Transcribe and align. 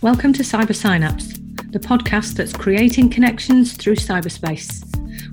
Welcome 0.00 0.32
to 0.34 0.44
Cyber 0.44 0.76
Synapse, 0.76 1.26
the 1.70 1.80
podcast 1.80 2.34
that's 2.34 2.52
creating 2.52 3.10
connections 3.10 3.72
through 3.72 3.96
cyberspace, 3.96 4.84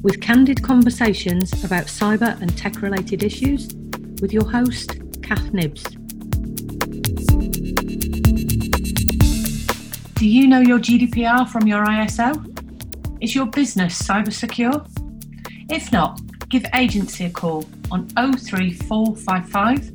with 0.02 0.20
candid 0.22 0.64
conversations 0.64 1.64
about 1.64 1.86
cyber 1.86 2.42
and 2.42 2.58
tech 2.58 2.82
related 2.82 3.22
issues, 3.22 3.76
with 4.24 4.34
your 4.34 4.50
host, 4.50 4.98
Cath 5.22 5.54
Knibbs. 5.54 5.84
Do 10.16 10.28
you 10.28 10.48
know 10.48 10.62
your 10.62 10.80
GDPR 10.80 11.48
from 11.48 11.68
your 11.68 11.86
ISO? 11.86 12.34
Is 13.22 13.36
your 13.36 13.46
business 13.46 14.02
cyber 14.02 14.34
secure? 14.34 14.84
If 15.70 15.92
not, 15.92 16.20
give 16.50 16.66
agency 16.74 17.26
a 17.26 17.30
call 17.30 17.66
on 17.92 18.08
03455 18.10 19.92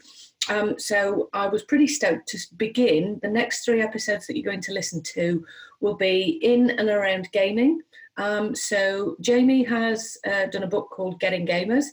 Um, 0.47 0.79
so 0.79 1.29
I 1.33 1.47
was 1.47 1.63
pretty 1.63 1.87
stoked 1.87 2.27
to 2.29 2.39
begin. 2.55 3.19
The 3.21 3.29
next 3.29 3.65
three 3.65 3.81
episodes 3.81 4.27
that 4.27 4.37
you're 4.37 4.49
going 4.49 4.61
to 4.61 4.73
listen 4.73 5.01
to 5.03 5.45
will 5.81 5.95
be 5.95 6.39
in 6.41 6.69
and 6.71 6.89
around 6.89 7.31
gaming. 7.31 7.81
Um, 8.17 8.55
so 8.55 9.17
Jamie 9.19 9.63
has 9.63 10.17
uh, 10.25 10.45
done 10.45 10.63
a 10.63 10.67
book 10.67 10.89
called 10.91 11.19
Getting 11.19 11.45
Gamers. 11.45 11.85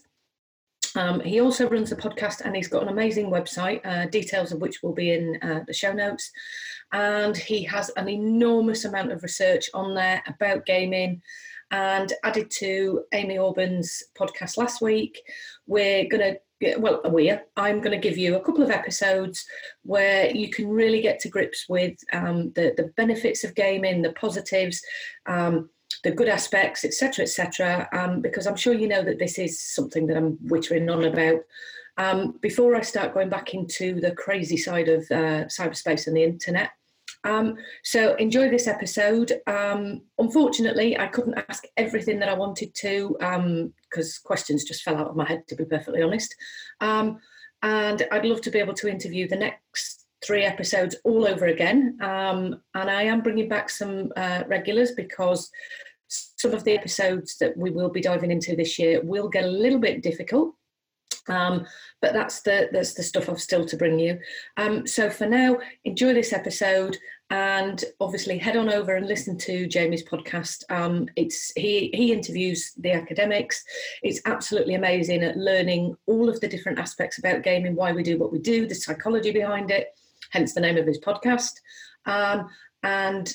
Um, 0.95 1.19
he 1.21 1.41
also 1.41 1.67
runs 1.67 1.91
a 1.91 1.95
podcast 1.95 2.41
and 2.41 2.55
he's 2.55 2.67
got 2.67 2.83
an 2.83 2.89
amazing 2.89 3.29
website, 3.29 3.83
uh, 3.85 4.05
details 4.05 4.51
of 4.51 4.61
which 4.61 4.83
will 4.83 4.93
be 4.93 5.11
in 5.11 5.39
uh, 5.41 5.61
the 5.65 5.73
show 5.73 5.91
notes. 5.91 6.31
And 6.93 7.35
he 7.35 7.63
has 7.63 7.89
an 7.97 8.07
enormous 8.07 8.85
amount 8.85 9.11
of 9.11 9.23
research 9.23 9.69
on 9.73 9.93
there 9.93 10.23
about 10.27 10.65
gaming. 10.65 11.21
And 11.71 12.13
added 12.23 12.51
to 12.51 13.03
Amy 13.13 13.37
Orben's 13.37 14.03
podcast 14.15 14.57
last 14.57 14.79
week, 14.79 15.21
we're 15.65 16.07
going 16.07 16.33
to 16.33 16.39
well, 16.77 17.01
we're, 17.05 17.43
I'm 17.57 17.81
going 17.81 17.99
to 17.99 18.07
give 18.07 18.17
you 18.17 18.35
a 18.35 18.39
couple 18.39 18.63
of 18.63 18.69
episodes 18.69 19.45
where 19.83 20.29
you 20.33 20.49
can 20.49 20.69
really 20.69 21.01
get 21.01 21.19
to 21.19 21.29
grips 21.29 21.67
with 21.67 21.97
um, 22.13 22.51
the, 22.53 22.73
the 22.77 22.91
benefits 22.95 23.43
of 23.43 23.55
gaming, 23.55 24.01
the 24.01 24.13
positives, 24.13 24.81
um, 25.25 25.69
the 26.03 26.11
good 26.11 26.27
aspects, 26.27 26.83
etc., 26.85 27.23
etc. 27.23 27.89
Um, 27.91 28.21
because 28.21 28.47
I'm 28.47 28.55
sure 28.55 28.73
you 28.73 28.87
know 28.87 29.03
that 29.03 29.19
this 29.19 29.37
is 29.37 29.61
something 29.61 30.07
that 30.07 30.17
I'm 30.17 30.37
wittering 30.37 30.93
on 30.93 31.05
about. 31.05 31.41
Um, 31.97 32.37
before 32.41 32.75
I 32.75 32.81
start 32.81 33.13
going 33.13 33.29
back 33.29 33.53
into 33.53 34.01
the 34.01 34.11
crazy 34.11 34.57
side 34.57 34.89
of 34.89 35.03
uh, 35.11 35.45
cyberspace 35.45 36.07
and 36.07 36.15
the 36.15 36.23
internet. 36.23 36.71
Um, 37.23 37.55
so 37.83 38.15
enjoy 38.15 38.49
this 38.49 38.67
episode. 38.67 39.33
Um, 39.47 40.01
unfortunately, 40.19 40.97
I 40.97 41.07
couldn't 41.07 41.43
ask 41.49 41.63
everything 41.77 42.19
that 42.19 42.29
I 42.29 42.33
wanted 42.33 42.73
to 42.75 43.15
because 43.19 44.17
um, 44.17 44.23
questions 44.25 44.63
just 44.63 44.83
fell 44.83 44.97
out 44.97 45.07
of 45.07 45.15
my 45.15 45.27
head, 45.27 45.47
to 45.47 45.55
be 45.55 45.65
perfectly 45.65 46.01
honest. 46.01 46.35
Um, 46.81 47.19
and 47.61 48.05
I'd 48.11 48.25
love 48.25 48.41
to 48.41 48.51
be 48.51 48.59
able 48.59 48.73
to 48.75 48.89
interview 48.89 49.27
the 49.27 49.37
next 49.37 50.05
three 50.23 50.43
episodes 50.43 50.95
all 51.03 51.25
over 51.27 51.47
again. 51.47 51.97
Um, 52.01 52.61
and 52.75 52.89
I 52.89 53.03
am 53.03 53.21
bringing 53.21 53.49
back 53.49 53.69
some 53.69 54.11
uh, 54.15 54.43
regulars 54.47 54.91
because 54.91 55.49
some 56.07 56.53
of 56.53 56.63
the 56.63 56.77
episodes 56.77 57.37
that 57.37 57.57
we 57.57 57.71
will 57.71 57.89
be 57.89 58.01
diving 58.01 58.31
into 58.31 58.55
this 58.55 58.77
year 58.77 59.01
will 59.03 59.29
get 59.29 59.45
a 59.45 59.47
little 59.47 59.79
bit 59.79 60.03
difficult. 60.03 60.55
Um, 61.27 61.65
but 62.01 62.13
that's 62.13 62.41
the 62.41 62.69
that's 62.71 62.93
the 62.93 63.03
stuff 63.03 63.29
I've 63.29 63.41
still 63.41 63.65
to 63.65 63.77
bring 63.77 63.99
you. 63.99 64.19
Um, 64.57 64.85
so 64.85 65.09
for 65.09 65.25
now, 65.25 65.57
enjoy 65.83 66.13
this 66.13 66.33
episode 66.33 66.97
and 67.29 67.83
obviously 67.99 68.37
head 68.37 68.57
on 68.57 68.69
over 68.69 68.95
and 68.95 69.07
listen 69.07 69.37
to 69.39 69.65
Jamie's 69.65 70.03
podcast. 70.03 70.63
Um, 70.69 71.07
it's 71.15 71.51
he 71.55 71.89
he 71.93 72.11
interviews 72.11 72.73
the 72.77 72.91
academics. 72.91 73.63
It's 74.03 74.21
absolutely 74.25 74.75
amazing 74.75 75.23
at 75.23 75.37
learning 75.37 75.95
all 76.05 76.29
of 76.29 76.39
the 76.41 76.47
different 76.47 76.79
aspects 76.79 77.17
about 77.17 77.43
gaming, 77.43 77.75
why 77.75 77.91
we 77.91 78.03
do 78.03 78.17
what 78.17 78.31
we 78.31 78.39
do, 78.39 78.67
the 78.67 78.75
psychology 78.75 79.31
behind 79.31 79.71
it, 79.71 79.87
hence 80.31 80.53
the 80.53 80.61
name 80.61 80.77
of 80.77 80.85
his 80.85 80.99
podcast. 80.99 81.53
Um, 82.05 82.49
and 82.83 83.33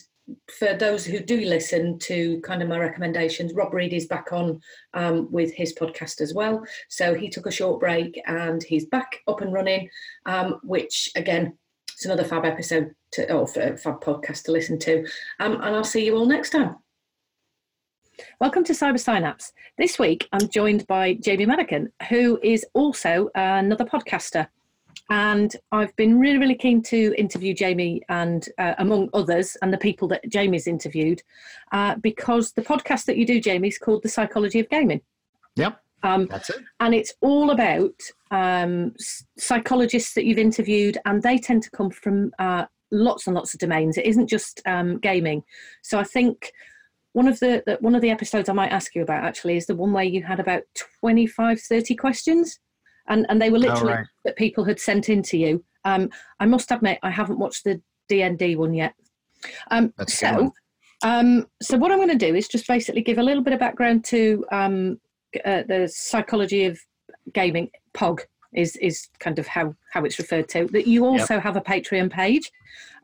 for 0.59 0.75
those 0.75 1.05
who 1.05 1.21
do 1.21 1.41
listen 1.41 1.99
to 2.01 2.41
kind 2.41 2.63
of 2.63 2.69
my 2.69 2.79
recommendations, 2.79 3.55
Rob 3.55 3.73
Reed 3.73 3.93
is 3.93 4.07
back 4.07 4.33
on 4.33 4.61
um, 4.95 5.31
with 5.31 5.53
his 5.55 5.75
podcast 5.75 6.21
as 6.21 6.35
well. 6.35 6.65
So 6.89 7.15
he 7.15 7.29
took 7.29 7.47
a 7.47 7.51
short 7.51 7.81
break 7.81 8.21
and 8.27 8.63
he's 8.63 8.87
back 8.87 9.21
up 9.27 9.41
and 9.41 9.53
running, 9.53 9.89
um, 10.27 10.61
which 10.63 11.11
again, 11.17 11.57
it's 11.93 12.05
another 12.05 12.25
fab 12.25 12.45
episode 12.45 12.95
to, 13.13 13.33
or 13.33 13.47
fab 13.47 14.01
podcast 14.01 14.45
to 14.45 14.53
listen 14.53 14.79
to. 14.81 15.07
Um, 15.41 15.55
and 15.55 15.75
I'll 15.75 15.85
see 15.85 16.05
you 16.05 16.17
all 16.17 16.27
next 16.27 16.51
time. 16.51 16.77
Welcome 18.41 18.65
to 18.65 18.73
Cyber 18.73 18.99
Synapse. 18.99 19.53
This 19.79 19.99
week 19.99 20.29
I'm 20.33 20.49
joined 20.49 20.87
by 20.87 21.15
Jamie 21.15 21.47
Madigan, 21.47 21.93
who 22.09 22.39
is 22.43 22.67
also 22.75 23.31
another 23.35 23.85
podcaster 23.85 24.49
and 25.11 25.55
I've 25.73 25.95
been 25.97 26.19
really, 26.19 26.39
really 26.39 26.55
keen 26.55 26.83
to 26.85 27.15
interview 27.17 27.55
Jamie 27.55 28.03
and 28.09 28.49
uh, 28.59 28.75
among 28.79 29.11
others, 29.15 29.57
and 29.63 29.73
the 29.73 29.79
people 29.79 30.09
that 30.09 30.29
Jamie's 30.29 30.67
interviewed, 30.67 31.23
uh, 31.73 31.97
because 31.97 32.53
the 32.53 32.63
podcast 32.63 33.05
that 33.07 33.17
you 33.17 33.27
do, 33.27 33.41
Jamie, 33.41 33.69
is 33.69 33.79
called 33.79 34.03
The 34.03 34.09
Psychology 34.09 34.61
of 34.61 34.69
Gaming. 34.69 35.01
Yep. 35.57 35.81
Um, 36.03 36.27
That's 36.27 36.51
it. 36.51 36.59
And 36.81 36.95
it's 36.95 37.13
all 37.21 37.51
about 37.51 38.01
um, 38.31 38.95
psychologists 39.39 40.15
that 40.15 40.25
you've 40.25 40.39
interviewed, 40.39 40.99
and 41.05 41.23
they 41.23 41.39
tend 41.39 41.63
to 41.65 41.71
come 41.71 41.91
from 41.91 42.33
uh, 42.39 42.67
lots 42.91 43.27
and 43.27 43.35
lots 43.35 43.55
of 43.55 43.61
domains. 43.61 43.99
It 43.99 44.07
isn't 44.07 44.29
just 44.29 44.61
um, 44.67 44.99
gaming. 44.99 45.43
So 45.83 45.99
I 45.99 46.05
think 46.05 46.53
one 47.13 47.27
of 47.27 47.41
the, 47.41 47.63
the, 47.67 47.79
one 47.81 47.95
of 47.95 48.03
the 48.03 48.11
episodes 48.11 48.49
I 48.49 48.53
might 48.53 48.71
ask 48.71 48.95
you 48.95 49.03
about 49.03 49.25
actually 49.25 49.57
is 49.57 49.67
the 49.67 49.75
one 49.75 49.93
where 49.93 50.05
you 50.05 50.23
had 50.23 50.41
about 50.41 50.63
25, 51.01 51.61
30 51.61 51.97
questions 51.97 52.61
and 53.09 53.27
and 53.29 53.41
they 53.41 53.51
were 53.51 53.59
literally 53.59 53.93
right. 53.93 54.07
that 54.25 54.37
people 54.37 54.65
had 54.65 54.81
sent 54.81 55.09
in 55.09 55.23
to 55.25 55.37
you. 55.37 55.65
Um, 55.85 56.11
I 56.41 56.47
must 56.47 56.71
admit, 56.71 56.99
I 57.03 57.11
haven't 57.11 57.39
watched 57.39 57.65
the 57.65 57.81
DND 58.11 58.57
one 58.57 58.75
yet. 58.75 58.95
Um, 59.71 59.93
so, 60.07 60.53
um, 61.03 61.47
so 61.63 61.77
what 61.77 61.93
I'm 61.93 61.99
going 61.99 62.09
to 62.09 62.27
do 62.27 62.35
is 62.35 62.49
just 62.49 62.67
basically 62.67 63.03
give 63.03 63.19
a 63.19 63.23
little 63.23 63.43
bit 63.43 63.53
of 63.53 63.61
background 63.61 64.05
to 64.07 64.45
um, 64.51 65.01
uh, 65.45 65.63
the 65.67 65.91
psychology 65.93 66.65
of 66.65 66.79
gaming. 67.33 67.71
POG 67.95 68.23
is 68.55 68.77
is 68.77 69.09
kind 69.21 69.39
of 69.39 69.47
how 69.47 69.75
how 69.93 70.05
it's 70.05 70.19
referred 70.19 70.49
to. 70.51 70.67
That 70.67 70.87
you 70.87 71.05
also 71.05 71.35
yep. 71.35 71.43
have 71.43 71.57
a 71.57 71.61
Patreon 71.61 72.11
page. 72.11 72.51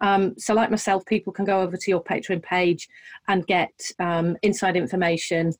Um, 0.00 0.34
so, 0.38 0.54
like 0.54 0.71
myself, 0.71 1.04
people 1.06 1.32
can 1.32 1.44
go 1.44 1.60
over 1.60 1.76
to 1.76 1.91
your 1.91 2.03
Patreon 2.03 2.42
page 2.42 2.88
and 3.28 3.47
get 3.47 3.72
um, 3.98 4.36
inside 4.42 4.76
information 4.76 5.53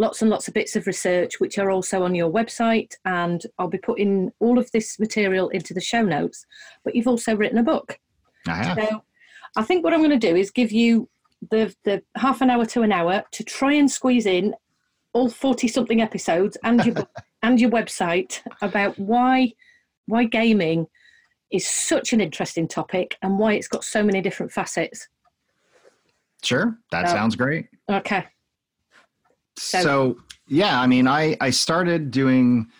lots 0.00 0.22
and 0.22 0.30
lots 0.30 0.48
of 0.48 0.54
bits 0.54 0.74
of 0.76 0.86
research, 0.86 1.38
which 1.38 1.58
are 1.58 1.70
also 1.70 2.02
on 2.02 2.14
your 2.14 2.32
website. 2.32 2.94
And 3.04 3.42
I'll 3.58 3.68
be 3.68 3.78
putting 3.78 4.32
all 4.40 4.58
of 4.58 4.70
this 4.72 4.98
material 4.98 5.50
into 5.50 5.74
the 5.74 5.80
show 5.80 6.02
notes. 6.02 6.46
But 6.82 6.94
you've 6.96 7.06
also 7.06 7.36
written 7.36 7.58
a 7.58 7.62
book. 7.62 7.98
I 8.48 8.74
so 8.74 9.02
I 9.56 9.62
think 9.62 9.84
what 9.84 9.92
I'm 9.92 10.00
going 10.00 10.18
to 10.18 10.28
do 10.28 10.34
is 10.34 10.50
give 10.50 10.72
you 10.72 11.08
the, 11.50 11.74
the 11.84 12.02
half 12.16 12.40
an 12.40 12.48
hour 12.48 12.64
to 12.66 12.82
an 12.82 12.92
hour 12.92 13.22
to 13.32 13.44
try 13.44 13.74
and 13.74 13.90
squeeze 13.90 14.24
in 14.24 14.54
all 15.12 15.28
40 15.28 15.68
something 15.68 16.00
episodes 16.00 16.56
and 16.64 16.82
your 16.84 16.94
book 16.94 17.10
and 17.42 17.60
your 17.60 17.70
website 17.70 18.40
about 18.62 18.98
why 18.98 19.52
why 20.06 20.24
gaming 20.24 20.86
is 21.52 21.66
such 21.66 22.12
an 22.12 22.20
interesting 22.20 22.66
topic 22.66 23.18
and 23.22 23.38
why 23.38 23.52
it's 23.52 23.68
got 23.68 23.84
so 23.84 24.02
many 24.02 24.20
different 24.20 24.50
facets. 24.50 25.08
Sure, 26.42 26.78
that 26.90 27.08
so, 27.08 27.14
sounds 27.14 27.36
great. 27.36 27.66
Okay. 27.90 28.24
So, 29.60 29.82
so 29.82 30.18
yeah, 30.48 30.80
I 30.80 30.86
mean, 30.86 31.06
I 31.06 31.36
I 31.40 31.50
started 31.50 32.10
doing 32.10 32.70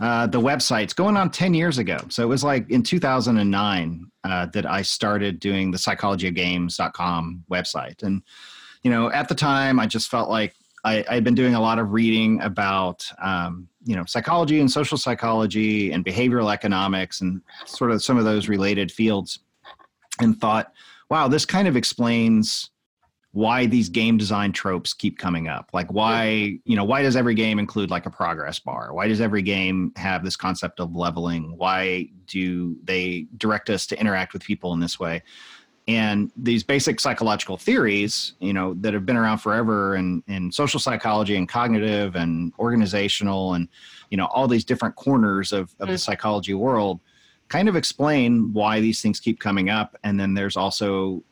uh, 0.00 0.28
the 0.28 0.40
websites 0.40 0.94
going 0.94 1.16
on 1.16 1.30
10 1.30 1.54
years 1.54 1.78
ago. 1.78 1.98
So 2.08 2.22
it 2.22 2.28
was 2.28 2.44
like 2.44 2.70
in 2.70 2.82
2009 2.82 4.10
uh, 4.22 4.46
that 4.46 4.64
I 4.64 4.82
started 4.82 5.40
doing 5.40 5.72
the 5.72 5.78
psychologyofgames.com 5.78 7.44
website. 7.50 8.02
And, 8.04 8.22
you 8.84 8.90
know, 8.92 9.10
at 9.10 9.28
the 9.28 9.34
time, 9.34 9.80
I 9.80 9.86
just 9.86 10.08
felt 10.08 10.30
like 10.30 10.54
I, 10.84 11.04
had 11.08 11.24
been 11.24 11.34
doing 11.34 11.54
a 11.56 11.60
lot 11.60 11.80
of 11.80 11.92
reading 11.92 12.40
about, 12.42 13.04
um, 13.20 13.68
you 13.84 13.96
know, 13.96 14.04
psychology 14.04 14.60
and 14.60 14.70
social 14.70 14.96
psychology 14.96 15.90
and 15.90 16.04
behavioral 16.04 16.52
economics 16.52 17.20
and 17.20 17.42
sort 17.66 17.90
of 17.90 18.02
some 18.02 18.18
of 18.18 18.24
those 18.24 18.48
related 18.48 18.92
fields 18.92 19.40
and 20.20 20.40
thought, 20.40 20.72
wow, 21.10 21.26
this 21.26 21.44
kind 21.44 21.66
of 21.66 21.76
explains 21.76 22.70
why 23.32 23.66
these 23.66 23.88
game 23.88 24.16
design 24.16 24.52
tropes 24.52 24.94
keep 24.94 25.18
coming 25.18 25.48
up. 25.48 25.68
Like 25.72 25.92
why, 25.92 26.58
you 26.64 26.76
know, 26.76 26.84
why 26.84 27.02
does 27.02 27.14
every 27.14 27.34
game 27.34 27.58
include 27.58 27.90
like 27.90 28.06
a 28.06 28.10
progress 28.10 28.58
bar? 28.58 28.94
Why 28.94 29.06
does 29.06 29.20
every 29.20 29.42
game 29.42 29.92
have 29.96 30.24
this 30.24 30.34
concept 30.34 30.80
of 30.80 30.96
leveling? 30.96 31.56
Why 31.56 32.08
do 32.26 32.76
they 32.84 33.26
direct 33.36 33.68
us 33.68 33.86
to 33.88 34.00
interact 34.00 34.32
with 34.32 34.42
people 34.42 34.72
in 34.72 34.80
this 34.80 34.98
way? 34.98 35.22
And 35.86 36.30
these 36.36 36.62
basic 36.62 37.00
psychological 37.00 37.56
theories, 37.56 38.34
you 38.40 38.52
know, 38.52 38.74
that 38.74 38.92
have 38.92 39.06
been 39.06 39.16
around 39.16 39.38
forever 39.38 39.96
in, 39.96 40.22
in 40.26 40.52
social 40.52 40.80
psychology 40.80 41.36
and 41.36 41.48
cognitive 41.48 42.14
and 42.14 42.52
organizational 42.58 43.54
and, 43.54 43.68
you 44.10 44.16
know, 44.16 44.26
all 44.26 44.48
these 44.48 44.64
different 44.64 44.96
corners 44.96 45.52
of, 45.52 45.74
of 45.80 45.88
mm. 45.88 45.92
the 45.92 45.98
psychology 45.98 46.52
world 46.52 47.00
kind 47.48 47.68
of 47.68 47.76
explain 47.76 48.52
why 48.52 48.80
these 48.80 49.00
things 49.00 49.18
keep 49.18 49.40
coming 49.40 49.70
up. 49.70 49.96
And 50.04 50.20
then 50.20 50.34
there's 50.34 50.56
also 50.56 51.22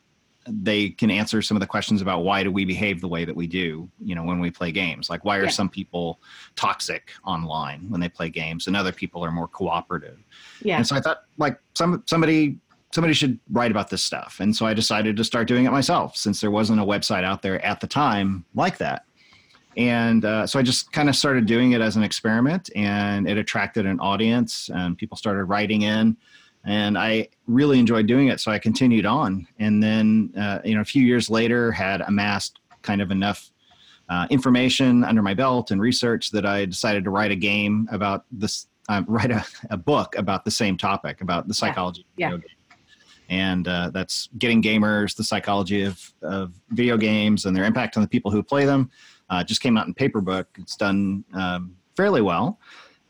they 0.49 0.89
can 0.89 1.11
answer 1.11 1.41
some 1.41 1.57
of 1.57 1.61
the 1.61 1.67
questions 1.67 2.01
about 2.01 2.23
why 2.23 2.43
do 2.43 2.51
we 2.51 2.65
behave 2.65 3.01
the 3.01 3.07
way 3.07 3.25
that 3.25 3.35
we 3.35 3.47
do 3.47 3.89
you 4.03 4.15
know 4.15 4.23
when 4.23 4.39
we 4.39 4.49
play 4.49 4.71
games. 4.71 5.09
Like 5.09 5.25
why 5.25 5.37
are 5.37 5.43
yeah. 5.43 5.49
some 5.49 5.69
people 5.69 6.19
toxic 6.55 7.11
online 7.25 7.89
when 7.89 8.01
they 8.01 8.09
play 8.09 8.29
games 8.29 8.67
and 8.67 8.75
other 8.75 8.91
people 8.91 9.23
are 9.23 9.31
more 9.31 9.47
cooperative? 9.47 10.23
Yeah. 10.61 10.77
And 10.77 10.87
so 10.87 10.95
i 10.95 11.01
thought 11.01 11.23
like 11.37 11.59
some 11.75 12.03
somebody 12.05 12.57
somebody 12.93 13.13
should 13.13 13.37
write 13.51 13.69
about 13.69 13.89
this 13.89 14.03
stuff. 14.03 14.37
And 14.39 14.55
so 14.55 14.65
i 14.65 14.73
decided 14.73 15.17
to 15.17 15.23
start 15.23 15.47
doing 15.47 15.65
it 15.65 15.71
myself 15.71 16.15
since 16.15 16.39
there 16.41 16.51
wasn't 16.51 16.79
a 16.79 16.85
website 16.85 17.23
out 17.23 17.41
there 17.41 17.63
at 17.65 17.79
the 17.79 17.87
time 17.87 18.45
like 18.55 18.77
that. 18.77 19.03
And 19.75 20.25
uh, 20.25 20.47
so 20.47 20.59
i 20.59 20.63
just 20.63 20.91
kind 20.91 21.09
of 21.09 21.15
started 21.15 21.45
doing 21.45 21.73
it 21.73 21.81
as 21.81 21.95
an 21.95 22.03
experiment 22.03 22.69
and 22.75 23.27
it 23.27 23.37
attracted 23.37 23.85
an 23.85 23.99
audience 23.99 24.69
and 24.73 24.97
people 24.97 25.17
started 25.17 25.45
writing 25.45 25.83
in 25.83 26.17
and 26.67 26.97
I 26.97 27.29
really 27.47 27.79
enjoyed 27.79 28.07
doing 28.07 28.27
it. 28.27 28.41
So 28.41 28.51
I 28.51 28.59
continued 28.59 29.05
on, 29.05 29.47
and 29.57 29.81
then 29.81 30.33
uh, 30.37 30.59
you 30.63 30.75
know 30.75 30.81
a 30.81 30.85
few 30.85 31.01
years 31.01 31.29
later 31.29 31.71
had 31.71 32.01
amassed 32.01 32.59
kind 32.81 33.01
of 33.01 33.09
enough 33.09 33.51
uh, 34.09 34.27
information 34.29 35.03
under 35.03 35.21
my 35.21 35.33
belt 35.33 35.71
and 35.71 35.81
research 35.81 36.29
that 36.31 36.45
I 36.45 36.65
decided 36.65 37.05
to 37.05 37.09
write 37.09 37.31
a 37.31 37.35
game 37.35 37.87
about 37.91 38.25
this. 38.31 38.67
Uh, 38.89 39.01
write 39.07 39.31
a, 39.31 39.45
a, 39.69 39.75
book 39.75 40.15
about 40.17 40.45
the 40.45 40.51
same 40.51 40.77
topic 40.77 41.19
about 41.19 41.45
the 41.49 41.53
psychology 41.53 42.05
yeah. 42.15 42.27
of 42.27 42.35
video 42.35 42.47
games. 42.47 42.77
And 43.27 43.67
uh, 43.67 43.89
that's 43.93 44.29
getting 44.37 44.61
gamers, 44.61 45.13
the 45.13 45.25
psychology 45.25 45.83
of, 45.83 46.13
of 46.21 46.53
video 46.69 46.95
games 46.95 47.43
and 47.43 47.53
their 47.53 47.65
impact 47.65 47.97
on 47.97 48.01
the 48.01 48.07
people 48.07 48.31
who 48.31 48.41
play 48.41 48.63
them. 48.63 48.89
Uh, 49.29 49.43
just 49.43 49.59
came 49.59 49.75
out 49.75 49.87
in 49.87 49.93
paper 49.93 50.21
book. 50.21 50.47
It's 50.57 50.77
done 50.77 51.25
um, 51.33 51.75
fairly 51.97 52.21
well. 52.21 52.61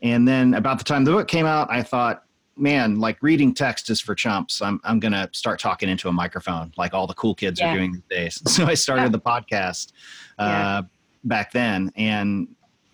And 0.02 0.26
then 0.26 0.54
about 0.54 0.78
the 0.78 0.84
time 0.84 1.04
the 1.04 1.12
book 1.12 1.28
came 1.28 1.46
out, 1.46 1.70
I 1.70 1.84
thought, 1.84 2.24
man, 2.58 2.98
like 2.98 3.22
reading 3.22 3.54
text 3.54 3.90
is 3.90 4.00
for 4.00 4.14
chumps. 4.14 4.60
I'm 4.62 4.80
I'm 4.84 5.00
gonna 5.00 5.28
start 5.32 5.60
talking 5.60 5.88
into 5.88 6.08
a 6.08 6.12
microphone 6.12 6.72
like 6.76 6.94
all 6.94 7.06
the 7.06 7.14
cool 7.14 7.34
kids 7.34 7.60
yeah. 7.60 7.70
are 7.70 7.76
doing 7.76 7.92
these 7.92 8.02
days. 8.10 8.42
So 8.48 8.66
I 8.66 8.74
started 8.74 9.02
yeah. 9.02 9.08
the 9.08 9.20
podcast 9.20 9.92
uh, 10.38 10.44
yeah. 10.44 10.82
back 11.24 11.52
then, 11.52 11.92
and 11.96 12.48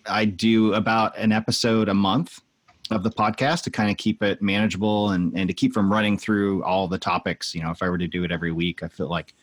I 0.07 0.25
do 0.27 0.75
about 0.75 1.17
an 1.17 1.33
episode 1.33 1.89
a 1.89 1.95
month 1.95 2.41
of 2.91 3.03
the 3.03 3.11
podcast 3.11 3.63
to 3.63 3.71
kind 3.71 3.91
of 3.91 3.97
keep 3.97 4.23
it 4.23 4.43
manageable 4.43 5.11
and 5.11 5.37
and 5.39 5.49
to 5.49 5.55
keep 5.55 5.73
from 5.73 5.91
running 5.91 6.19
through 6.19 6.63
all 6.65 6.87
the 6.87 6.99
topics. 6.99 7.55
You 7.55 7.63
know, 7.63 7.71
if 7.71 7.83
I 7.83 7.89
were 7.89 7.99
to 7.99 8.09
do 8.09 8.25
it 8.25 8.33
every 8.33 8.53
week, 8.53 8.83
I 8.83 8.89
feel 8.89 9.09
like 9.09 9.35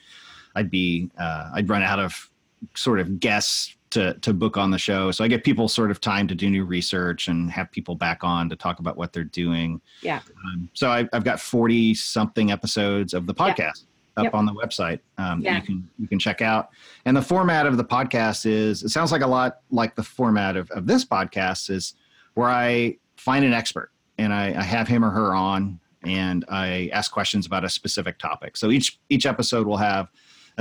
I'd 0.56 0.70
be 0.70 1.10
uh, 1.18 1.52
I'd 1.54 1.70
run 1.70 1.82
out 1.82 2.00
of 2.00 2.30
sort 2.76 3.00
of 3.00 3.20
guests 3.20 3.76
to 3.92 4.14
to 4.16 4.34
book 4.34 4.58
on 4.58 4.72
the 4.72 4.78
show. 4.78 5.12
So 5.12 5.24
I 5.24 5.28
get 5.28 5.44
people 5.44 5.68
sort 5.68 5.92
of 5.92 6.02
time 6.02 6.28
to 6.28 6.36
do 6.36 6.50
new 6.50 6.66
research 6.66 7.28
and 7.28 7.52
have 7.52 7.72
people 7.72 7.96
back 7.96 8.24
on 8.24 8.50
to 8.50 8.56
talk 8.56 8.80
about 8.80 8.98
what 8.98 9.14
they're 9.14 9.24
doing. 9.24 9.80
Yeah. 10.02 10.22
Um, 10.46 10.70
so 10.74 10.90
I, 10.90 11.08
have 11.14 11.24
got 11.24 11.40
forty 11.40 11.94
something 11.94 12.52
episodes 12.52 13.14
of 13.14 13.28
the 13.28 13.34
podcast 13.34 13.58
yep. 13.58 14.18
up 14.18 14.24
yep. 14.26 14.34
on 14.34 14.46
the 14.46 14.54
website. 14.54 15.00
Um, 15.18 15.42
yeah. 15.42 15.58
you 15.58 15.62
can 15.62 15.90
you 16.00 16.08
can 16.08 16.20
check 16.20 16.42
out. 16.42 16.70
And 17.06 17.16
the 17.16 17.22
format 17.22 17.66
of 17.66 17.78
the 17.78 17.86
podcast 17.86 18.46
is 18.46 18.84
it 18.84 18.90
sounds 18.90 19.12
like 19.12 19.22
a 19.22 19.28
lot 19.28 19.60
like 19.70 19.96
the 19.96 20.04
format 20.04 20.58
of, 20.58 20.72
of 20.72 20.88
this 20.88 21.06
podcast 21.06 21.70
is 21.70 21.96
where 22.34 22.50
I 22.50 22.98
find 23.18 23.46
an 23.46 23.54
expert 23.54 23.92
and 24.18 24.34
I, 24.34 24.48
I 24.48 24.64
have 24.64 24.88
him 24.88 25.04
or 25.04 25.10
her 25.10 25.36
on 25.36 25.80
and 26.04 26.46
I 26.50 26.90
ask 26.94 27.12
questions 27.12 27.46
about 27.46 27.64
a 27.64 27.70
specific 27.70 28.18
topic. 28.18 28.58
So 28.58 28.72
each 28.72 29.00
each 29.10 29.26
episode 29.26 29.68
will 29.68 29.78
have 29.78 30.10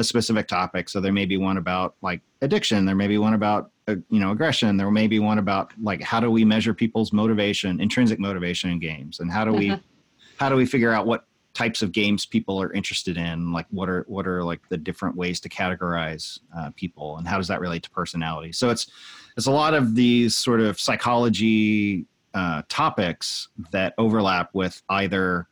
a 0.00 0.04
specific 0.04 0.48
topic. 0.48 0.88
So 0.88 1.00
there 1.00 1.12
may 1.12 1.26
be 1.26 1.36
one 1.36 1.56
about 1.56 1.94
like 2.02 2.20
addiction. 2.42 2.86
There 2.86 2.96
may 2.96 3.06
be 3.06 3.18
one 3.18 3.34
about 3.34 3.70
uh, 3.86 3.96
you 4.08 4.18
know 4.18 4.32
aggression. 4.32 4.76
There 4.76 4.90
may 4.90 5.06
be 5.06 5.18
one 5.18 5.38
about 5.38 5.72
like 5.80 6.02
how 6.02 6.18
do 6.18 6.30
we 6.30 6.44
measure 6.44 6.74
people's 6.74 7.12
motivation, 7.12 7.80
intrinsic 7.80 8.18
motivation 8.18 8.70
in 8.70 8.80
games, 8.80 9.20
and 9.20 9.30
how 9.30 9.44
do 9.44 9.52
we 9.52 9.74
how 10.38 10.48
do 10.48 10.56
we 10.56 10.66
figure 10.66 10.92
out 10.92 11.06
what 11.06 11.26
types 11.52 11.82
of 11.82 11.92
games 11.92 12.24
people 12.24 12.60
are 12.62 12.72
interested 12.72 13.16
in 13.16 13.52
like 13.52 13.66
what 13.70 13.88
are 13.88 14.04
what 14.08 14.26
are 14.26 14.42
like 14.42 14.60
the 14.68 14.76
different 14.76 15.16
ways 15.16 15.40
to 15.40 15.48
categorize 15.48 16.38
uh, 16.56 16.70
people 16.76 17.16
and 17.16 17.26
how 17.26 17.36
does 17.36 17.48
that 17.48 17.60
relate 17.60 17.82
to 17.82 17.90
personality 17.90 18.52
so 18.52 18.70
it's 18.70 18.90
it's 19.36 19.46
a 19.46 19.50
lot 19.50 19.74
of 19.74 19.96
these 19.96 20.36
sort 20.36 20.60
of 20.60 20.78
psychology 20.78 22.06
uh, 22.34 22.62
topics 22.68 23.48
that 23.72 23.94
overlap 23.98 24.50
with 24.54 24.80
either 24.90 25.48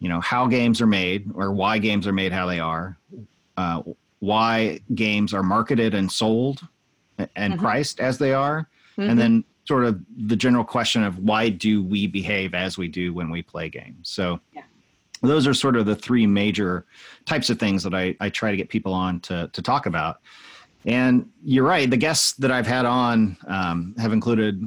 you 0.00 0.08
know 0.08 0.20
how 0.20 0.46
games 0.46 0.80
are 0.82 0.86
made 0.86 1.30
or 1.34 1.50
why 1.50 1.78
games 1.78 2.06
are 2.06 2.12
made 2.12 2.30
how 2.30 2.46
they 2.46 2.60
are 2.60 2.98
uh, 3.58 3.82
why 4.20 4.78
games 4.94 5.34
are 5.34 5.42
marketed 5.42 5.92
and 5.92 6.10
sold 6.10 6.60
and 7.18 7.54
mm-hmm. 7.54 7.60
priced 7.60 7.98
as 7.98 8.16
they 8.16 8.32
are, 8.32 8.68
mm-hmm. 8.96 9.10
and 9.10 9.18
then 9.18 9.44
sort 9.66 9.84
of 9.84 10.00
the 10.16 10.36
general 10.36 10.64
question 10.64 11.02
of 11.02 11.18
why 11.18 11.48
do 11.48 11.82
we 11.82 12.06
behave 12.06 12.54
as 12.54 12.78
we 12.78 12.86
do 12.86 13.12
when 13.12 13.30
we 13.30 13.42
play 13.42 13.68
games. 13.68 14.08
So. 14.08 14.40
Yeah. 14.54 14.62
Those 15.20 15.48
are 15.48 15.54
sort 15.54 15.74
of 15.74 15.84
the 15.84 15.96
three 15.96 16.28
major 16.28 16.86
types 17.26 17.50
of 17.50 17.58
things 17.58 17.82
that 17.82 17.92
I, 17.92 18.14
I 18.20 18.28
try 18.28 18.52
to 18.52 18.56
get 18.56 18.68
people 18.68 18.92
on 18.92 19.18
to, 19.22 19.50
to 19.52 19.60
talk 19.60 19.86
about. 19.86 20.20
And 20.86 21.28
you're 21.42 21.64
right. 21.64 21.90
The 21.90 21.96
guests 21.96 22.34
that 22.34 22.52
I've 22.52 22.68
had 22.68 22.86
on 22.86 23.36
um, 23.48 23.96
have 23.98 24.12
included. 24.12 24.62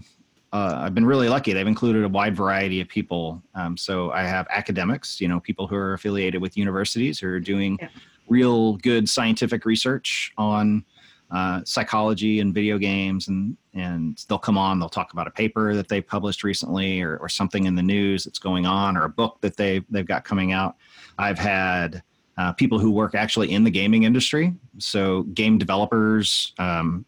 Uh, 0.52 0.82
I've 0.82 0.94
been 0.94 1.06
really 1.06 1.30
lucky. 1.30 1.54
They've 1.54 1.66
included 1.66 2.04
a 2.04 2.10
wide 2.10 2.36
variety 2.36 2.82
of 2.82 2.90
people. 2.90 3.42
Um, 3.56 3.78
so 3.78 4.12
I 4.12 4.24
have 4.24 4.46
academics, 4.50 5.22
you 5.22 5.30
know, 5.30 5.40
people 5.40 5.68
who 5.68 5.78
are 5.78 5.94
affiliated 5.94 6.42
with 6.42 6.58
universities 6.58 7.18
who 7.18 7.30
are 7.30 7.40
doing 7.40 7.78
yeah 7.82 7.88
real 8.32 8.78
good 8.78 9.10
scientific 9.10 9.66
research 9.66 10.32
on 10.38 10.86
uh, 11.32 11.62
psychology 11.66 12.40
and 12.40 12.54
video 12.54 12.78
games 12.78 13.28
and 13.28 13.56
and 13.74 14.26
they'll 14.28 14.38
come 14.40 14.58
on 14.58 14.80
they'll 14.80 14.90
talk 14.90 15.14
about 15.14 15.28
a 15.28 15.32
paper 15.32 15.76
that 15.76 15.88
they 15.88 16.02
published 16.02 16.44
recently 16.44 17.02
or, 17.02 17.18
or 17.18 17.30
something 17.30 17.66
in 17.66 17.76
the 17.76 17.84
news 17.84 18.24
that's 18.24 18.40
going 18.40 18.66
on 18.66 18.98
or 18.98 19.04
a 19.04 19.10
book 19.10 19.38
that 19.42 19.56
they 19.58 19.82
they've 19.90 20.08
got 20.08 20.24
coming 20.24 20.54
out. 20.54 20.76
I've 21.18 21.40
had 21.40 22.04
uh, 22.38 22.54
people 22.54 22.80
who 22.80 22.90
work 22.92 23.16
actually 23.16 23.52
in 23.52 23.64
the 23.64 23.70
gaming 23.70 24.04
industry 24.04 24.54
so 24.78 25.24
game 25.24 25.58
developers 25.58 26.54
um, 26.58 27.06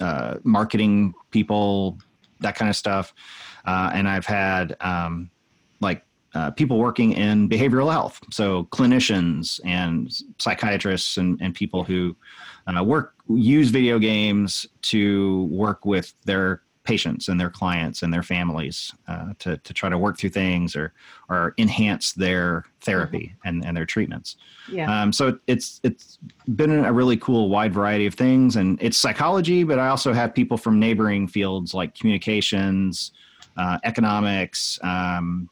uh, 0.00 0.36
marketing 0.44 1.14
people 1.30 1.98
that 2.40 2.54
kind 2.54 2.68
of 2.68 2.76
stuff. 2.76 3.14
Uh, 3.64 3.90
and 3.94 4.08
i've 4.08 4.26
had 4.26 4.76
um, 4.80 5.28
like 5.80 6.05
uh, 6.36 6.50
people 6.50 6.78
working 6.78 7.12
in 7.12 7.48
behavioral 7.48 7.90
health, 7.90 8.20
so 8.30 8.64
clinicians 8.64 9.58
and 9.64 10.12
psychiatrists 10.38 11.16
and, 11.16 11.40
and 11.40 11.54
people 11.54 11.82
who 11.82 12.14
uh, 12.66 12.84
work 12.84 13.14
use 13.30 13.70
video 13.70 13.98
games 13.98 14.66
to 14.82 15.44
work 15.44 15.86
with 15.86 16.12
their 16.24 16.62
patients 16.84 17.28
and 17.28 17.40
their 17.40 17.50
clients 17.50 18.02
and 18.02 18.12
their 18.12 18.22
families 18.22 18.92
uh, 19.08 19.32
to, 19.38 19.56
to 19.58 19.72
try 19.72 19.88
to 19.88 19.98
work 19.98 20.18
through 20.18 20.30
things 20.30 20.76
or 20.76 20.92
or 21.30 21.54
enhance 21.58 22.12
their 22.12 22.64
therapy 22.82 23.32
mm-hmm. 23.32 23.48
and, 23.48 23.64
and 23.64 23.76
their 23.76 23.86
treatments. 23.86 24.36
Yeah. 24.70 24.88
Um, 24.92 25.12
so 25.12 25.38
it's 25.46 25.80
it's 25.84 26.18
been 26.54 26.70
a 26.84 26.92
really 26.92 27.16
cool 27.16 27.48
wide 27.48 27.72
variety 27.72 28.06
of 28.06 28.14
things 28.14 28.56
and 28.56 28.78
it's 28.82 28.98
psychology, 28.98 29.64
but 29.64 29.78
I 29.78 29.88
also 29.88 30.12
have 30.12 30.34
people 30.34 30.58
from 30.58 30.78
neighboring 30.78 31.28
fields 31.28 31.72
like 31.72 31.94
communications, 31.94 33.12
uh, 33.56 33.78
economics, 33.84 34.78
um, 34.82 35.48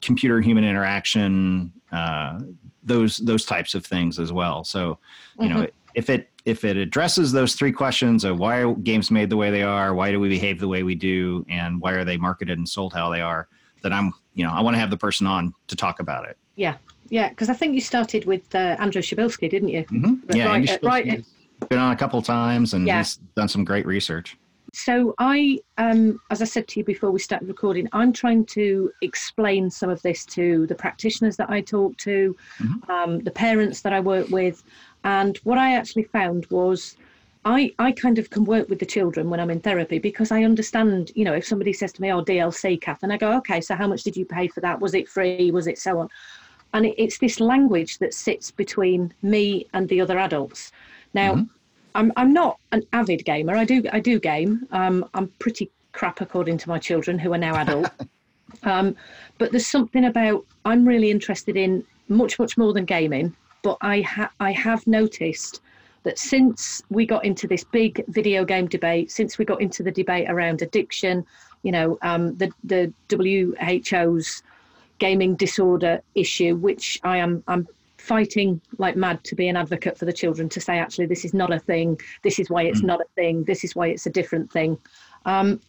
computer 0.00 0.40
human 0.40 0.64
interaction, 0.64 1.72
uh, 1.92 2.40
those 2.82 3.18
those 3.18 3.44
types 3.44 3.74
of 3.74 3.84
things 3.84 4.18
as 4.18 4.32
well. 4.32 4.64
So, 4.64 4.98
you 5.38 5.48
mm-hmm. 5.48 5.60
know, 5.62 5.66
if 5.94 6.10
it 6.10 6.30
if 6.44 6.64
it 6.64 6.76
addresses 6.76 7.32
those 7.32 7.54
three 7.54 7.72
questions 7.72 8.24
of 8.24 8.38
why 8.38 8.58
are 8.58 8.74
games 8.74 9.10
made 9.10 9.30
the 9.30 9.36
way 9.36 9.50
they 9.50 9.62
are, 9.62 9.94
why 9.94 10.10
do 10.10 10.20
we 10.20 10.28
behave 10.28 10.60
the 10.60 10.68
way 10.68 10.82
we 10.82 10.94
do, 10.94 11.44
and 11.48 11.80
why 11.80 11.92
are 11.92 12.04
they 12.04 12.16
marketed 12.16 12.58
and 12.58 12.68
sold 12.68 12.92
how 12.92 13.10
they 13.10 13.20
are, 13.20 13.48
then 13.82 13.92
I'm 13.92 14.12
you 14.34 14.44
know 14.44 14.52
I 14.52 14.60
want 14.60 14.74
to 14.74 14.80
have 14.80 14.90
the 14.90 14.98
person 14.98 15.26
on 15.26 15.54
to 15.68 15.76
talk 15.76 16.00
about 16.00 16.28
it. 16.28 16.36
Yeah, 16.56 16.76
yeah, 17.08 17.30
because 17.30 17.48
I 17.48 17.54
think 17.54 17.74
you 17.74 17.80
started 17.80 18.26
with 18.26 18.54
uh, 18.54 18.76
Andrew 18.78 19.02
Przybylski, 19.02 19.48
didn't 19.48 19.68
you? 19.68 19.84
Mm-hmm. 19.84 20.36
Yeah, 20.36 20.46
right, 20.46 20.70
uh, 20.70 20.78
right. 20.82 21.24
Been 21.68 21.78
on 21.78 21.92
a 21.92 21.96
couple 21.96 22.20
times 22.20 22.74
and 22.74 22.86
yeah. 22.86 22.98
he's 22.98 23.16
done 23.36 23.48
some 23.48 23.64
great 23.64 23.86
research. 23.86 24.36
So 24.74 25.14
I, 25.18 25.60
um, 25.78 26.20
as 26.30 26.42
I 26.42 26.44
said 26.44 26.66
to 26.68 26.80
you 26.80 26.84
before 26.84 27.10
we 27.10 27.20
started 27.20 27.48
recording, 27.48 27.88
I'm 27.92 28.12
trying 28.12 28.44
to 28.46 28.90
explain 29.02 29.70
some 29.70 29.88
of 29.88 30.02
this 30.02 30.24
to 30.26 30.66
the 30.66 30.74
practitioners 30.74 31.36
that 31.36 31.48
I 31.48 31.60
talk 31.60 31.96
to, 31.98 32.36
mm-hmm. 32.58 32.90
um, 32.90 33.20
the 33.20 33.30
parents 33.30 33.82
that 33.82 33.92
I 33.92 34.00
work 34.00 34.28
with, 34.30 34.64
and 35.04 35.36
what 35.38 35.58
I 35.58 35.74
actually 35.74 36.04
found 36.04 36.46
was. 36.46 36.96
I, 37.46 37.74
I 37.78 37.92
kind 37.92 38.18
of 38.18 38.30
can 38.30 38.46
work 38.46 38.70
with 38.70 38.78
the 38.78 38.86
children 38.86 39.28
when 39.28 39.38
I'm 39.38 39.50
in 39.50 39.60
therapy 39.60 39.98
because 39.98 40.32
I 40.32 40.44
understand, 40.44 41.12
you 41.14 41.26
know, 41.26 41.34
if 41.34 41.44
somebody 41.46 41.74
says 41.74 41.92
to 41.92 42.00
me, 42.00 42.10
oh, 42.10 42.24
DLC, 42.24 42.80
Cath, 42.80 43.02
and 43.02 43.12
I 43.12 43.18
go, 43.18 43.36
okay, 43.36 43.60
so 43.60 43.74
how 43.74 43.86
much 43.86 44.02
did 44.02 44.16
you 44.16 44.24
pay 44.24 44.48
for 44.48 44.62
that? 44.62 44.80
Was 44.80 44.94
it 44.94 45.10
free? 45.10 45.50
Was 45.50 45.66
it 45.66 45.78
so 45.78 45.98
on? 45.98 46.08
And 46.72 46.86
it, 46.86 46.94
it's 46.96 47.18
this 47.18 47.40
language 47.40 47.98
that 47.98 48.14
sits 48.14 48.50
between 48.50 49.12
me 49.20 49.66
and 49.74 49.86
the 49.90 50.00
other 50.00 50.18
adults 50.18 50.72
Now, 51.12 51.34
mm-hmm. 51.34 51.44
I'm 51.94 52.12
I'm 52.16 52.32
not 52.32 52.58
an 52.72 52.82
avid 52.92 53.24
gamer. 53.24 53.56
I 53.56 53.64
do 53.64 53.82
I 53.92 54.00
do 54.00 54.18
game. 54.18 54.66
Um, 54.72 55.08
I'm 55.14 55.28
pretty 55.38 55.70
crap 55.92 56.20
according 56.20 56.58
to 56.58 56.68
my 56.68 56.78
children 56.78 57.18
who 57.18 57.32
are 57.32 57.38
now 57.38 57.54
adult. 57.56 57.90
um, 58.64 58.96
but 59.38 59.50
there's 59.50 59.66
something 59.66 60.04
about 60.04 60.44
I'm 60.64 60.86
really 60.86 61.10
interested 61.10 61.56
in 61.56 61.84
much 62.08 62.38
much 62.38 62.58
more 62.58 62.72
than 62.72 62.84
gaming. 62.84 63.34
But 63.62 63.78
I 63.80 64.02
ha- 64.02 64.32
I 64.40 64.52
have 64.52 64.86
noticed 64.86 65.60
that 66.02 66.18
since 66.18 66.82
we 66.90 67.06
got 67.06 67.24
into 67.24 67.46
this 67.46 67.64
big 67.64 68.04
video 68.08 68.44
game 68.44 68.66
debate, 68.66 69.10
since 69.10 69.38
we 69.38 69.44
got 69.44 69.60
into 69.62 69.82
the 69.82 69.90
debate 69.90 70.28
around 70.28 70.60
addiction, 70.60 71.24
you 71.62 71.72
know, 71.72 71.98
um, 72.02 72.36
the 72.36 72.50
the 72.64 72.92
WHO's 73.08 74.42
gaming 74.98 75.34
disorder 75.34 76.02
issue, 76.14 76.56
which 76.56 77.00
I 77.04 77.18
am 77.18 77.42
I'm 77.48 77.66
fighting 78.04 78.60
like 78.78 78.96
mad 78.96 79.24
to 79.24 79.34
be 79.34 79.48
an 79.48 79.56
advocate 79.56 79.96
for 79.96 80.04
the 80.04 80.12
children 80.12 80.46
to 80.50 80.60
say 80.60 80.78
actually 80.78 81.06
this 81.06 81.24
is 81.24 81.32
not 81.32 81.52
a 81.52 81.58
thing, 81.58 81.98
this 82.22 82.38
is 82.38 82.50
why 82.50 82.62
it's 82.62 82.82
mm. 82.82 82.86
not 82.86 83.00
a 83.00 83.06
thing, 83.14 83.44
this 83.44 83.64
is 83.64 83.74
why 83.74 83.86
it's 83.88 84.04
a 84.04 84.10
different 84.10 84.52
thing. 84.52 84.78
Um, 85.24 85.60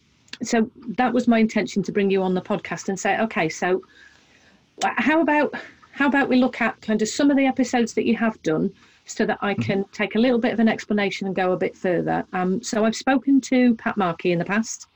so 0.42 0.70
that 0.98 1.14
was 1.14 1.26
my 1.26 1.38
intention 1.38 1.82
to 1.84 1.92
bring 1.92 2.10
you 2.10 2.22
on 2.22 2.34
the 2.34 2.42
podcast 2.42 2.90
and 2.90 3.00
say, 3.00 3.18
okay, 3.20 3.48
so 3.48 3.82
how 4.82 5.22
about 5.22 5.54
how 5.92 6.06
about 6.06 6.28
we 6.28 6.36
look 6.36 6.60
at 6.60 6.78
kind 6.82 7.00
of 7.00 7.08
some 7.08 7.30
of 7.30 7.38
the 7.38 7.46
episodes 7.46 7.94
that 7.94 8.04
you 8.04 8.14
have 8.16 8.40
done 8.42 8.70
so 9.06 9.24
that 9.24 9.38
I 9.40 9.54
mm-hmm. 9.54 9.62
can 9.62 9.78
mm-hmm. 9.84 9.92
take 9.92 10.14
a 10.14 10.18
little 10.18 10.38
bit 10.38 10.52
of 10.52 10.60
an 10.60 10.68
explanation 10.68 11.26
and 11.26 11.34
go 11.34 11.52
a 11.52 11.56
bit 11.56 11.74
further. 11.74 12.26
Um, 12.34 12.62
so 12.62 12.84
I've 12.84 12.96
spoken 12.96 13.40
to 13.52 13.74
Pat 13.76 13.96
Markey 13.96 14.32
in 14.32 14.38
the 14.38 14.44
past. 14.44 14.88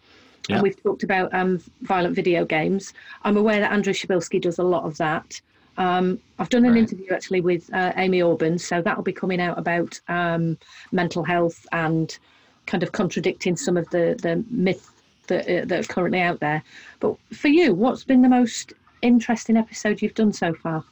Yeah. 0.48 0.56
And 0.56 0.62
we've 0.62 0.82
talked 0.82 1.04
about 1.04 1.32
um, 1.32 1.60
violent 1.82 2.14
video 2.14 2.44
games. 2.44 2.92
I'm 3.22 3.36
aware 3.36 3.60
that 3.60 3.72
Andrew 3.72 3.94
Przybylski 3.94 4.40
does 4.40 4.58
a 4.58 4.62
lot 4.62 4.84
of 4.84 4.96
that. 4.98 5.40
Um, 5.76 6.20
I've 6.38 6.48
done 6.48 6.64
an 6.64 6.72
right. 6.72 6.80
interview 6.80 7.12
actually 7.12 7.40
with 7.40 7.72
uh, 7.72 7.92
Amy 7.96 8.20
Orben, 8.20 8.60
so 8.60 8.82
that'll 8.82 9.02
be 9.02 9.12
coming 9.12 9.40
out 9.40 9.58
about 9.58 10.00
um, 10.08 10.58
mental 10.92 11.24
health 11.24 11.66
and 11.72 12.18
kind 12.66 12.82
of 12.82 12.92
contradicting 12.92 13.56
some 13.56 13.76
of 13.76 13.88
the 13.90 14.18
the 14.22 14.44
myth 14.50 14.90
that 15.28 15.42
uh, 15.48 15.64
that 15.64 15.84
are 15.84 15.92
currently 15.92 16.20
out 16.20 16.40
there. 16.40 16.62
But 17.00 17.16
for 17.32 17.48
you, 17.48 17.74
what's 17.74 18.04
been 18.04 18.22
the 18.22 18.28
most 18.28 18.72
interesting 19.02 19.56
episode 19.56 20.02
you've 20.02 20.14
done 20.14 20.32
so 20.32 20.52
far? 20.54 20.84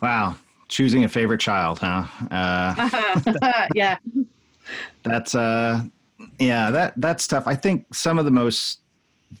Wow, 0.00 0.36
choosing 0.68 1.04
a 1.04 1.08
favorite 1.08 1.40
child, 1.40 1.78
huh? 1.78 2.04
Uh, 2.30 3.68
yeah, 3.74 3.98
that's 5.02 5.34
uh, 5.34 5.82
yeah, 6.38 6.70
that 6.70 6.94
that's 6.96 7.26
tough. 7.26 7.46
I 7.46 7.54
think 7.54 7.86
some 7.94 8.18
of 8.18 8.24
the 8.24 8.30
most 8.30 8.80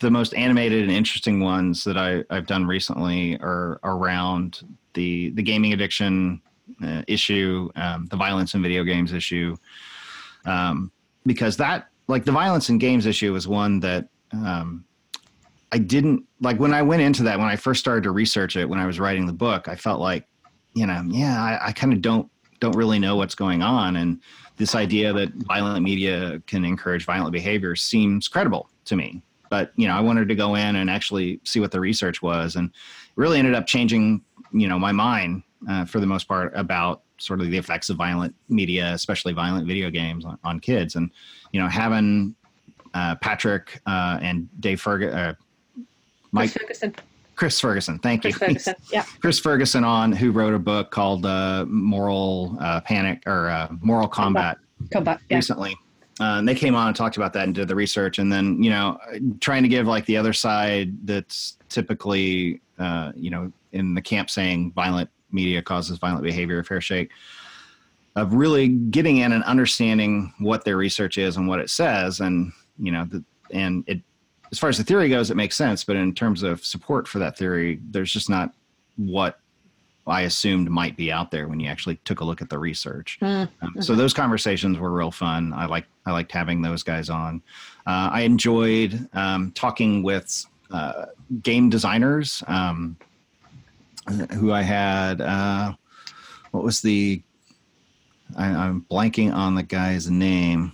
the 0.00 0.10
most 0.10 0.34
animated 0.34 0.82
and 0.82 0.92
interesting 0.92 1.40
ones 1.40 1.84
that 1.84 1.96
I, 1.96 2.24
I've 2.30 2.46
done 2.46 2.66
recently 2.66 3.36
are 3.40 3.80
around 3.84 4.60
the 4.94 5.30
the 5.30 5.42
gaming 5.42 5.72
addiction 5.72 6.40
uh, 6.82 7.02
issue, 7.06 7.70
um, 7.76 8.06
the 8.06 8.16
violence 8.16 8.54
in 8.54 8.62
video 8.62 8.84
games 8.84 9.12
issue, 9.12 9.56
um, 10.44 10.92
because 11.24 11.56
that 11.56 11.88
like 12.06 12.24
the 12.24 12.32
violence 12.32 12.68
in 12.68 12.78
games 12.78 13.06
issue 13.06 13.32
was 13.32 13.48
one 13.48 13.80
that 13.80 14.08
um, 14.32 14.84
I 15.72 15.78
didn't 15.78 16.24
like 16.40 16.58
when 16.58 16.74
I 16.74 16.82
went 16.82 17.02
into 17.02 17.22
that 17.24 17.38
when 17.38 17.48
I 17.48 17.56
first 17.56 17.80
started 17.80 18.04
to 18.04 18.10
research 18.10 18.56
it 18.56 18.68
when 18.68 18.78
I 18.78 18.86
was 18.86 19.00
writing 19.00 19.26
the 19.26 19.32
book. 19.32 19.68
I 19.68 19.76
felt 19.76 20.00
like 20.00 20.26
you 20.74 20.86
know 20.86 21.02
yeah 21.08 21.42
I, 21.42 21.68
I 21.68 21.72
kind 21.72 21.92
of 21.92 22.02
don't 22.02 22.30
don't 22.60 22.76
really 22.76 22.98
know 22.98 23.16
what's 23.16 23.34
going 23.34 23.62
on 23.62 23.96
and 23.96 24.20
this 24.56 24.74
idea 24.74 25.12
that 25.12 25.32
violent 25.34 25.84
media 25.84 26.42
can 26.46 26.64
encourage 26.64 27.04
violent 27.04 27.32
behavior 27.32 27.76
seems 27.76 28.26
credible 28.26 28.68
to 28.86 28.96
me. 28.96 29.22
But 29.50 29.72
you 29.76 29.88
know, 29.88 29.94
I 29.94 30.00
wanted 30.00 30.28
to 30.28 30.34
go 30.34 30.54
in 30.54 30.76
and 30.76 30.90
actually 30.90 31.40
see 31.44 31.60
what 31.60 31.70
the 31.70 31.80
research 31.80 32.22
was, 32.22 32.56
and 32.56 32.70
really 33.16 33.38
ended 33.38 33.54
up 33.54 33.66
changing 33.66 34.22
you 34.52 34.68
know 34.68 34.78
my 34.78 34.92
mind 34.92 35.42
uh, 35.68 35.84
for 35.84 36.00
the 36.00 36.06
most 36.06 36.28
part 36.28 36.52
about 36.54 37.02
sort 37.18 37.40
of 37.40 37.50
the 37.50 37.58
effects 37.58 37.90
of 37.90 37.96
violent 37.96 38.34
media, 38.48 38.92
especially 38.92 39.32
violent 39.32 39.66
video 39.66 39.90
games 39.90 40.24
on, 40.24 40.38
on 40.44 40.60
kids. 40.60 40.94
And 40.94 41.10
you 41.52 41.60
know, 41.60 41.68
having 41.68 42.34
uh, 42.94 43.16
Patrick 43.16 43.80
uh, 43.86 44.18
and 44.22 44.48
Dave 44.60 44.80
Ferguson, 44.80 45.18
uh, 45.18 45.34
Mike 46.32 46.50
Ferguson. 46.50 46.94
Chris 47.34 47.60
Ferguson, 47.60 48.00
thank 48.00 48.22
Chris 48.22 48.34
you. 48.34 48.38
Ferguson, 48.38 48.74
yeah. 48.92 49.04
Chris 49.20 49.38
Ferguson 49.38 49.84
on 49.84 50.10
who 50.10 50.32
wrote 50.32 50.54
a 50.54 50.58
book 50.58 50.90
called 50.90 51.24
uh, 51.24 51.64
Moral 51.68 52.56
uh, 52.60 52.80
Panic 52.80 53.22
or 53.26 53.48
uh, 53.48 53.68
Moral 53.80 54.08
Combat, 54.08 54.58
Combat, 54.92 55.20
yeah. 55.28 55.36
recently. 55.36 55.76
Uh, 56.20 56.38
and 56.38 56.48
they 56.48 56.54
came 56.54 56.74
on 56.74 56.88
and 56.88 56.96
talked 56.96 57.16
about 57.16 57.32
that 57.32 57.44
and 57.44 57.54
did 57.54 57.68
the 57.68 57.74
research, 57.74 58.18
and 58.18 58.32
then 58.32 58.62
you 58.62 58.70
know, 58.70 58.98
trying 59.40 59.62
to 59.62 59.68
give 59.68 59.86
like 59.86 60.04
the 60.06 60.16
other 60.16 60.32
side 60.32 61.06
that's 61.06 61.56
typically 61.68 62.60
uh, 62.78 63.12
you 63.14 63.30
know 63.30 63.52
in 63.72 63.94
the 63.94 64.02
camp 64.02 64.30
saying 64.30 64.72
violent 64.72 65.08
media 65.30 65.62
causes 65.62 65.98
violent 65.98 66.22
behavior, 66.22 66.62
fair 66.64 66.80
shake, 66.80 67.10
of 68.16 68.34
really 68.34 68.68
getting 68.68 69.18
in 69.18 69.32
and 69.32 69.44
understanding 69.44 70.32
what 70.38 70.64
their 70.64 70.76
research 70.76 71.18
is 71.18 71.36
and 71.36 71.46
what 71.46 71.60
it 71.60 71.70
says, 71.70 72.20
and 72.20 72.52
you 72.78 72.90
know, 72.90 73.04
the, 73.04 73.22
and 73.52 73.84
it 73.86 74.00
as 74.50 74.58
far 74.58 74.70
as 74.70 74.78
the 74.78 74.84
theory 74.84 75.08
goes, 75.08 75.30
it 75.30 75.36
makes 75.36 75.56
sense. 75.56 75.84
But 75.84 75.96
in 75.96 76.14
terms 76.14 76.42
of 76.42 76.64
support 76.64 77.06
for 77.06 77.18
that 77.18 77.36
theory, 77.36 77.80
there's 77.90 78.12
just 78.12 78.30
not 78.30 78.52
what 78.96 79.38
I 80.08 80.22
assumed 80.22 80.70
might 80.70 80.96
be 80.96 81.12
out 81.12 81.30
there 81.30 81.48
when 81.48 81.60
you 81.60 81.68
actually 81.68 81.96
took 82.04 82.20
a 82.20 82.24
look 82.24 82.40
at 82.42 82.50
the 82.50 82.58
research. 82.58 83.18
Mm. 83.20 83.48
Um, 83.62 83.82
so 83.82 83.94
those 83.94 84.14
conversations 84.14 84.78
were 84.78 84.90
real 84.90 85.10
fun. 85.10 85.52
I 85.52 85.66
like 85.66 85.86
I 86.06 86.12
liked 86.12 86.32
having 86.32 86.62
those 86.62 86.82
guys 86.82 87.10
on. 87.10 87.42
Uh, 87.86 88.10
I 88.12 88.22
enjoyed 88.22 89.08
um, 89.12 89.52
talking 89.52 90.02
with 90.02 90.44
uh, 90.70 91.06
game 91.42 91.70
designers 91.70 92.42
um, 92.46 92.96
who 94.34 94.52
I 94.52 94.62
had. 94.62 95.20
Uh, 95.20 95.74
what 96.50 96.64
was 96.64 96.80
the? 96.80 97.22
I, 98.36 98.46
I'm 98.46 98.84
blanking 98.90 99.32
on 99.32 99.54
the 99.54 99.62
guy's 99.62 100.10
name 100.10 100.72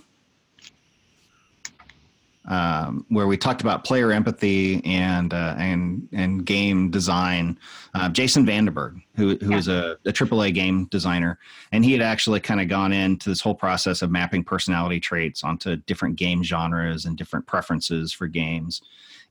um, 2.47 3.05
where 3.09 3.27
we 3.27 3.37
talked 3.37 3.61
about 3.61 3.83
player 3.83 4.11
empathy 4.11 4.83
and 4.85 5.33
uh, 5.33 5.55
and 5.57 6.07
and 6.11 6.45
game 6.45 6.91
design. 6.91 7.57
Uh, 7.93 8.09
Jason 8.09 8.45
VandenBerghe, 8.45 9.01
who 9.15 9.37
who 9.37 9.51
yeah. 9.51 9.57
is 9.57 9.67
a, 9.67 9.97
a 10.05 10.11
AAA 10.11 10.53
game 10.53 10.85
designer, 10.85 11.39
and 11.71 11.83
he 11.83 11.91
had 11.91 12.01
actually 12.01 12.39
kind 12.39 12.61
of 12.61 12.67
gone 12.67 12.93
into 12.93 13.29
this 13.29 13.41
whole 13.41 13.55
process 13.55 14.01
of 14.01 14.11
mapping 14.11 14.43
personality 14.43 14.99
traits 14.99 15.43
onto 15.43 15.75
different 15.77 16.15
game 16.15 16.43
genres 16.43 17.05
and 17.05 17.17
different 17.17 17.45
preferences 17.47 18.13
for 18.13 18.27
games. 18.27 18.81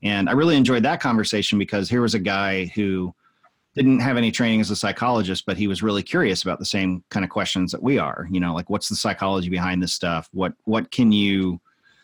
And 0.03 0.29
I 0.29 0.33
really 0.33 0.57
enjoyed 0.57 0.83
that 0.83 0.99
conversation 0.99 1.57
because 1.57 1.89
here 1.89 2.01
was 2.01 2.13
a 2.13 2.19
guy 2.19 2.65
who 2.75 3.13
didn't 3.75 3.99
have 3.99 4.17
any 4.17 4.31
training 4.31 4.61
as 4.61 4.71
a 4.71 4.75
psychologist, 4.75 5.45
but 5.45 5.57
he 5.57 5.67
was 5.67 5.83
really 5.83 6.03
curious 6.03 6.43
about 6.43 6.59
the 6.59 6.65
same 6.65 7.03
kind 7.09 7.23
of 7.25 7.29
questions 7.29 7.71
that 7.71 7.83
we 7.83 7.97
are. 7.97 8.27
You 8.31 8.39
know, 8.39 8.53
like 8.53 8.69
what's 8.69 8.89
the 8.89 8.95
psychology 8.95 9.49
behind 9.49 9.83
this 9.83 9.93
stuff? 9.93 10.29
What 10.31 10.53
what 10.63 10.91
can 10.91 11.11
you 11.11 11.59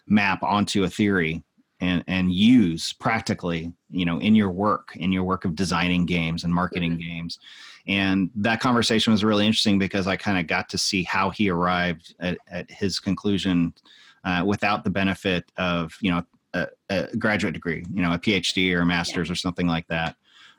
map 0.08 0.44
onto 0.44 0.84
a 0.84 0.90
theory 0.90 1.44
and 1.82 2.04
and 2.08 2.32
use 2.32 2.94
practically 2.94 3.74
you 3.90 4.06
know 4.06 4.20
in 4.20 4.36
your 4.36 4.52
work 4.52 4.96
in 4.96 5.12
your 5.12 5.24
work 5.24 5.44
of 5.44 5.56
designing 5.56 6.06
games 6.06 6.44
and 6.44 6.54
marketing 6.54 6.92
mm-hmm. 6.92 7.10
games 7.10 7.40
and 7.88 8.30
that 8.36 8.60
conversation 8.60 9.12
was 9.12 9.24
really 9.24 9.46
interesting 9.46 9.78
because 9.78 10.08
i 10.08 10.16
kind 10.16 10.38
of 10.38 10.48
got 10.48 10.70
to 10.70 10.78
see 10.78 11.04
how 11.04 11.30
he 11.30 11.50
arrived 11.50 12.16
at, 12.20 12.38
at 12.50 12.70
his 12.72 13.00
conclusion 13.00 13.74
uh, 14.24 14.44
without 14.46 14.84
the 14.84 14.90
benefit 14.90 15.52
of 15.58 15.98
you 16.00 16.12
know 16.12 16.24
a, 16.54 16.68
a, 16.90 17.18
graduate 17.18 17.54
degree 17.54 17.84
you 17.92 18.02
know 18.02 18.14
a 18.14 18.20
phd 18.20 18.76
or 18.76 18.82
a 18.82 18.86
master's 18.86 19.28
yeah. 19.28 19.34
or 19.34 19.36
something 19.36 19.68
like 19.68 19.88
that 19.88 20.16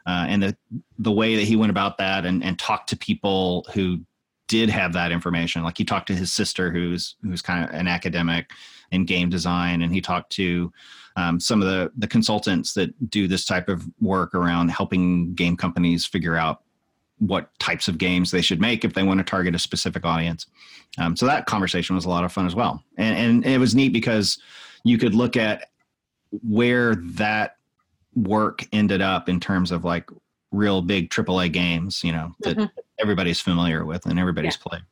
uh, 0.06 0.26
and 0.28 0.42
the 0.42 0.56
the 0.98 1.12
way 1.12 1.36
that 1.36 1.44
he 1.44 1.54
went 1.54 1.70
about 1.70 1.96
that 1.96 2.26
and, 2.26 2.42
and 2.42 2.58
talked 2.58 2.88
to 2.88 2.96
people 2.96 3.64
who 3.72 4.00
did 4.48 4.68
have 4.68 4.92
that 4.92 5.12
information 5.12 5.62
like 5.62 5.78
he 5.78 5.84
talked 5.84 6.08
to 6.08 6.14
his 6.14 6.32
sister 6.32 6.70
who's 6.72 7.14
who's 7.22 7.40
kind 7.40 7.64
of 7.64 7.74
an 7.74 7.86
academic 7.86 8.50
in 8.92 9.04
game 9.04 9.28
design, 9.28 9.82
and 9.82 9.92
he 9.92 10.00
talked 10.00 10.30
to 10.32 10.72
um, 11.16 11.40
some 11.40 11.60
of 11.60 11.68
the 11.68 11.90
the 11.96 12.06
consultants 12.06 12.74
that 12.74 13.10
do 13.10 13.26
this 13.26 13.44
type 13.44 13.68
of 13.68 13.84
work 14.00 14.34
around 14.34 14.70
helping 14.70 15.34
game 15.34 15.56
companies 15.56 16.06
figure 16.06 16.36
out 16.36 16.62
what 17.18 17.56
types 17.58 17.88
of 17.88 17.98
games 17.98 18.30
they 18.30 18.40
should 18.40 18.60
make 18.60 18.84
if 18.84 18.94
they 18.94 19.02
want 19.02 19.18
to 19.18 19.24
target 19.24 19.54
a 19.54 19.58
specific 19.58 20.04
audience. 20.04 20.46
Um, 20.98 21.16
so 21.16 21.26
that 21.26 21.46
conversation 21.46 21.94
was 21.94 22.04
a 22.04 22.08
lot 22.08 22.24
of 22.24 22.32
fun 22.32 22.46
as 22.46 22.54
well, 22.54 22.82
and 22.96 23.44
and 23.44 23.46
it 23.46 23.58
was 23.58 23.74
neat 23.74 23.92
because 23.92 24.38
you 24.84 24.98
could 24.98 25.14
look 25.14 25.36
at 25.36 25.68
where 26.48 26.94
that 26.94 27.56
work 28.14 28.66
ended 28.72 29.00
up 29.00 29.28
in 29.28 29.40
terms 29.40 29.70
of 29.70 29.84
like 29.84 30.08
real 30.50 30.82
big 30.82 31.10
AAA 31.10 31.52
games, 31.52 32.04
you 32.04 32.12
know, 32.12 32.34
that 32.40 32.56
mm-hmm. 32.56 32.66
everybody's 32.98 33.40
familiar 33.40 33.84
with 33.84 34.04
and 34.06 34.18
everybody's 34.18 34.56
yeah. 34.56 34.68
played. 34.68 34.82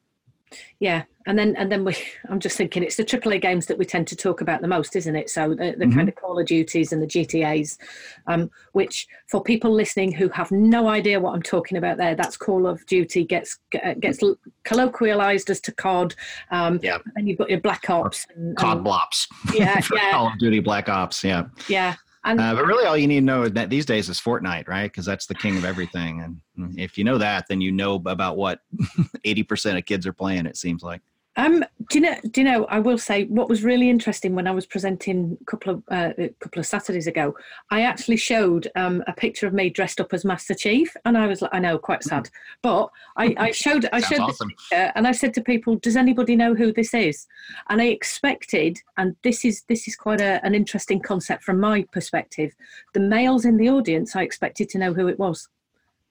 Yeah, 0.78 1.04
and 1.26 1.38
then 1.38 1.54
and 1.56 1.70
then 1.70 1.84
we. 1.84 1.96
I'm 2.28 2.40
just 2.40 2.56
thinking 2.56 2.82
it's 2.82 2.96
the 2.96 3.04
AAA 3.04 3.40
games 3.40 3.66
that 3.66 3.78
we 3.78 3.84
tend 3.84 4.06
to 4.08 4.16
talk 4.16 4.40
about 4.40 4.60
the 4.60 4.68
most, 4.68 4.96
isn't 4.96 5.16
it? 5.16 5.30
So 5.30 5.50
the, 5.50 5.74
the 5.76 5.84
mm-hmm. 5.84 5.96
kind 5.96 6.08
of 6.08 6.14
Call 6.14 6.38
of 6.38 6.46
Duties 6.46 6.92
and 6.92 7.02
the 7.02 7.06
GTA's, 7.06 7.78
um, 8.26 8.50
which 8.72 9.06
for 9.28 9.42
people 9.42 9.72
listening 9.72 10.12
who 10.12 10.28
have 10.30 10.50
no 10.50 10.88
idea 10.88 11.20
what 11.20 11.34
I'm 11.34 11.42
talking 11.42 11.78
about, 11.78 11.98
there, 11.98 12.14
that's 12.14 12.36
Call 12.36 12.66
of 12.66 12.84
Duty 12.86 13.24
gets 13.24 13.58
gets 14.00 14.20
colloquialized 14.64 15.50
as 15.50 15.60
to 15.62 15.72
COD. 15.72 16.14
Um, 16.50 16.80
yeah. 16.82 16.98
And 17.16 17.28
you've 17.28 17.38
got 17.38 17.50
your 17.50 17.60
Black 17.60 17.88
Ops. 17.90 18.26
And, 18.34 18.56
COD 18.56 18.78
and, 18.78 18.86
Blops. 18.86 19.26
Yeah, 19.54 19.80
yeah. 19.94 20.12
Call 20.12 20.28
of 20.28 20.38
Duty 20.38 20.60
Black 20.60 20.88
Ops. 20.88 21.22
Yeah. 21.24 21.44
Yeah. 21.68 21.94
Uh, 22.22 22.54
but 22.54 22.66
really, 22.66 22.84
all 22.84 22.96
you 22.96 23.06
need 23.06 23.20
to 23.20 23.24
know 23.24 23.48
that 23.48 23.70
these 23.70 23.86
days 23.86 24.08
is 24.08 24.20
Fortnite, 24.20 24.68
right? 24.68 24.84
Because 24.84 25.06
that's 25.06 25.26
the 25.26 25.34
king 25.34 25.56
of 25.56 25.64
everything. 25.64 26.40
And 26.56 26.78
if 26.78 26.98
you 26.98 27.04
know 27.04 27.18
that, 27.18 27.46
then 27.48 27.60
you 27.60 27.72
know 27.72 27.94
about 28.06 28.36
what 28.36 28.60
eighty 29.24 29.42
percent 29.42 29.78
of 29.78 29.86
kids 29.86 30.06
are 30.06 30.12
playing. 30.12 30.46
It 30.46 30.56
seems 30.56 30.82
like. 30.82 31.00
Um, 31.36 31.64
do 31.88 31.98
you 31.98 32.00
know? 32.00 32.16
Do 32.32 32.40
you 32.40 32.44
know? 32.44 32.64
I 32.64 32.80
will 32.80 32.98
say 32.98 33.24
what 33.24 33.48
was 33.48 33.62
really 33.62 33.88
interesting 33.88 34.34
when 34.34 34.48
I 34.48 34.50
was 34.50 34.66
presenting 34.66 35.38
a 35.40 35.44
couple 35.44 35.74
of 35.74 35.82
uh, 35.90 36.12
a 36.18 36.28
couple 36.40 36.58
of 36.58 36.66
Saturdays 36.66 37.06
ago. 37.06 37.36
I 37.70 37.82
actually 37.82 38.16
showed 38.16 38.68
um, 38.74 39.04
a 39.06 39.12
picture 39.12 39.46
of 39.46 39.54
me 39.54 39.70
dressed 39.70 40.00
up 40.00 40.12
as 40.12 40.24
Master 40.24 40.54
Chief, 40.54 40.94
and 41.04 41.16
I 41.16 41.28
was 41.28 41.40
like, 41.40 41.52
I 41.54 41.60
know, 41.60 41.78
quite 41.78 42.02
sad, 42.02 42.28
but 42.62 42.90
I, 43.16 43.34
I 43.38 43.50
showed 43.52 43.88
I 43.92 44.00
showed 44.00 44.20
awesome. 44.20 44.50
and 44.72 45.06
I 45.06 45.12
said 45.12 45.32
to 45.34 45.40
people, 45.40 45.76
"Does 45.76 45.96
anybody 45.96 46.34
know 46.34 46.54
who 46.54 46.72
this 46.72 46.94
is?" 46.94 47.28
And 47.68 47.80
I 47.80 47.86
expected, 47.86 48.80
and 48.96 49.14
this 49.22 49.44
is 49.44 49.62
this 49.68 49.86
is 49.86 49.94
quite 49.94 50.20
a, 50.20 50.44
an 50.44 50.56
interesting 50.56 51.00
concept 51.00 51.44
from 51.44 51.60
my 51.60 51.84
perspective. 51.92 52.54
The 52.92 53.00
males 53.00 53.44
in 53.44 53.56
the 53.56 53.70
audience, 53.70 54.16
I 54.16 54.22
expected 54.22 54.68
to 54.70 54.78
know 54.78 54.92
who 54.92 55.06
it 55.06 55.18
was. 55.18 55.48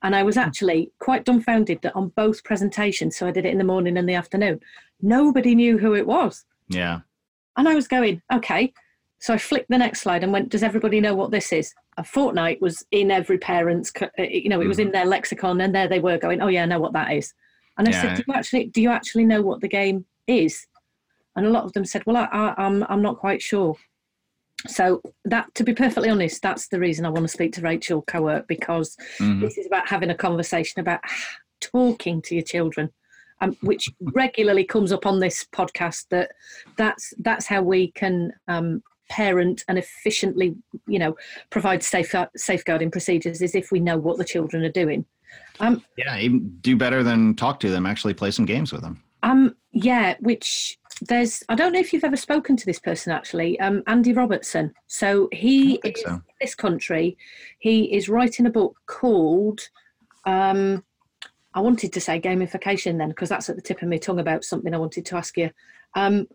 And 0.02 0.16
I 0.16 0.24
was 0.24 0.38
actually 0.38 0.92
quite 1.00 1.26
dumbfounded 1.26 1.82
that 1.82 1.96
on 1.96 2.10
both 2.10 2.44
presentations, 2.44 3.18
so 3.18 3.28
I 3.28 3.32
did 3.32 3.46
it 3.46 3.52
in 3.52 3.58
the 3.58 3.64
morning 3.64 3.98
and 3.98 4.08
the 4.08 4.14
afternoon, 4.14 4.62
nobody 5.02 5.56
knew 5.56 5.78
who 5.78 5.94
it 5.94 6.08
was. 6.08 6.46
Yeah. 6.70 7.02
And 7.58 7.68
I 7.68 7.76
was 7.76 7.88
going, 7.88 8.22
okay. 8.32 8.74
So 9.20 9.34
I 9.34 9.38
flicked 9.38 9.70
the 9.70 9.78
next 9.78 10.02
slide 10.02 10.24
and 10.24 10.32
went, 10.32 10.50
does 10.50 10.64
everybody 10.64 11.02
know 11.02 11.14
what 11.16 11.32
this 11.32 11.52
is? 11.52 11.74
A 11.98 12.04
Fortnite 12.04 12.62
was 12.62 12.86
in 12.92 13.12
every 13.12 13.38
parent's, 13.38 13.92
uh, 14.02 14.08
you 14.18 14.48
know, 14.48 14.62
it 14.62 14.68
was 14.68 14.80
in 14.80 14.88
hmm. 14.88 14.94
their 14.94 15.06
lexicon, 15.06 15.60
and 15.60 15.76
there 15.76 15.90
they 15.90 16.00
were 16.00 16.18
going, 16.18 16.42
oh 16.42 16.48
yeah, 16.48 16.64
I 16.64 16.66
know 16.66 16.80
what 16.80 16.94
that 16.94 17.12
is. 17.12 17.34
And 17.78 17.88
I 17.88 17.92
yeah. 17.92 18.02
said, 18.02 18.16
do 18.18 18.24
you 18.26 18.34
actually, 18.34 18.66
do 18.68 18.82
you 18.82 18.90
actually 18.90 19.26
know 19.26 19.42
what 19.42 19.60
the 19.60 19.68
game 19.68 20.06
is? 20.28 20.66
And 21.36 21.46
a 21.46 21.50
lot 21.50 21.66
of 21.66 21.74
them 21.74 21.86
said, 21.86 22.06
well, 22.06 22.18
I, 22.18 22.26
I, 22.32 22.54
I'm, 22.58 22.86
I'm 22.88 23.02
not 23.02 23.18
quite 23.18 23.42
sure 23.42 23.76
so 24.68 25.02
that 25.26 25.54
to 25.56 25.64
be 25.64 25.74
perfectly 25.74 26.10
honest 26.10 26.42
that's 26.42 26.68
the 26.68 26.80
reason 26.80 27.06
i 27.06 27.10
want 27.10 27.24
to 27.24 27.30
speak 27.30 27.54
to 27.54 27.62
Rachel 27.62 28.04
Kowert 28.04 28.48
because 28.48 28.98
mm-hmm. 29.20 29.42
this 29.42 29.58
is 29.58 29.66
about 29.66 29.88
having 29.88 30.10
a 30.10 30.16
conversation 30.16 30.80
about 30.82 31.00
talking 31.62 32.22
to 32.24 32.36
your 32.36 32.44
children 32.44 32.90
um, 33.42 33.56
which 33.62 33.90
regularly 34.02 34.66
comes 34.66 34.92
up 34.92 35.06
on 35.06 35.20
this 35.20 35.46
podcast 35.54 36.06
that 36.10 36.32
that's 36.78 37.14
that's 37.20 37.46
how 37.46 37.62
we 37.62 37.92
can 37.92 38.34
um, 38.48 38.84
parent 39.10 39.64
and 39.68 39.78
efficiently 39.78 40.56
you 40.88 41.00
know 41.00 41.16
provide 41.50 41.82
safe 41.82 42.14
safeguarding 42.36 42.92
procedures 42.92 43.42
is 43.42 43.56
if 43.56 43.72
we 43.72 43.80
know 43.80 43.98
what 43.98 44.18
the 44.18 44.26
children 44.26 44.64
are 44.64 44.72
doing 44.72 45.06
um, 45.60 45.84
yeah 45.98 46.28
do 46.62 46.76
better 46.76 47.04
than 47.04 47.36
talk 47.36 47.60
to 47.60 47.70
them 47.70 47.86
actually 47.86 48.14
play 48.14 48.32
some 48.32 48.46
games 48.46 48.72
with 48.72 48.82
them 48.82 49.02
um 49.24 49.56
yeah 49.72 50.16
which 50.20 50.78
there's 51.02 51.44
I 51.50 51.56
don't 51.56 51.74
know 51.74 51.80
if 51.80 51.94
you've 51.94 52.04
ever 52.04 52.18
spoken 52.18 52.58
to 52.58 52.66
this 52.66 52.80
person 52.80 53.12
actually, 53.12 53.60
um, 53.60 53.84
Andy 53.88 54.14
Robertson. 54.14 54.74
So 54.88 55.30
he 55.32 55.76
is 55.84 56.02
so. 56.02 56.14
in 56.14 56.22
this 56.42 56.56
country. 56.56 57.18
He 57.60 57.94
is 57.94 58.10
writing 58.10 58.46
a 58.46 58.52
book 58.52 58.78
called 58.86 59.62
um, 60.26 60.84
I 61.54 61.62
wanted 61.62 61.94
to 61.94 62.02
say 62.02 62.20
gamification 62.22 62.98
then 62.98 63.10
because 63.10 63.30
that's 63.30 63.50
at 63.50 63.56
the 63.56 63.62
tip 63.62 63.82
of 63.82 63.90
my 63.90 63.98
tongue 63.98 64.20
about 64.20 64.44
something 64.44 64.74
I 64.74 64.78
wanted 64.78 65.06
to 65.08 65.16
ask 65.16 65.38
you. 65.38 65.50
Um, 65.96 66.28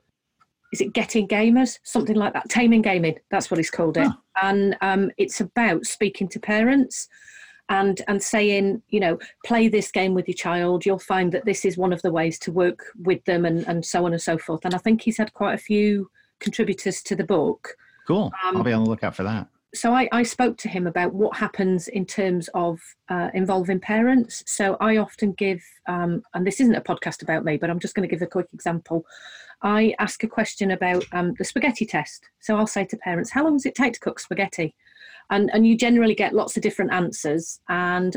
is 0.73 0.81
it 0.81 0.93
getting 0.93 1.29
gamers 1.29 1.79
something 1.85 2.17
like 2.17 2.33
that 2.33 2.49
taming 2.49 2.83
gaming 2.83 3.17
that's 3.31 3.49
what 3.49 3.59
he's 3.59 3.71
called 3.71 3.97
it 3.97 4.11
and 4.43 4.77
um, 4.81 5.09
it's 5.19 5.41
about 5.41 5.87
speaking 5.87 6.27
to 6.27 6.41
parents 6.41 7.09
and 7.69 8.03
and 8.09 8.23
saying 8.23 8.83
you 8.89 9.01
know 9.01 9.19
play 9.45 9.69
this 9.69 9.91
game 9.91 10.15
with 10.15 10.29
your 10.29 10.35
child. 10.35 10.85
You'll 10.85 10.99
find 10.99 11.33
that 11.33 11.45
this 11.45 11.65
is 11.65 11.77
one 11.79 11.93
of 11.93 12.03
the 12.03 12.13
ways 12.13 12.39
to 12.41 12.53
work 12.53 12.81
with 13.03 13.25
them 13.25 13.45
and 13.45 13.67
and 13.67 13.85
so 13.85 14.05
on 14.05 14.13
and 14.13 14.23
so 14.23 14.37
forth. 14.39 14.65
And 14.65 14.75
i 14.75 14.79
think 14.79 15.03
he's 15.03 15.19
had 15.19 15.33
quite 15.33 15.55
a 15.55 15.59
few 15.59 16.11
contributors 16.41 17.03
to 17.05 17.17
the 17.17 17.25
book. 17.25 17.77
Cool. 18.07 18.31
Um, 18.45 18.57
i'll 18.57 18.65
be 18.65 18.73
on 18.73 18.85
the 18.85 18.91
lookout 18.91 19.15
for 19.17 19.23
that. 19.23 19.49
so 19.75 19.93
I, 19.95 20.09
I 20.13 20.23
spoke 20.25 20.59
to 20.59 20.69
him 20.69 20.87
about 20.87 21.15
what 21.15 21.37
happens 21.37 21.89
in 21.89 22.05
terms 22.05 22.49
of 22.55 22.81
uh, 23.09 23.31
involving 23.33 23.81
parents. 23.81 24.43
So 24.47 24.77
i 24.81 24.99
often 24.99 25.33
give 25.33 25.63
um, 25.89 26.23
and 26.35 26.47
this 26.47 26.61
isn't 26.61 26.75
a 26.75 26.81
podcast 26.83 27.23
about 27.23 27.45
me 27.45 27.57
but 27.57 27.71
i'm 27.71 27.81
just 27.81 27.95
going 27.95 28.09
to 28.09 28.15
give 28.15 28.23
a 28.23 28.27
quick 28.31 28.49
example. 28.53 29.07
I 29.63 29.95
ask 29.99 30.23
a 30.23 30.29
question 30.29 30.73
about 30.73 31.05
um, 31.13 31.33
the 31.39 31.45
spaghetti 31.45 31.87
test. 31.87 32.29
So 32.41 32.57
i'll 32.57 32.67
say 32.67 32.85
to 32.85 32.97
parents 32.99 33.31
how 33.31 33.45
long 33.45 33.55
does 33.57 33.67
it 33.67 33.75
take 33.75 33.95
to 33.95 34.01
cook 34.01 34.21
spaghetti 34.21 34.75
and 35.31 35.51
and 35.53 35.67
you 35.67 35.77
generally 35.77 36.15
get 36.15 36.35
lots 36.35 36.57
of 36.57 36.63
different 36.63 36.93
answers. 36.93 37.61
And 37.69 38.17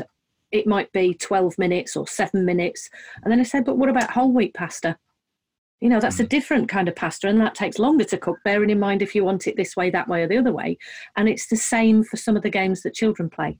it 0.50 0.66
might 0.66 0.90
be 0.92 1.12
12 1.12 1.58
minutes 1.58 1.94
or 1.94 2.06
7 2.06 2.44
minutes. 2.44 2.88
And 3.22 3.30
then 3.30 3.40
i 3.40 3.42
said 3.42 3.64
but 3.64 3.76
what 3.76 3.90
about 3.90 4.10
whole 4.10 4.32
wheat 4.32 4.54
pasta? 4.54 4.96
You 5.80 5.88
know 5.88 6.00
that's 6.00 6.20
a 6.20 6.24
mm. 6.24 6.28
different 6.28 6.68
kind 6.68 6.88
of 6.88 6.96
pasta 6.96 7.28
and 7.28 7.40
that 7.40 7.54
takes 7.54 7.78
longer 7.78 8.04
to 8.04 8.18
cook 8.18 8.38
bearing 8.44 8.70
in 8.70 8.80
mind 8.80 9.00
if 9.00 9.14
you 9.14 9.24
want 9.24 9.46
it 9.46 9.56
this 9.56 9.76
way 9.76 9.90
that 9.90 10.08
way 10.08 10.22
or 10.22 10.28
the 10.28 10.38
other 10.38 10.52
way. 10.52 10.78
And 11.16 11.28
it's 11.28 11.48
the 11.48 11.56
same 11.56 12.02
for 12.02 12.16
some 12.16 12.36
of 12.36 12.42
the 12.42 12.50
games 12.50 12.82
that 12.82 12.94
children 12.94 13.30
play. 13.30 13.58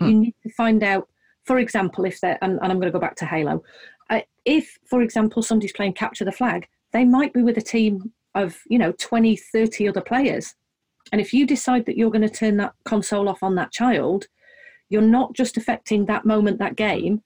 Hmm. 0.00 0.08
you 0.08 0.14
need 0.20 0.34
to 0.42 0.50
find 0.50 0.82
out 0.82 1.08
for 1.44 1.58
example 1.58 2.04
if 2.04 2.20
they're 2.20 2.38
and, 2.42 2.58
and 2.62 2.72
i'm 2.72 2.78
going 2.80 2.92
to 2.92 2.98
go 2.98 2.98
back 2.98 3.16
to 3.16 3.26
halo 3.26 3.62
uh, 4.08 4.20
if 4.44 4.78
for 4.88 5.02
example 5.02 5.42
somebody's 5.42 5.72
playing 5.72 5.92
capture 5.92 6.24
the 6.24 6.32
flag 6.32 6.66
they 6.92 7.04
might 7.04 7.32
be 7.32 7.42
with 7.42 7.58
a 7.58 7.62
team 7.62 8.12
of 8.34 8.58
you 8.68 8.78
know 8.78 8.92
20 8.92 9.36
30 9.36 9.88
other 9.88 10.00
players 10.00 10.54
and 11.12 11.20
if 11.20 11.32
you 11.32 11.46
decide 11.46 11.86
that 11.86 11.96
you're 11.96 12.10
going 12.10 12.28
to 12.28 12.28
turn 12.28 12.56
that 12.58 12.74
console 12.84 13.28
off 13.28 13.42
on 13.42 13.54
that 13.56 13.72
child, 13.72 14.26
you're 14.88 15.02
not 15.02 15.34
just 15.34 15.56
affecting 15.56 16.06
that 16.06 16.24
moment, 16.24 16.58
that 16.58 16.76
game. 16.76 17.22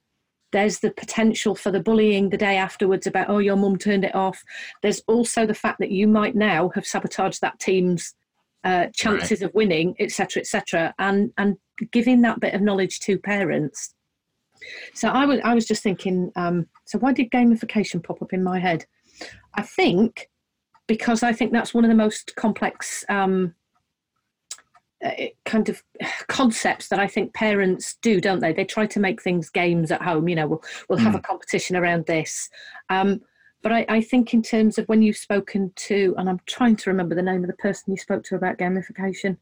There's 0.52 0.78
the 0.78 0.92
potential 0.92 1.54
for 1.54 1.72
the 1.72 1.80
bullying 1.80 2.30
the 2.30 2.36
day 2.36 2.56
afterwards 2.56 3.06
about, 3.06 3.28
oh, 3.28 3.38
your 3.38 3.56
mum 3.56 3.76
turned 3.76 4.04
it 4.04 4.14
off. 4.14 4.42
There's 4.82 5.02
also 5.08 5.46
the 5.46 5.54
fact 5.54 5.80
that 5.80 5.90
you 5.90 6.06
might 6.06 6.36
now 6.36 6.70
have 6.74 6.86
sabotaged 6.86 7.40
that 7.40 7.58
team's 7.58 8.14
uh, 8.62 8.86
chances 8.94 9.40
right. 9.40 9.48
of 9.48 9.54
winning, 9.54 9.94
etc., 9.98 10.40
etc., 10.40 10.94
and 10.98 11.32
and 11.36 11.56
giving 11.92 12.22
that 12.22 12.40
bit 12.40 12.54
of 12.54 12.62
knowledge 12.62 13.00
to 13.00 13.18
parents. 13.18 13.94
So 14.94 15.08
I 15.08 15.26
was 15.26 15.40
I 15.44 15.54
was 15.54 15.66
just 15.66 15.82
thinking. 15.82 16.30
Um, 16.36 16.66
so 16.86 16.98
why 16.98 17.12
did 17.12 17.30
gamification 17.30 18.02
pop 18.02 18.22
up 18.22 18.32
in 18.32 18.42
my 18.42 18.58
head? 18.58 18.86
I 19.54 19.62
think 19.62 20.30
because 20.86 21.22
I 21.22 21.32
think 21.32 21.52
that's 21.52 21.74
one 21.74 21.84
of 21.84 21.90
the 21.90 21.96
most 21.96 22.34
complex 22.36 23.04
um, 23.08 23.54
kind 25.44 25.68
of 25.68 25.83
concepts 26.28 26.88
that 26.88 26.98
I 26.98 27.07
think 27.07 27.35
parents 27.35 27.96
do, 28.02 28.20
don't 28.20 28.40
they? 28.40 28.52
They 28.52 28.64
try 28.64 28.87
to 28.87 29.00
make 29.00 29.22
things 29.22 29.50
games 29.50 29.90
at 29.90 30.02
home. 30.02 30.28
You 30.28 30.37
know, 30.37 30.46
we'll 30.46 30.64
we'll 30.88 30.98
have 30.98 31.14
mm. 31.14 31.18
a 31.18 31.22
competition 31.22 31.76
around 31.76 32.07
this. 32.07 32.48
Um, 32.88 33.20
but 33.62 33.72
I, 33.72 33.87
I, 33.88 34.00
think 34.02 34.35
in 34.35 34.42
terms 34.42 34.76
of 34.76 34.87
when 34.90 35.00
you've 35.00 35.16
spoken 35.16 35.72
to, 35.74 36.14
and 36.18 36.28
I'm 36.28 36.40
trying 36.44 36.76
to 36.76 36.90
remember 36.90 37.14
the 37.14 37.22
name 37.22 37.42
of 37.42 37.46
the 37.46 37.57
person 37.57 37.94
you 37.94 37.96
spoke 37.96 38.22
to 38.24 38.35
about 38.35 38.59
gamification, 38.59 39.38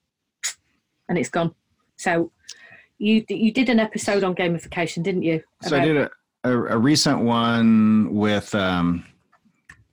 and 1.09 1.19
it's 1.19 1.29
gone. 1.29 1.53
So 1.97 2.31
you 2.99 3.25
you 3.29 3.53
did 3.53 3.69
an 3.69 3.81
episode 3.81 4.23
on 4.23 4.35
gamification, 4.35 5.03
didn't 5.03 5.23
you? 5.23 5.43
So 5.63 5.77
I 5.77 5.85
did 5.85 5.97
a, 5.97 6.11
a, 6.45 6.51
a 6.51 6.79
recent 6.79 7.23
one 7.23 8.15
with 8.15 8.55
um, 8.55 9.05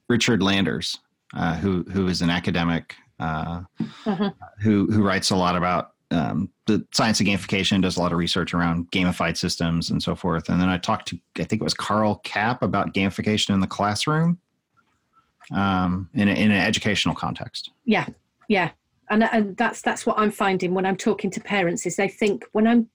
Richard 0.08 0.42
Landers, 0.42 0.98
uh, 1.34 1.56
who 1.56 1.82
who 1.92 2.06
is 2.06 2.22
an 2.22 2.30
academic 2.30 2.94
uh, 3.20 3.62
uh-huh. 4.06 4.30
who 4.60 4.86
who 4.90 5.02
writes 5.02 5.30
a 5.30 5.36
lot 5.36 5.54
about 5.54 5.92
um, 6.10 6.50
the 6.66 6.84
science 6.92 7.20
of 7.20 7.26
gamification, 7.26 7.82
does 7.82 7.96
a 7.96 8.00
lot 8.00 8.12
of 8.12 8.18
research 8.18 8.52
around 8.54 8.90
gamified 8.90 9.36
systems 9.36 9.90
and 9.90 10.02
so 10.02 10.16
forth. 10.16 10.48
And 10.48 10.60
then 10.60 10.68
I 10.68 10.78
talked 10.78 11.08
to 11.08 11.18
I 11.38 11.44
think 11.44 11.60
it 11.60 11.64
was 11.64 11.74
Karl 11.74 12.16
Kapp 12.24 12.62
about 12.62 12.94
gamification 12.94 13.54
in 13.54 13.60
the 13.60 13.66
classroom 13.66 14.38
um, 15.52 16.08
in 16.14 16.28
a, 16.28 16.32
in 16.32 16.50
an 16.50 16.60
educational 16.60 17.14
context. 17.14 17.70
Yeah, 17.84 18.06
yeah, 18.48 18.70
and 19.10 19.24
and 19.24 19.56
that's 19.56 19.82
that's 19.82 20.06
what 20.06 20.18
I'm 20.18 20.30
finding 20.30 20.74
when 20.74 20.86
I'm 20.86 20.96
talking 20.96 21.30
to 21.32 21.40
parents 21.40 21.86
is 21.86 21.96
they 21.96 22.08
think 22.08 22.44
when 22.52 22.66
I'm 22.66 22.88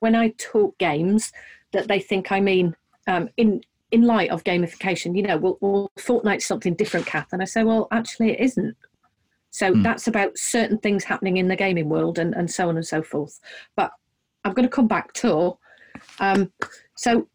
when 0.00 0.14
I 0.14 0.34
talk 0.38 0.76
games 0.78 1.32
that 1.72 1.88
they 1.88 1.98
think 1.98 2.30
I 2.30 2.40
mean 2.40 2.76
um, 3.06 3.30
in 3.36 3.62
in 3.90 4.02
light 4.02 4.30
of 4.30 4.44
gamification. 4.44 5.16
You 5.16 5.22
know, 5.22 5.36
well, 5.36 5.58
well 5.60 5.90
Fortnite's 5.98 6.46
something 6.46 6.74
different, 6.74 7.06
Cath, 7.06 7.32
and 7.32 7.42
I 7.42 7.46
say, 7.46 7.64
well, 7.64 7.88
actually, 7.90 8.32
it 8.32 8.40
isn't 8.40 8.76
so 9.52 9.72
mm. 9.72 9.82
that's 9.82 10.08
about 10.08 10.36
certain 10.36 10.78
things 10.78 11.04
happening 11.04 11.36
in 11.36 11.46
the 11.46 11.56
gaming 11.56 11.88
world 11.88 12.18
and, 12.18 12.34
and 12.34 12.50
so 12.50 12.68
on 12.68 12.76
and 12.76 12.86
so 12.86 13.02
forth. 13.02 13.38
But 13.76 13.92
I'm 14.44 14.54
going 14.54 14.66
to 14.66 14.74
come 14.74 14.88
back 14.88 15.12
to 15.14 15.58
um, 16.18 16.50
so 16.96 17.28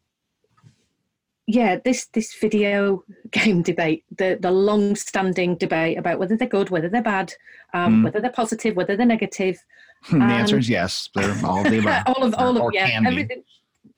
yeah, 1.45 1.77
this 1.85 2.07
this 2.07 2.33
video 2.33 3.03
game 3.31 3.61
debate, 3.61 4.03
the 4.17 4.37
the 4.41 4.51
long 4.51 4.95
standing 4.95 5.55
debate 5.55 5.97
about 5.97 6.19
whether 6.19 6.35
they're 6.35 6.47
good, 6.47 6.69
whether 6.71 6.89
they're 6.89 7.01
bad, 7.01 7.33
um, 7.73 8.01
mm. 8.01 8.03
whether 8.05 8.19
they're 8.19 8.31
positive, 8.31 8.75
whether 8.75 8.97
they're 8.97 9.05
negative. 9.05 9.57
the 10.11 10.17
answer 10.17 10.57
is 10.57 10.69
yes. 10.69 11.09
They're 11.15 11.35
all 11.45 11.65
of 11.65 11.71
the 11.71 11.79
above. 11.79 12.03
all 12.07 12.23
of 12.23 12.35
all 12.35 12.67
of 12.67 12.73
yeah, 12.73 12.99
everything. 13.05 13.43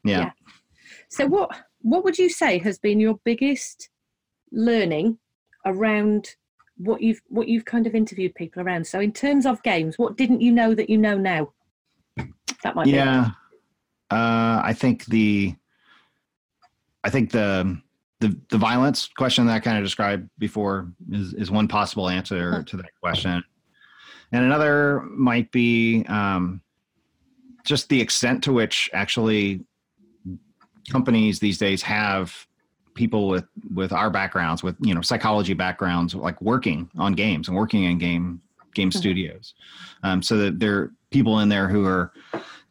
Yeah. 0.04 0.20
yeah. 0.20 0.32
So 1.10 1.26
what 1.26 1.52
what 1.82 2.04
would 2.04 2.18
you 2.18 2.30
say 2.30 2.60
has 2.60 2.78
been 2.78 3.00
your 3.00 3.20
biggest 3.24 3.90
learning 4.52 5.18
around 5.66 6.36
what 6.80 7.02
you've 7.02 7.22
what 7.28 7.48
you've 7.48 7.66
kind 7.66 7.86
of 7.86 7.94
interviewed 7.94 8.34
people 8.36 8.62
around. 8.62 8.88
So 8.88 9.00
in 9.00 9.12
terms 9.12 9.46
of 9.46 9.62
games, 9.64 10.00
what 10.00 10.18
didn't 10.18 10.42
you 10.42 10.52
know 10.52 10.74
that 10.74 10.90
you 10.90 10.98
know 10.98 11.18
now? 11.18 11.52
That 12.64 12.76
might 12.76 12.86
be 12.86 12.92
yeah. 12.92 13.32
Uh, 14.10 14.62
I 14.64 14.74
think 14.74 15.06
the 15.06 15.56
I 17.04 17.10
think 17.10 17.32
the 17.32 17.80
the 18.20 18.36
the 18.50 18.58
violence 18.58 19.08
question 19.08 19.46
that 19.46 19.54
I 19.54 19.60
kind 19.60 19.78
of 19.78 19.84
described 19.84 20.30
before 20.40 20.92
is 21.12 21.34
is 21.34 21.52
one 21.52 21.68
possible 21.68 22.10
answer 22.10 22.64
to 22.64 22.78
that 22.78 22.92
question, 23.02 23.44
and 24.32 24.46
another 24.46 25.02
might 25.12 25.52
be 25.52 26.06
um, 26.08 26.62
just 27.66 27.90
the 27.90 28.02
extent 28.02 28.44
to 28.46 28.54
which 28.54 28.90
actually 28.94 29.62
companies 30.90 31.40
these 31.40 31.58
days 31.58 31.82
have 31.84 32.48
people 32.94 33.28
with 33.28 33.46
with 33.74 33.92
our 33.92 34.10
backgrounds, 34.10 34.64
with 34.64 34.76
you 34.80 34.94
know 34.94 35.02
psychology 35.02 35.54
backgrounds, 35.54 36.16
like 36.16 36.42
working 36.42 36.90
on 36.98 37.14
games 37.14 37.48
and 37.48 37.58
working 37.58 37.84
in 37.84 37.98
game 37.98 38.42
game 38.74 38.90
mm-hmm. 38.90 39.00
studios, 39.00 39.54
um, 40.04 40.22
so 40.22 40.38
that 40.38 40.60
there 40.60 40.78
are 40.78 40.94
people 41.12 41.40
in 41.40 41.50
there 41.50 41.68
who 41.68 41.86
are 41.86 42.12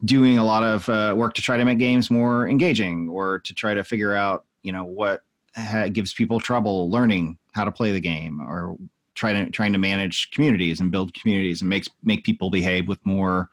doing 0.05 0.39
a 0.39 0.45
lot 0.45 0.63
of 0.63 0.89
uh, 0.89 1.15
work 1.17 1.35
to 1.35 1.43
try 1.43 1.57
to 1.57 1.65
make 1.65 1.79
games 1.79 2.11
more 2.11 2.49
engaging 2.49 3.09
or 3.09 3.41
to 3.41 3.53
try 3.53 3.75
to 3.75 3.83
figure 3.83 4.15
out 4.15 4.45
you 4.63 4.73
know 4.73 4.85
what 4.85 5.23
ha- 5.57 5.89
gives 5.89 6.13
people 6.13 6.39
trouble 6.39 6.91
learning 6.91 7.37
how 7.53 7.65
to 7.65 7.73
play 7.73 7.93
the 7.93 8.01
game 8.01 8.41
or 8.41 8.77
trying 9.15 9.45
to 9.45 9.51
trying 9.51 9.73
to 9.73 9.79
manage 9.79 10.31
communities 10.31 10.81
and 10.81 10.91
build 10.91 11.13
communities 11.15 11.61
and 11.61 11.69
makes 11.69 11.89
make 12.05 12.25
people 12.25 12.51
behave 12.51 12.87
with 12.87 13.05
more 13.05 13.49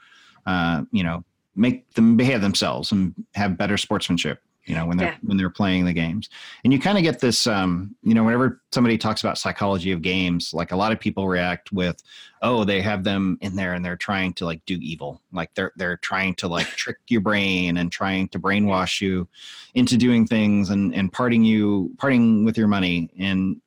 uh, 0.46 0.84
you 0.92 1.04
know 1.04 1.24
make 1.56 1.92
them 1.94 2.18
behave 2.18 2.42
themselves 2.42 2.92
and 2.92 3.14
have 3.34 3.58
better 3.58 3.78
sportsmanship 3.78 4.42
you 4.66 4.76
know 4.76 4.86
when 4.86 4.98
they're 4.98 5.12
yeah. 5.12 5.18
when 5.22 5.38
they're 5.38 5.50
playing 5.50 5.86
the 5.86 5.94
games. 5.94 6.30
And 6.64 6.74
you 6.74 6.80
kind 6.80 6.98
of 6.98 7.04
get 7.04 7.20
this 7.20 7.48
um, 7.48 7.96
you 8.04 8.14
know 8.14 8.24
whenever 8.24 8.62
somebody 8.72 8.98
talks 8.98 9.22
about 9.22 9.38
psychology 9.38 9.92
of 9.92 10.02
games 10.02 10.54
like 10.54 10.72
a 10.72 10.76
lot 10.76 10.92
of 10.92 11.00
people 11.00 11.28
react 11.28 11.72
with 11.72 12.02
oh 12.42 12.64
they 12.64 12.82
have 12.82 13.04
them 13.04 13.38
in 13.42 13.56
there 13.56 13.74
and 13.74 13.84
they're 13.84 13.96
trying 13.96 14.34
to 14.34 14.46
like 14.46 14.66
do 14.66 14.78
evil. 14.82 15.22
Like 15.32 15.54
they're 15.56 15.72
they're 15.76 15.98
trying 15.98 16.36
to 16.36 16.48
like 16.48 16.68
trick 16.76 16.98
your 17.08 17.22
brain 17.22 17.78
and 17.78 17.92
trying 17.92 18.28
to 18.30 18.40
brainwash 18.40 19.02
you 19.02 19.28
into 19.76 19.98
doing 19.98 20.26
things 20.26 20.70
and 20.70 20.94
and 20.94 21.12
parting 21.12 21.44
you 21.44 21.92
parting 21.98 22.46
with 22.46 22.58
your 22.58 22.68
money. 22.68 23.10
And 23.20 23.62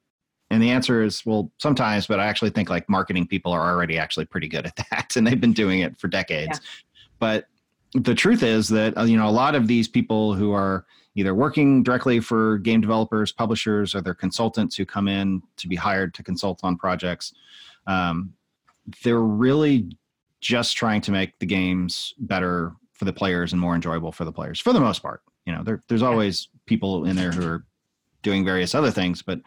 and 0.50 0.62
the 0.62 0.70
answer 0.70 1.02
is 1.02 1.26
well 1.26 1.52
sometimes 1.58 2.06
but 2.06 2.18
i 2.18 2.24
actually 2.24 2.48
think 2.48 2.70
like 2.70 2.88
marketing 2.88 3.26
people 3.26 3.52
are 3.52 3.70
already 3.70 3.98
actually 3.98 4.24
pretty 4.24 4.48
good 4.48 4.64
at 4.64 4.76
that 4.90 5.14
and 5.14 5.26
they've 5.26 5.40
been 5.40 5.52
doing 5.52 5.80
it 5.80 5.98
for 5.98 6.08
decades. 6.08 6.58
Yeah. 6.60 6.68
but 7.18 7.46
the 7.94 8.14
truth 8.14 8.42
is 8.42 8.68
that 8.68 8.96
uh, 8.96 9.02
you 9.02 9.16
know 9.16 9.28
a 9.28 9.30
lot 9.30 9.54
of 9.54 9.66
these 9.66 9.88
people 9.88 10.34
who 10.34 10.52
are 10.52 10.86
either 11.14 11.34
working 11.34 11.82
directly 11.82 12.20
for 12.20 12.58
game 12.58 12.80
developers, 12.80 13.32
publishers, 13.32 13.94
or 13.94 14.00
they're 14.00 14.14
consultants 14.14 14.76
who 14.76 14.86
come 14.86 15.08
in 15.08 15.42
to 15.56 15.66
be 15.66 15.74
hired 15.74 16.14
to 16.14 16.22
consult 16.22 16.60
on 16.62 16.76
projects. 16.76 17.32
Um, 17.86 18.34
they're 19.02 19.20
really 19.20 19.90
just 20.40 20.76
trying 20.76 21.00
to 21.00 21.10
make 21.10 21.38
the 21.38 21.46
games 21.46 22.14
better 22.18 22.72
for 22.92 23.04
the 23.04 23.12
players 23.12 23.52
and 23.52 23.60
more 23.60 23.74
enjoyable 23.74 24.12
for 24.12 24.24
the 24.24 24.32
players, 24.32 24.60
for 24.60 24.72
the 24.72 24.80
most 24.80 25.02
part. 25.02 25.22
You 25.46 25.54
know, 25.54 25.62
there, 25.62 25.80
there's 25.88 26.02
always 26.02 26.48
people 26.66 27.04
in 27.04 27.16
there 27.16 27.32
who 27.32 27.46
are 27.46 27.64
doing 28.22 28.44
various 28.44 28.74
other 28.74 28.90
things, 28.90 29.22
but 29.22 29.40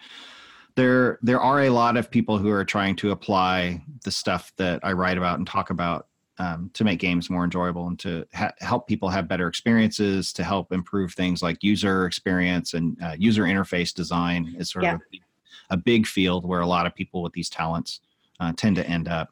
there 0.75 1.19
there 1.21 1.39
are 1.39 1.62
a 1.63 1.69
lot 1.69 1.97
of 1.97 2.10
people 2.10 2.38
who 2.38 2.49
are 2.49 2.65
trying 2.65 2.95
to 2.97 3.12
apply 3.12 3.84
the 4.04 4.12
stuff 4.12 4.51
that 4.58 4.80
I 4.84 4.93
write 4.93 5.17
about 5.17 5.38
and 5.38 5.47
talk 5.47 5.69
about 5.69 6.08
um, 6.41 6.71
to 6.73 6.84
make 6.84 6.99
games 6.99 7.30
more 7.30 7.43
enjoyable 7.43 7.88
and 7.88 7.99
to 7.99 8.25
ha- 8.34 8.51
help 8.62 8.88
people 8.88 9.10
have 9.10 9.27
better 9.27 9.47
experiences, 9.47 10.34
to 10.34 10.43
help 10.43 10.71
improve 10.71 11.13
things 11.13 11.43
like 11.43 11.63
user 11.63 12.08
experience 12.08 12.73
and 12.73 12.97
uh, 13.04 13.13
user 13.15 13.43
interface 13.43 13.93
design 13.93 14.56
is 14.58 14.71
sort 14.71 14.86
yeah. 14.86 14.95
of 14.95 15.01
a, 15.13 15.75
a, 15.75 15.77
big 15.77 16.08
field 16.08 16.43
where 16.43 16.62
a 16.62 16.65
lot 16.65 16.88
of 16.88 16.95
people 16.95 17.21
with 17.21 17.32
these 17.34 17.47
talents 17.47 17.99
uh, 18.39 18.51
tend 18.54 18.75
to 18.75 18.88
end 18.88 19.08
up. 19.08 19.30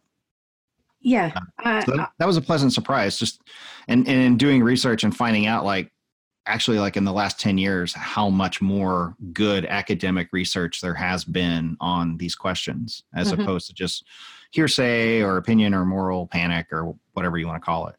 Yeah, 1.01 1.31
uh, 1.63 1.81
so 1.81 1.97
that, 1.97 2.11
that, 2.19 2.27
was 2.27 2.37
a 2.37 2.41
pleasant 2.41 2.73
surprise. 2.73 3.17
Just 3.17 3.41
and, 3.87 4.07
and 4.07 4.21
in 4.21 4.37
doing 4.37 4.61
research 4.61 5.03
and 5.03 5.15
finding 5.15 5.47
out, 5.47 5.65
like 5.65 5.91
actually, 6.45 6.77
like 6.77 6.95
in 6.95 7.05
the 7.05 7.13
last 7.13 7.39
ten 7.39 7.57
years, 7.57 7.93
how 7.93 8.29
much 8.29 8.61
more 8.61 9.15
good 9.31 9.65
academic 9.65 10.27
research 10.31 10.81
there 10.81 10.93
has 10.93 11.23
been 11.23 11.75
on 11.79 12.17
these 12.17 12.35
questions, 12.35 13.03
as 13.15 13.31
mm-hmm. 13.31 13.41
opposed 13.41 13.67
to 13.67 13.73
just 13.73 14.03
hearsay 14.51 15.21
or 15.21 15.37
opinion 15.37 15.73
or 15.73 15.85
moral 15.85 16.27
panic 16.27 16.67
or 16.71 16.95
whatever 17.13 17.37
you 17.37 17.47
want 17.47 17.61
to 17.61 17.65
call 17.65 17.87
it. 17.87 17.95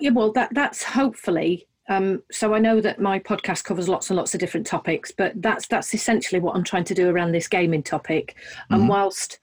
Yeah, 0.00 0.10
well, 0.10 0.32
that 0.32 0.52
that's 0.52 0.82
hopefully. 0.82 1.66
Um, 1.88 2.22
so 2.30 2.52
I 2.52 2.58
know 2.58 2.80
that 2.80 3.00
my 3.00 3.18
podcast 3.18 3.64
covers 3.64 3.88
lots 3.88 4.10
and 4.10 4.16
lots 4.16 4.34
of 4.34 4.40
different 4.40 4.66
topics, 4.66 5.10
but 5.10 5.40
that's 5.40 5.66
that's 5.68 5.94
essentially 5.94 6.40
what 6.40 6.54
I'm 6.54 6.64
trying 6.64 6.84
to 6.84 6.94
do 6.94 7.08
around 7.08 7.32
this 7.32 7.48
gaming 7.48 7.82
topic. 7.82 8.36
Mm-hmm. 8.36 8.74
And 8.74 8.88
whilst 8.88 9.38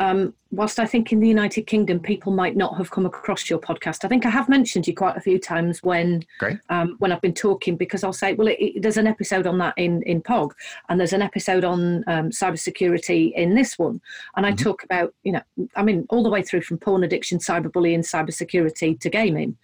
um, 0.00 0.32
whilst 0.50 0.78
I 0.78 0.86
think 0.86 1.12
in 1.12 1.18
the 1.18 1.28
United 1.28 1.62
Kingdom 1.62 1.98
people 1.98 2.32
might 2.32 2.56
not 2.56 2.76
have 2.76 2.90
come 2.90 3.04
across 3.04 3.50
your 3.50 3.58
podcast, 3.58 4.04
I 4.04 4.08
think 4.08 4.24
I 4.24 4.30
have 4.30 4.48
mentioned 4.48 4.86
you 4.86 4.94
quite 4.94 5.16
a 5.16 5.20
few 5.20 5.38
times 5.40 5.82
when 5.82 6.24
um, 6.68 6.96
when 6.98 7.10
I've 7.10 7.20
been 7.20 7.34
talking 7.34 7.76
because 7.76 8.04
I'll 8.04 8.12
say, 8.12 8.34
well, 8.34 8.48
it, 8.48 8.58
it, 8.60 8.82
there's 8.82 8.96
an 8.96 9.08
episode 9.08 9.46
on 9.46 9.58
that 9.58 9.74
in 9.76 10.02
in 10.04 10.22
POG, 10.22 10.54
and 10.88 11.00
there's 11.00 11.12
an 11.12 11.22
episode 11.22 11.64
on 11.64 12.04
um, 12.06 12.30
cybersecurity 12.30 13.32
in 13.34 13.54
this 13.54 13.78
one, 13.78 14.00
and 14.36 14.46
I 14.46 14.50
mm-hmm. 14.50 14.62
talk 14.62 14.84
about 14.84 15.14
you 15.24 15.32
know, 15.32 15.42
I 15.74 15.82
mean, 15.82 16.06
all 16.10 16.22
the 16.22 16.30
way 16.30 16.42
through 16.42 16.62
from 16.62 16.78
porn 16.78 17.02
addiction, 17.02 17.38
cyberbullying, 17.38 18.00
cybersecurity 18.00 19.00
to 19.00 19.10
gaming. 19.10 19.56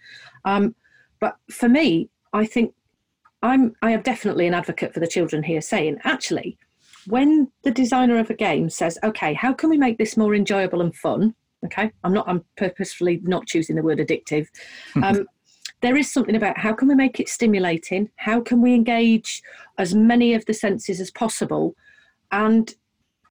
Um, 0.43 0.75
but 1.21 1.37
for 1.49 1.69
me, 1.69 2.09
I 2.33 2.45
think 2.45 2.73
I'm 3.41 3.73
I 3.81 3.91
am 3.91 4.01
definitely 4.01 4.47
an 4.47 4.53
advocate 4.53 4.93
for 4.93 4.99
the 4.99 5.07
children 5.07 5.43
here, 5.43 5.61
saying 5.61 5.99
actually 6.03 6.57
when 7.07 7.51
the 7.63 7.71
designer 7.71 8.17
of 8.19 8.29
a 8.29 8.35
game 8.35 8.69
says, 8.69 8.97
okay, 9.03 9.33
how 9.33 9.53
can 9.53 9.69
we 9.69 9.77
make 9.77 9.97
this 9.97 10.17
more 10.17 10.35
enjoyable 10.35 10.81
and 10.81 10.95
fun? 10.95 11.35
Okay, 11.63 11.91
I'm 12.03 12.13
not, 12.13 12.27
I'm 12.27 12.43
purposefully 12.57 13.21
not 13.23 13.47
choosing 13.47 13.75
the 13.75 13.83
word 13.83 13.99
addictive. 13.99 14.47
Um, 15.03 15.27
there 15.81 15.97
is 15.97 16.11
something 16.11 16.35
about 16.35 16.57
how 16.57 16.73
can 16.73 16.87
we 16.87 16.95
make 16.95 17.19
it 17.19 17.29
stimulating? 17.29 18.09
How 18.15 18.39
can 18.39 18.61
we 18.61 18.73
engage 18.73 19.43
as 19.77 19.93
many 19.93 20.33
of 20.33 20.45
the 20.45 20.53
senses 20.53 20.99
as 20.99 21.11
possible? 21.11 21.75
And 22.31 22.73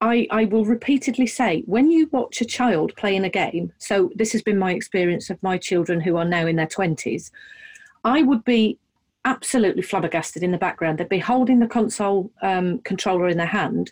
I, 0.01 0.27
I 0.31 0.45
will 0.45 0.65
repeatedly 0.65 1.27
say 1.27 1.63
when 1.65 1.89
you 1.89 2.07
watch 2.11 2.41
a 2.41 2.45
child 2.45 2.95
playing 2.95 3.25
a 3.25 3.29
game, 3.29 3.73
so 3.77 4.11
this 4.15 4.31
has 4.33 4.41
been 4.41 4.59
my 4.59 4.73
experience 4.73 5.29
of 5.29 5.41
my 5.41 5.57
children 5.57 5.99
who 5.99 6.17
are 6.17 6.25
now 6.25 6.45
in 6.45 6.55
their 6.55 6.67
20s, 6.67 7.31
I 8.03 8.21
would 8.21 8.45
be 8.45 8.77
absolutely 9.25 9.81
flabbergasted 9.81 10.43
in 10.43 10.51
the 10.51 10.57
background. 10.57 10.99
They'd 10.99 11.09
be 11.09 11.19
holding 11.19 11.59
the 11.59 11.67
console 11.67 12.31
um, 12.41 12.79
controller 12.79 13.27
in 13.27 13.37
their 13.37 13.47
hand, 13.47 13.91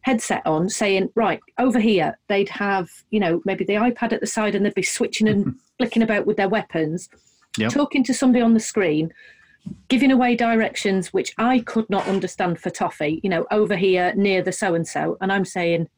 headset 0.00 0.44
on, 0.46 0.68
saying, 0.68 1.10
Right, 1.14 1.40
over 1.58 1.78
here, 1.78 2.18
they'd 2.28 2.48
have, 2.48 2.90
you 3.10 3.20
know, 3.20 3.42
maybe 3.44 3.64
the 3.64 3.74
iPad 3.74 4.12
at 4.12 4.20
the 4.20 4.26
side 4.26 4.54
and 4.54 4.64
they'd 4.64 4.74
be 4.74 4.82
switching 4.82 5.28
and 5.28 5.54
flicking 5.78 6.02
about 6.02 6.26
with 6.26 6.38
their 6.38 6.48
weapons, 6.48 7.08
yep. 7.56 7.70
talking 7.70 8.02
to 8.04 8.14
somebody 8.14 8.42
on 8.42 8.54
the 8.54 8.60
screen, 8.60 9.12
giving 9.88 10.10
away 10.10 10.34
directions 10.34 11.12
which 11.12 11.32
I 11.38 11.60
could 11.60 11.88
not 11.88 12.08
understand 12.08 12.58
for 12.58 12.70
Toffee, 12.70 13.20
you 13.22 13.30
know, 13.30 13.46
over 13.50 13.76
here 13.76 14.12
near 14.16 14.42
the 14.42 14.52
so 14.52 14.74
and 14.74 14.88
so. 14.88 15.18
And 15.20 15.30
I'm 15.30 15.44
saying, 15.44 15.88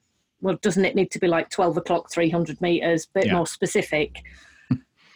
Well, 0.40 0.58
doesn't 0.60 0.84
it 0.84 0.96
need 0.96 1.12
to 1.12 1.20
be 1.20 1.28
like 1.28 1.48
12 1.50 1.76
o'clock, 1.76 2.10
300 2.10 2.60
meters, 2.60 3.06
a 3.14 3.20
bit 3.20 3.32
more 3.32 3.46
specific? 3.46 4.22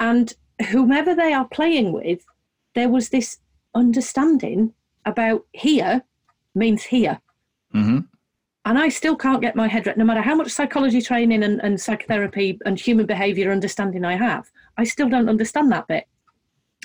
and 0.00 0.32
whomever 0.70 1.14
they 1.14 1.32
are 1.32 1.46
playing 1.48 1.92
with, 1.92 2.24
there 2.74 2.88
was 2.88 3.08
this 3.08 3.38
understanding 3.78 4.74
about 5.04 5.46
here 5.52 6.02
means 6.54 6.82
here. 6.82 7.20
Mm-hmm. 7.74 8.00
And 8.64 8.78
I 8.78 8.90
still 8.90 9.16
can't 9.16 9.40
get 9.40 9.56
my 9.56 9.66
head 9.66 9.86
right, 9.86 9.96
no 9.96 10.04
matter 10.04 10.20
how 10.20 10.34
much 10.34 10.50
psychology 10.50 11.00
training 11.00 11.42
and, 11.42 11.60
and 11.62 11.80
psychotherapy 11.80 12.58
and 12.66 12.78
human 12.78 13.06
behavior 13.06 13.50
understanding 13.50 14.04
I 14.04 14.16
have, 14.16 14.50
I 14.76 14.84
still 14.84 15.08
don't 15.08 15.28
understand 15.28 15.72
that 15.72 15.86
bit 15.86 16.06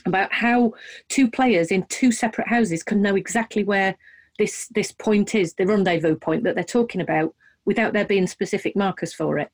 about 0.05 0.31
how 0.31 0.73
two 1.09 1.29
players 1.29 1.71
in 1.71 1.83
two 1.87 2.11
separate 2.11 2.47
houses 2.47 2.83
can 2.83 3.01
know 3.01 3.15
exactly 3.15 3.63
where 3.63 3.95
this 4.39 4.67
this 4.73 4.91
point 4.91 5.35
is, 5.35 5.53
the 5.53 5.65
rendezvous 5.65 6.15
point 6.15 6.43
that 6.43 6.55
they're 6.55 6.63
talking 6.63 7.01
about, 7.01 7.35
without 7.65 7.93
there 7.93 8.05
being 8.05 8.27
specific 8.27 8.75
markers 8.75 9.13
for 9.13 9.37
it. 9.37 9.51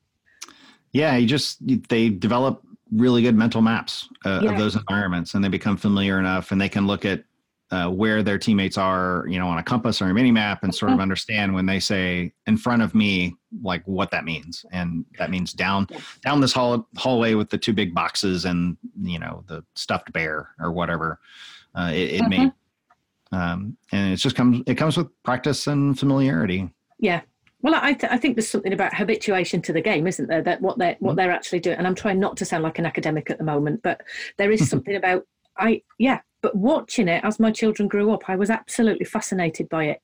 Yeah, 0.92 1.16
you 1.16 1.26
just 1.26 1.58
they 1.88 2.08
develop 2.08 2.62
really 2.92 3.22
good 3.22 3.36
mental 3.36 3.62
maps 3.62 4.08
uh, 4.24 4.40
yeah. 4.42 4.52
of 4.52 4.58
those 4.58 4.76
environments 4.76 5.34
and 5.34 5.44
they 5.44 5.48
become 5.48 5.76
familiar 5.76 6.18
enough 6.18 6.50
and 6.50 6.60
they 6.60 6.68
can 6.68 6.86
look 6.86 7.04
at 7.04 7.22
uh, 7.70 7.88
where 7.88 8.22
their 8.22 8.38
teammates 8.38 8.76
are, 8.76 9.24
you 9.28 9.38
know, 9.38 9.46
on 9.46 9.58
a 9.58 9.62
compass 9.62 10.02
or 10.02 10.06
a 10.06 10.14
mini 10.14 10.32
map 10.32 10.64
and 10.64 10.74
sort 10.74 10.92
of 10.92 11.00
understand 11.08 11.54
when 11.54 11.66
they 11.66 11.78
say 11.78 12.32
in 12.46 12.56
front 12.56 12.82
of 12.82 12.94
me, 12.94 13.36
like 13.62 13.82
what 13.84 14.10
that 14.10 14.24
means. 14.24 14.64
And 14.72 15.04
that 15.18 15.30
means 15.30 15.52
down, 15.52 15.86
down 16.24 16.40
this 16.40 16.52
hall, 16.52 16.88
hallway 16.96 17.34
with 17.34 17.50
the 17.50 17.58
two 17.58 17.72
big 17.72 17.94
boxes 17.94 18.44
and, 18.44 18.76
you 19.00 19.18
know, 19.18 19.44
the 19.46 19.64
stuffed 19.74 20.12
bear 20.12 20.50
or 20.58 20.72
whatever 20.72 21.20
uh, 21.74 21.90
it, 21.92 22.14
it 22.14 22.28
may, 22.28 22.38
mm-hmm. 22.38 23.36
um, 23.36 23.76
and 23.92 24.12
it 24.12 24.16
just 24.16 24.34
comes, 24.34 24.62
it 24.66 24.74
comes 24.74 24.96
with 24.96 25.06
practice 25.22 25.68
and 25.68 25.96
familiarity. 25.98 26.68
Yeah. 26.98 27.20
Well, 27.62 27.74
I, 27.76 27.92
th- 27.92 28.12
I 28.12 28.16
think 28.16 28.36
there's 28.36 28.48
something 28.48 28.72
about 28.72 28.94
habituation 28.94 29.60
to 29.62 29.72
the 29.72 29.82
game, 29.82 30.06
isn't 30.06 30.28
there? 30.28 30.42
That 30.42 30.60
what 30.62 30.78
they're 30.78 30.96
what 30.98 31.10
mm-hmm. 31.10 31.16
they're 31.16 31.30
actually 31.30 31.60
doing. 31.60 31.76
And 31.76 31.86
I'm 31.86 31.94
trying 31.94 32.18
not 32.18 32.36
to 32.38 32.44
sound 32.44 32.62
like 32.62 32.78
an 32.78 32.86
academic 32.86 33.30
at 33.30 33.38
the 33.38 33.44
moment, 33.44 33.82
but 33.82 34.00
there 34.38 34.50
is 34.50 34.68
something 34.70 34.96
about 34.96 35.26
I 35.58 35.82
yeah. 35.98 36.20
But 36.42 36.56
watching 36.56 37.08
it 37.08 37.22
as 37.24 37.38
my 37.38 37.50
children 37.50 37.88
grew 37.88 38.12
up, 38.12 38.28
I 38.28 38.36
was 38.36 38.50
absolutely 38.50 39.04
fascinated 39.04 39.68
by 39.68 39.84
it. 39.84 40.02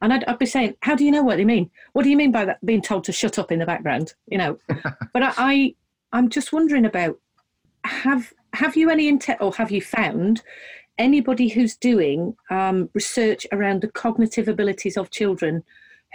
And 0.00 0.12
I'd, 0.12 0.24
I'd 0.24 0.38
be 0.38 0.46
saying, 0.46 0.74
"How 0.82 0.94
do 0.94 1.04
you 1.04 1.10
know 1.10 1.22
what 1.22 1.36
they 1.36 1.44
mean? 1.44 1.70
What 1.92 2.04
do 2.04 2.10
you 2.10 2.16
mean 2.16 2.32
by 2.32 2.44
that? 2.44 2.64
Being 2.64 2.82
told 2.82 3.04
to 3.04 3.12
shut 3.12 3.38
up 3.38 3.50
in 3.50 3.58
the 3.58 3.66
background, 3.66 4.14
you 4.26 4.38
know?" 4.38 4.58
but 5.12 5.22
I, 5.22 5.32
I 5.36 5.74
I'm 6.12 6.28
just 6.28 6.52
wondering 6.52 6.84
about 6.84 7.18
have 7.84 8.32
have 8.52 8.76
you 8.76 8.90
any 8.90 9.08
intent 9.08 9.40
or 9.40 9.52
have 9.54 9.70
you 9.70 9.82
found 9.82 10.42
anybody 10.98 11.48
who's 11.48 11.76
doing 11.76 12.36
um, 12.50 12.90
research 12.92 13.46
around 13.52 13.80
the 13.82 13.88
cognitive 13.88 14.48
abilities 14.48 14.96
of 14.96 15.10
children 15.10 15.62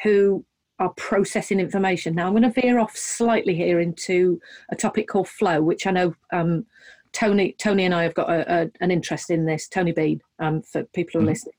who 0.04 0.46
are 0.80 0.94
processing 0.98 1.60
information. 1.60 2.16
Now, 2.16 2.28
I'm 2.28 2.34
going 2.34 2.44
to 2.44 2.62
veer 2.62 2.80
off 2.80 2.98
slightly 2.98 3.56
here 3.56 3.80
into 3.80 4.42
a 4.70 4.76
topic 4.76 5.08
called 5.08 5.30
flow, 5.30 5.62
which 5.62 5.88
I 5.88 5.92
know 5.92 6.16
um, 6.32 6.66
Tony, 7.14 7.56
Tony 7.58 7.86
and 7.86 7.94
I 7.94 8.04
have 8.04 8.14
got 8.14 8.30
a, 8.30 8.64
a, 8.64 8.72
an 8.82 8.92
interest 8.92 9.30
in 9.30 9.46
this. 9.46 9.68
Tony 9.68 9.92
Bean, 9.92 10.20
um, 10.40 10.62
for 10.62 10.84
people 10.94 11.14
who 11.14 11.20
are 11.20 11.22
mm-hmm. 11.22 11.30
listening. 11.30 11.56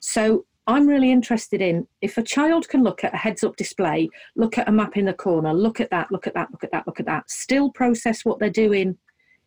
So 0.00 0.44
I'm 0.66 0.86
really 0.86 1.10
interested 1.10 1.62
in 1.62 1.86
if 2.02 2.18
a 2.18 2.22
child 2.22 2.68
can 2.68 2.82
look 2.82 3.02
at 3.02 3.14
a 3.14 3.16
heads 3.16 3.42
up 3.42 3.56
display, 3.56 4.10
look 4.36 4.58
at 4.58 4.68
a 4.68 4.72
map 4.72 4.96
in 4.96 5.06
the 5.06 5.14
corner, 5.14 5.54
look 5.54 5.80
at 5.80 5.90
that, 5.90 6.12
look 6.12 6.26
at 6.26 6.34
that, 6.34 6.50
look 6.50 6.62
at 6.62 6.72
that, 6.72 6.86
look 6.86 7.00
at 7.00 7.06
that, 7.06 7.30
still 7.30 7.70
process 7.70 8.24
what 8.24 8.38
they're 8.38 8.50
doing 8.50 8.98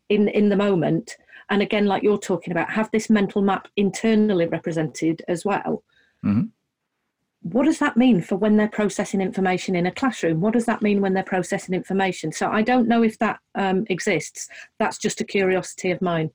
in 0.09 0.27
in 0.29 0.49
the 0.49 0.55
moment, 0.55 1.15
and 1.51 1.61
again, 1.61 1.85
like 1.85 2.01
you're 2.01 2.17
talking 2.17 2.51
about, 2.51 2.71
have 2.71 2.89
this 2.91 3.09
mental 3.09 3.41
map 3.41 3.67
internally 3.75 4.47
represented 4.47 5.21
as 5.27 5.45
well. 5.45 5.83
Mm-hmm. 6.25 6.45
What 7.43 7.65
does 7.65 7.79
that 7.79 7.97
mean 7.97 8.21
for 8.21 8.35
when 8.35 8.55
they're 8.57 8.67
processing 8.67 9.19
information 9.19 9.75
in 9.75 9.87
a 9.87 9.91
classroom? 9.91 10.41
What 10.41 10.53
does 10.53 10.65
that 10.65 10.81
mean 10.81 11.01
when 11.01 11.13
they're 11.13 11.23
processing 11.23 11.73
information? 11.73 12.31
So 12.31 12.49
I 12.49 12.61
don't 12.61 12.87
know 12.87 13.03
if 13.03 13.17
that 13.19 13.39
um, 13.55 13.85
exists. 13.89 14.47
That's 14.77 14.99
just 14.99 15.21
a 15.21 15.23
curiosity 15.23 15.91
of 15.91 16.01
mine. 16.01 16.29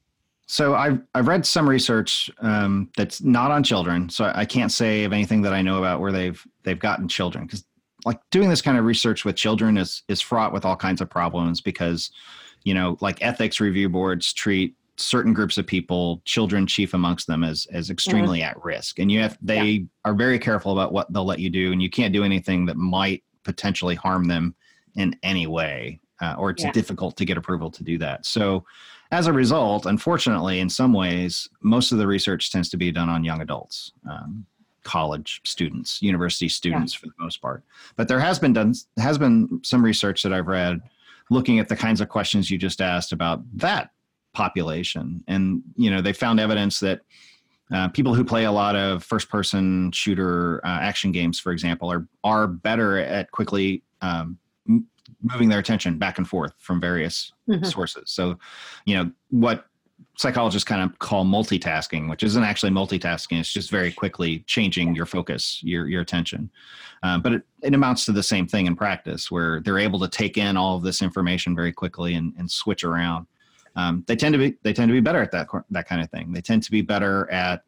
So 0.49 0.75
I've 0.75 1.01
I've 1.15 1.27
read 1.27 1.45
some 1.45 1.69
research 1.69 2.31
um, 2.39 2.89
that's 2.97 3.21
not 3.21 3.51
on 3.51 3.65
children, 3.65 4.09
so 4.09 4.31
I 4.35 4.45
can't 4.45 4.71
say 4.71 5.03
of 5.05 5.13
anything 5.13 5.43
that 5.43 5.53
I 5.53 5.61
know 5.61 5.79
about 5.79 6.01
where 6.01 6.13
they've 6.13 6.41
they've 6.63 6.79
gotten 6.79 7.09
children 7.09 7.47
because 7.47 7.65
like 8.05 8.21
doing 8.31 8.49
this 8.49 8.63
kind 8.63 8.79
of 8.79 8.85
research 8.85 9.25
with 9.25 9.35
children 9.35 9.77
is 9.77 10.03
is 10.09 10.21
fraught 10.21 10.53
with 10.53 10.65
all 10.65 10.77
kinds 10.77 11.01
of 11.01 11.11
problems 11.11 11.61
because 11.61 12.13
you 12.63 12.73
know 12.73 12.97
like 13.01 13.21
ethics 13.23 13.61
review 13.61 13.89
boards 13.89 14.33
treat 14.33 14.77
certain 14.99 15.33
groups 15.33 15.59
of 15.59 15.67
people, 15.67 16.23
children 16.25 16.67
chief 16.67 16.95
amongst 16.95 17.27
them, 17.27 17.45
as 17.45 17.67
as 17.73 17.91
extremely 17.91 18.41
mm-hmm. 18.41 18.51
at 18.51 18.65
risk, 18.65 18.99
and 18.99 19.11
you 19.11 19.21
have 19.21 19.39
they 19.43 19.63
yeah. 19.63 19.87
are 20.05 20.15
very 20.15 20.39
careful 20.39 20.73
about 20.73 20.93
what 20.93 21.13
they'll 21.13 21.25
let 21.25 21.39
you 21.39 21.51
do, 21.51 21.73
and 21.73 21.83
you 21.83 21.91
can't 21.91 22.13
do 22.13 22.25
anything 22.25 22.67
that 22.67 22.77
might 22.77 23.23
potentially 23.45 23.95
harm 23.95 24.25
them 24.25 24.55
in 24.97 25.15
any 25.23 25.47
way, 25.47 26.01
uh, 26.21 26.35
or 26.39 26.51
it's 26.51 26.65
yeah. 26.65 26.73
difficult 26.73 27.17
to 27.17 27.25
get 27.25 27.37
approval 27.37 27.71
to 27.71 27.85
do 27.85 27.99
that. 27.99 28.27
So 28.27 28.65
as 29.13 29.27
a 29.27 29.33
result, 29.33 29.87
unfortunately, 29.87 30.61
in 30.61 30.69
some 30.69 30.93
ways, 30.93 31.49
most 31.63 31.93
of 31.93 31.99
the 31.99 32.07
research 32.07 32.51
tends 32.51 32.69
to 32.71 32.77
be 32.77 32.91
done 32.91 33.09
on 33.09 33.25
young 33.25 33.41
adults, 33.41 33.93
um, 34.11 34.45
college 34.83 35.41
students, 35.45 36.03
university 36.03 36.49
students 36.49 36.95
yeah. 36.95 37.01
for 37.01 37.07
the 37.07 37.15
most 37.19 37.41
part. 37.41 37.63
But 37.97 38.09
there 38.09 38.21
has 38.21 38.39
been 38.39 38.53
done 38.53 38.75
has 38.99 39.19
been 39.19 39.61
some 39.63 39.85
research 39.85 40.23
that 40.23 40.33
I've 40.33 40.49
read 40.49 40.81
looking 41.31 41.59
at 41.59 41.69
the 41.69 41.77
kinds 41.77 42.01
of 42.01 42.09
questions 42.09 42.51
you 42.51 42.59
just 42.59 42.81
asked 42.81 43.13
about 43.13 43.43
that 43.59 43.91
population, 44.37 45.25
and 45.27 45.63
you 45.77 45.91
know 45.91 46.03
they 46.03 46.13
found 46.13 46.41
evidence 46.41 46.81
that. 46.81 47.01
Uh, 47.75 47.89
people 47.89 48.15
who 48.15 48.25
play 48.25 48.45
a 48.45 48.53
lot 48.53 48.77
of 48.77 49.03
first-person 49.03 49.91
shooter 49.91 50.65
uh, 50.65 50.79
action 50.81 51.11
games, 51.11 51.41
for 51.41 51.51
example, 51.51 51.91
are 51.91 52.07
are 52.23 52.47
better 52.47 52.99
at 52.99 53.29
quickly 53.33 53.83
um, 54.03 54.39
moving 55.21 55.49
their 55.49 55.59
attention 55.59 55.99
back 55.99 56.19
and 56.19 56.29
forth 56.29 56.53
from 56.59 56.81
various 56.81 57.33
mm-hmm. 57.49 57.65
sources. 57.65 58.05
So, 58.13 58.39
you 58.85 58.95
know, 58.97 59.11
what 59.31 59.67
psychologists 60.17 60.65
kind 60.65 60.83
of 60.83 60.99
call 61.01 61.25
multitasking, 61.25 62.09
which 62.09 62.23
isn't 62.23 62.45
actually 62.45 62.71
multitasking. 62.71 63.41
It's 63.41 63.53
just 63.53 63.71
very 63.71 63.93
quickly 63.93 64.45
changing 64.47 64.95
your 64.95 65.07
focus, 65.07 65.61
your 65.63 65.89
your 65.89 66.03
attention. 66.03 66.51
Um, 67.03 67.21
but 67.21 67.33
it, 67.33 67.43
it 67.63 67.75
amounts 67.75 68.05
to 68.05 68.13
the 68.13 68.23
same 68.23 68.47
thing 68.47 68.67
in 68.67 68.77
practice, 68.77 69.29
where 69.29 69.61
they're 69.61 69.79
able 69.89 69.99
to 70.01 70.09
take 70.09 70.39
in 70.39 70.57
all 70.57 70.77
of 70.77 70.85
this 70.85 71.03
information 71.03 71.57
very 71.57 71.73
quickly 71.73 72.15
and, 72.15 72.33
and 72.39 72.49
switch 72.49 72.85
around. 72.85 73.27
Um, 73.77 74.05
they 74.07 74.17
tend 74.17 74.33
to 74.33 74.39
be 74.39 74.57
they 74.63 74.73
tend 74.73 74.89
to 74.89 74.95
be 74.95 75.01
better 75.01 75.23
at 75.23 75.31
that 75.33 75.49
that 75.71 75.87
kind 75.87 76.01
of 76.01 76.11
thing. 76.11 76.33
They 76.33 76.41
tend 76.41 76.63
to 76.65 76.71
be 76.71 76.83
better 76.83 77.31
at 77.31 77.63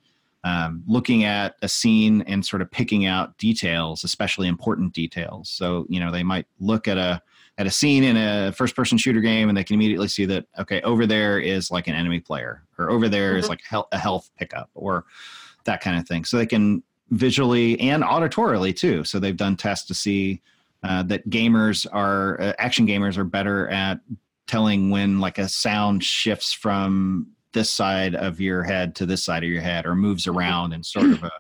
um, 0.45 0.83
looking 0.87 1.25
at 1.25 1.57
a 1.63 1.69
scene 1.69 2.23
and 2.23 2.45
sort 2.45 2.63
of 2.63 2.71
picking 2.71 3.07
out 3.07 3.37
details, 3.39 4.05
especially 4.05 4.49
important 4.49 4.95
details. 4.95 5.51
So 5.51 5.87
you 5.89 6.01
know 6.01 6.11
they 6.11 6.23
might 6.23 6.47
look 6.59 6.89
at 6.89 6.99
a 6.99 7.23
at 7.59 7.67
a 7.67 7.71
scene 7.71 8.05
in 8.05 8.17
a 8.17 8.53
first 8.53 8.75
person 8.75 8.97
shooter 8.97 9.21
game 9.21 9.49
and 9.49 9.59
they 9.59 9.65
can 9.65 9.75
immediately 9.75 10.09
see 10.09 10.25
that 10.25 10.47
okay 10.59 10.81
over 10.83 11.07
there 11.07 11.39
is 11.41 11.71
like 11.71 11.89
an 11.89 11.95
enemy 11.95 12.21
player 12.21 12.63
or 12.79 12.91
over 12.91 13.09
there 13.09 13.33
mm-hmm. 13.33 13.41
is 13.41 13.49
like 13.49 13.61
a 13.93 13.99
health 13.99 14.31
pickup 14.39 14.71
or 14.75 15.05
that 15.65 15.81
kind 15.81 15.99
of 15.99 16.07
thing 16.07 16.25
so 16.25 16.37
they 16.37 16.47
can 16.47 16.83
visually 17.11 17.79
and 17.81 18.05
auditorily 18.05 18.75
too 18.75 19.03
so 19.03 19.19
they've 19.19 19.37
done 19.37 19.57
tests 19.57 19.87
to 19.87 19.95
see 19.95 20.41
uh, 20.85 21.03
that 21.03 21.29
gamers 21.29 21.87
are 21.93 22.41
uh, 22.41 22.53
action 22.59 22.87
gamers 22.87 23.17
are 23.17 23.25
better 23.25 23.69
at 23.71 23.99
telling 24.49 24.91
when 24.91 25.21
like 25.21 25.39
a 25.39 25.49
sound 25.49 26.03
shifts 26.03 26.53
from 26.53 27.29
this 27.53 27.71
side 27.71 28.15
of 28.15 28.41
your 28.41 28.65
head 28.65 28.95
to 28.97 29.07
this 29.07 29.25
side 29.25 29.45
of 29.45 29.49
your 29.49 29.63
head 29.63 29.87
or 29.87 29.95
moves 29.95 30.27
mm-hmm. 30.27 30.37
around 30.37 30.73
in 30.73 30.83
sort 30.83 31.07
of 31.07 31.23
a, 31.23 31.31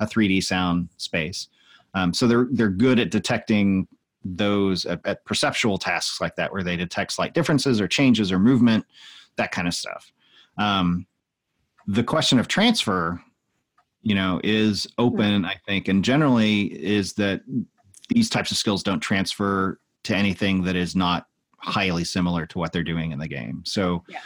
a 0.00 0.06
3d 0.06 0.42
sound 0.44 0.88
space. 0.96 1.48
Um, 1.94 2.14
so 2.14 2.28
they're 2.28 2.46
they're 2.52 2.68
good 2.68 3.00
at 3.00 3.10
detecting 3.10 3.88
those 4.24 4.84
at, 4.84 5.00
at, 5.06 5.24
perceptual 5.24 5.78
tasks 5.78 6.20
like 6.20 6.36
that 6.36 6.52
where 6.52 6.62
they 6.62 6.76
detect 6.76 7.12
slight 7.12 7.34
differences 7.34 7.80
or 7.80 7.88
changes 7.88 8.30
or 8.30 8.38
movement 8.38 8.84
that 9.36 9.50
kind 9.50 9.66
of 9.66 9.74
stuff. 9.74 10.12
Um, 10.58 11.06
the 11.86 12.04
question 12.04 12.38
of 12.38 12.46
transfer 12.46 13.20
you 14.02 14.14
know 14.14 14.40
is 14.44 14.86
open 14.98 15.44
i 15.44 15.56
think 15.66 15.88
and 15.88 16.04
generally 16.04 16.66
is 16.66 17.14
that 17.14 17.40
these 18.10 18.30
types 18.30 18.50
of 18.50 18.56
skills 18.56 18.82
don't 18.82 19.00
transfer 19.00 19.80
to 20.04 20.14
anything 20.14 20.62
that 20.62 20.76
is 20.76 20.94
not 20.94 21.26
highly 21.58 22.04
similar 22.04 22.46
to 22.46 22.58
what 22.58 22.72
they're 22.72 22.82
doing 22.82 23.12
in 23.12 23.18
the 23.18 23.28
game 23.28 23.62
so 23.64 24.02
yeah. 24.08 24.20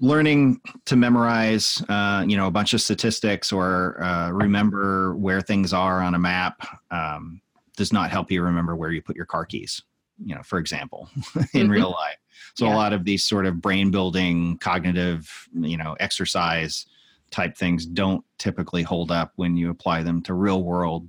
learning 0.00 0.60
to 0.84 0.96
memorize 0.96 1.82
uh, 1.88 2.24
you 2.26 2.36
know 2.36 2.46
a 2.46 2.50
bunch 2.50 2.74
of 2.74 2.80
statistics 2.80 3.52
or 3.52 4.02
uh, 4.02 4.30
remember 4.30 5.16
where 5.16 5.40
things 5.40 5.72
are 5.72 6.00
on 6.00 6.14
a 6.14 6.18
map 6.18 6.66
um, 6.90 7.40
does 7.76 7.92
not 7.92 8.10
help 8.10 8.30
you 8.30 8.42
remember 8.42 8.76
where 8.76 8.90
you 8.90 9.02
put 9.02 9.16
your 9.16 9.26
car 9.26 9.44
keys 9.44 9.82
you 10.24 10.34
know 10.34 10.42
for 10.42 10.58
example 10.58 11.08
in 11.36 11.42
mm-hmm. 11.42 11.70
real 11.70 11.90
life 11.90 12.16
so 12.54 12.66
yeah. 12.66 12.74
a 12.74 12.76
lot 12.76 12.92
of 12.92 13.04
these 13.04 13.24
sort 13.24 13.46
of 13.46 13.60
brain 13.60 13.90
building 13.90 14.58
cognitive 14.58 15.48
you 15.60 15.76
know 15.76 15.96
exercise 16.00 16.86
type 17.30 17.56
things 17.56 17.86
don't 17.86 18.24
typically 18.38 18.82
hold 18.82 19.10
up 19.10 19.32
when 19.36 19.56
you 19.56 19.70
apply 19.70 20.02
them 20.02 20.22
to 20.22 20.34
real 20.34 20.62
world 20.62 21.08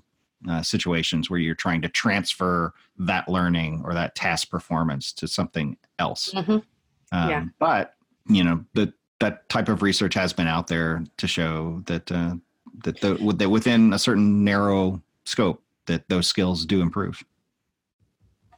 uh, 0.49 0.61
situations 0.61 1.29
where 1.29 1.39
you're 1.39 1.55
trying 1.55 1.81
to 1.81 1.89
transfer 1.89 2.73
that 2.97 3.27
learning 3.27 3.81
or 3.85 3.93
that 3.93 4.15
task 4.15 4.49
performance 4.49 5.11
to 5.11 5.27
something 5.27 5.77
else 5.99 6.31
mm-hmm. 6.33 6.51
um, 6.51 7.29
yeah. 7.29 7.45
but 7.59 7.95
you 8.27 8.43
know 8.43 8.63
the, 8.73 8.91
that 9.19 9.47
type 9.49 9.69
of 9.69 9.81
research 9.81 10.13
has 10.13 10.33
been 10.33 10.47
out 10.47 10.67
there 10.67 11.03
to 11.17 11.27
show 11.27 11.81
that 11.85 12.11
uh, 12.11 12.35
that 12.83 12.99
the 13.01 13.15
that 13.37 13.49
within 13.49 13.93
a 13.93 13.99
certain 13.99 14.43
narrow 14.43 15.01
scope 15.25 15.61
that 15.87 16.07
those 16.09 16.27
skills 16.27 16.65
do 16.65 16.81
improve. 16.81 17.23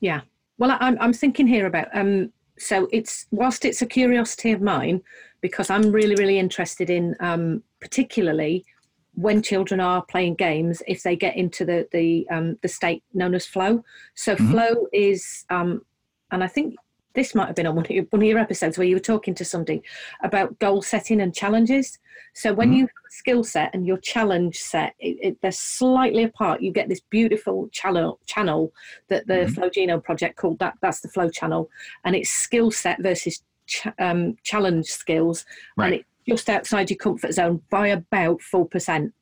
Yeah. 0.02 0.22
Well, 0.58 0.78
I'm, 0.80 0.98
I'm 1.00 1.14
thinking 1.14 1.48
here 1.48 1.66
about, 1.66 1.88
um, 1.94 2.32
so 2.58 2.90
it's, 2.92 3.26
whilst 3.32 3.64
it's 3.64 3.82
a 3.82 3.86
curiosity 3.86 4.52
of 4.52 4.62
mine, 4.62 5.02
because 5.42 5.70
I'm 5.70 5.92
really, 5.92 6.16
really 6.16 6.38
interested 6.38 6.90
in, 6.90 7.16
um, 7.22 7.64
particularly 7.80 8.66
when 9.16 9.42
children 9.42 9.80
are 9.80 10.04
playing 10.04 10.36
games, 10.36 10.82
if 10.88 11.04
they 11.04 11.16
get 11.16 11.36
into 11.36 11.66
the, 11.66 11.88
the, 11.92 12.28
um, 12.30 12.58
the 12.62 12.68
state 12.68 13.04
known 13.14 13.36
as 13.36 13.46
flow. 13.46 13.84
So 14.16 14.36
mm-hmm. 14.36 14.52
flow 14.52 14.88
is, 14.94 15.46
um, 15.50 15.82
and 16.32 16.44
I 16.44 16.48
think 16.48 16.76
this 17.16 17.34
might 17.34 17.48
have 17.48 17.56
been 17.56 17.68
on 17.68 17.76
one 17.76 17.86
of, 17.86 17.92
your, 17.92 18.06
one 18.06 18.22
of 18.22 18.28
your 18.28 18.38
episodes 18.38 18.78
where 18.78 18.88
you 18.88 18.96
were 18.96 19.02
talking 19.02 19.34
to 19.36 19.44
somebody 19.44 19.82
about 20.24 20.58
goal 20.60 20.82
setting 20.82 21.22
and 21.22 21.34
challenges. 21.34 21.98
So 22.34 22.54
when 22.54 22.70
mm-hmm. 22.70 22.78
you 22.78 22.90
skill 23.10 23.44
set 23.44 23.72
and 23.74 23.86
your 23.86 23.98
challenge 23.98 24.58
set, 24.58 24.94
it, 25.00 25.18
it, 25.22 25.42
they're 25.42 25.52
slightly 25.52 26.24
apart. 26.24 26.62
You 26.62 26.72
get 26.72 26.88
this 26.88 27.02
beautiful 27.02 27.68
channel 27.72 28.20
channel 28.26 28.72
that 29.10 29.28
the 29.28 29.34
mm-hmm. 29.34 29.54
Flow 29.54 29.70
Genome 29.70 30.04
project 30.04 30.38
called 30.38 30.60
that. 30.60 30.76
That's 30.82 31.02
the 31.02 31.10
flow 31.10 31.30
channel, 31.30 31.70
and 32.06 32.16
it's 32.16 32.30
skill 32.30 32.72
set 32.72 33.02
versus 33.02 33.42
ch- 33.66 33.88
um, 33.98 34.38
challenge 34.44 34.86
skills, 34.86 35.46
right. 35.76 35.86
and 35.86 35.96
it's 35.96 36.06
just 36.30 36.50
outside 36.50 36.90
your 36.90 36.98
comfort 36.98 37.34
zone 37.34 37.62
by 37.70 37.88
about 37.88 38.42
four 38.42 38.68
percent. 38.68 39.14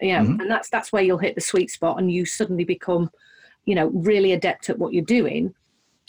Yeah, 0.00 0.22
mm-hmm. 0.22 0.40
and 0.40 0.50
that's 0.50 0.70
that's 0.70 0.92
where 0.92 1.02
you'll 1.02 1.18
hit 1.18 1.34
the 1.34 1.40
sweet 1.40 1.70
spot, 1.70 1.98
and 1.98 2.10
you 2.10 2.24
suddenly 2.24 2.64
become, 2.64 3.10
you 3.64 3.74
know, 3.74 3.88
really 3.88 4.32
adept 4.32 4.70
at 4.70 4.78
what 4.78 4.92
you're 4.92 5.04
doing 5.04 5.54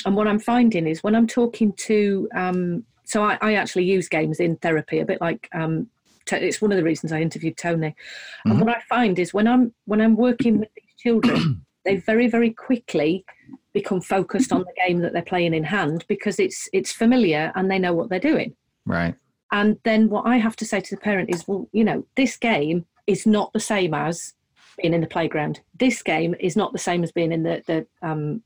and 0.05 0.15
what 0.15 0.27
I'm 0.27 0.39
finding 0.39 0.87
is 0.87 1.03
when 1.03 1.15
I'm 1.15 1.27
talking 1.27 1.73
to, 1.73 2.29
um, 2.33 2.85
so 3.05 3.23
I, 3.23 3.37
I, 3.41 3.53
actually 3.55 3.83
use 3.85 4.07
games 4.07 4.39
in 4.39 4.55
therapy, 4.57 4.99
a 4.99 5.05
bit 5.05 5.19
like 5.19 5.49
um, 5.53 5.89
it's 6.31 6.61
one 6.61 6.71
of 6.71 6.77
the 6.77 6.83
reasons 6.83 7.11
I 7.11 7.21
interviewed 7.21 7.57
Tony. 7.57 7.89
Mm-hmm. 7.89 8.51
And 8.51 8.61
what 8.61 8.69
I 8.69 8.79
find 8.81 9.17
is 9.19 9.33
when 9.33 9.47
I'm 9.47 9.73
when 9.85 9.99
I'm 9.99 10.15
working 10.15 10.59
with 10.59 10.69
these 10.75 10.95
children, 10.97 11.65
they 11.85 11.97
very 11.97 12.27
very 12.27 12.51
quickly 12.51 13.25
become 13.73 13.99
focused 13.99 14.53
on 14.53 14.61
the 14.61 14.87
game 14.87 14.99
that 14.99 15.13
they're 15.13 15.21
playing 15.21 15.53
in 15.53 15.63
hand 15.63 16.05
because 16.07 16.39
it's 16.39 16.69
it's 16.71 16.91
familiar 16.91 17.51
and 17.55 17.69
they 17.69 17.79
know 17.79 17.93
what 17.93 18.09
they're 18.09 18.19
doing. 18.19 18.55
Right. 18.85 19.15
And 19.51 19.77
then 19.83 20.09
what 20.09 20.25
I 20.25 20.37
have 20.37 20.55
to 20.57 20.65
say 20.65 20.79
to 20.79 20.95
the 20.95 21.01
parent 21.01 21.29
is, 21.33 21.47
well, 21.47 21.67
you 21.71 21.83
know, 21.83 22.05
this 22.15 22.37
game 22.37 22.85
is 23.07 23.25
not 23.25 23.51
the 23.53 23.59
same 23.59 23.93
as 23.93 24.33
being 24.77 24.93
in 24.93 25.01
the 25.01 25.07
playground. 25.07 25.59
This 25.77 26.01
game 26.01 26.35
is 26.39 26.55
not 26.55 26.71
the 26.71 26.79
same 26.79 27.03
as 27.03 27.11
being 27.11 27.31
in 27.31 27.43
the 27.43 27.63
the 27.65 27.87
um, 28.07 28.43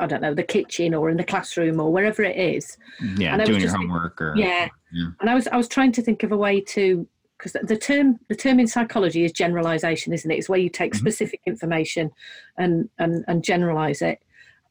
I 0.00 0.06
don't 0.06 0.22
know, 0.22 0.34
the 0.34 0.42
kitchen 0.42 0.94
or 0.94 1.10
in 1.10 1.16
the 1.16 1.24
classroom 1.24 1.80
or 1.80 1.92
wherever 1.92 2.22
it 2.22 2.36
is. 2.36 2.76
Yeah, 3.16 3.36
doing 3.44 3.60
your 3.60 3.76
homework 3.76 4.20
or 4.20 4.34
yeah. 4.36 4.68
yeah. 4.92 5.08
And 5.20 5.28
I 5.28 5.34
was 5.34 5.46
I 5.48 5.56
was 5.56 5.68
trying 5.68 5.92
to 5.92 6.02
think 6.02 6.22
of 6.22 6.32
a 6.32 6.36
way 6.36 6.60
to 6.60 7.06
because 7.38 7.52
the 7.62 7.76
term 7.76 8.18
the 8.28 8.34
term 8.34 8.58
in 8.58 8.66
psychology 8.66 9.24
is 9.24 9.32
generalization, 9.32 10.12
isn't 10.12 10.30
it? 10.30 10.38
It's 10.38 10.48
where 10.48 10.58
you 10.58 10.70
take 10.70 10.92
mm-hmm. 10.92 11.00
specific 11.00 11.40
information 11.46 12.10
and, 12.56 12.88
and 12.98 13.24
and 13.28 13.44
generalize 13.44 14.02
it, 14.02 14.22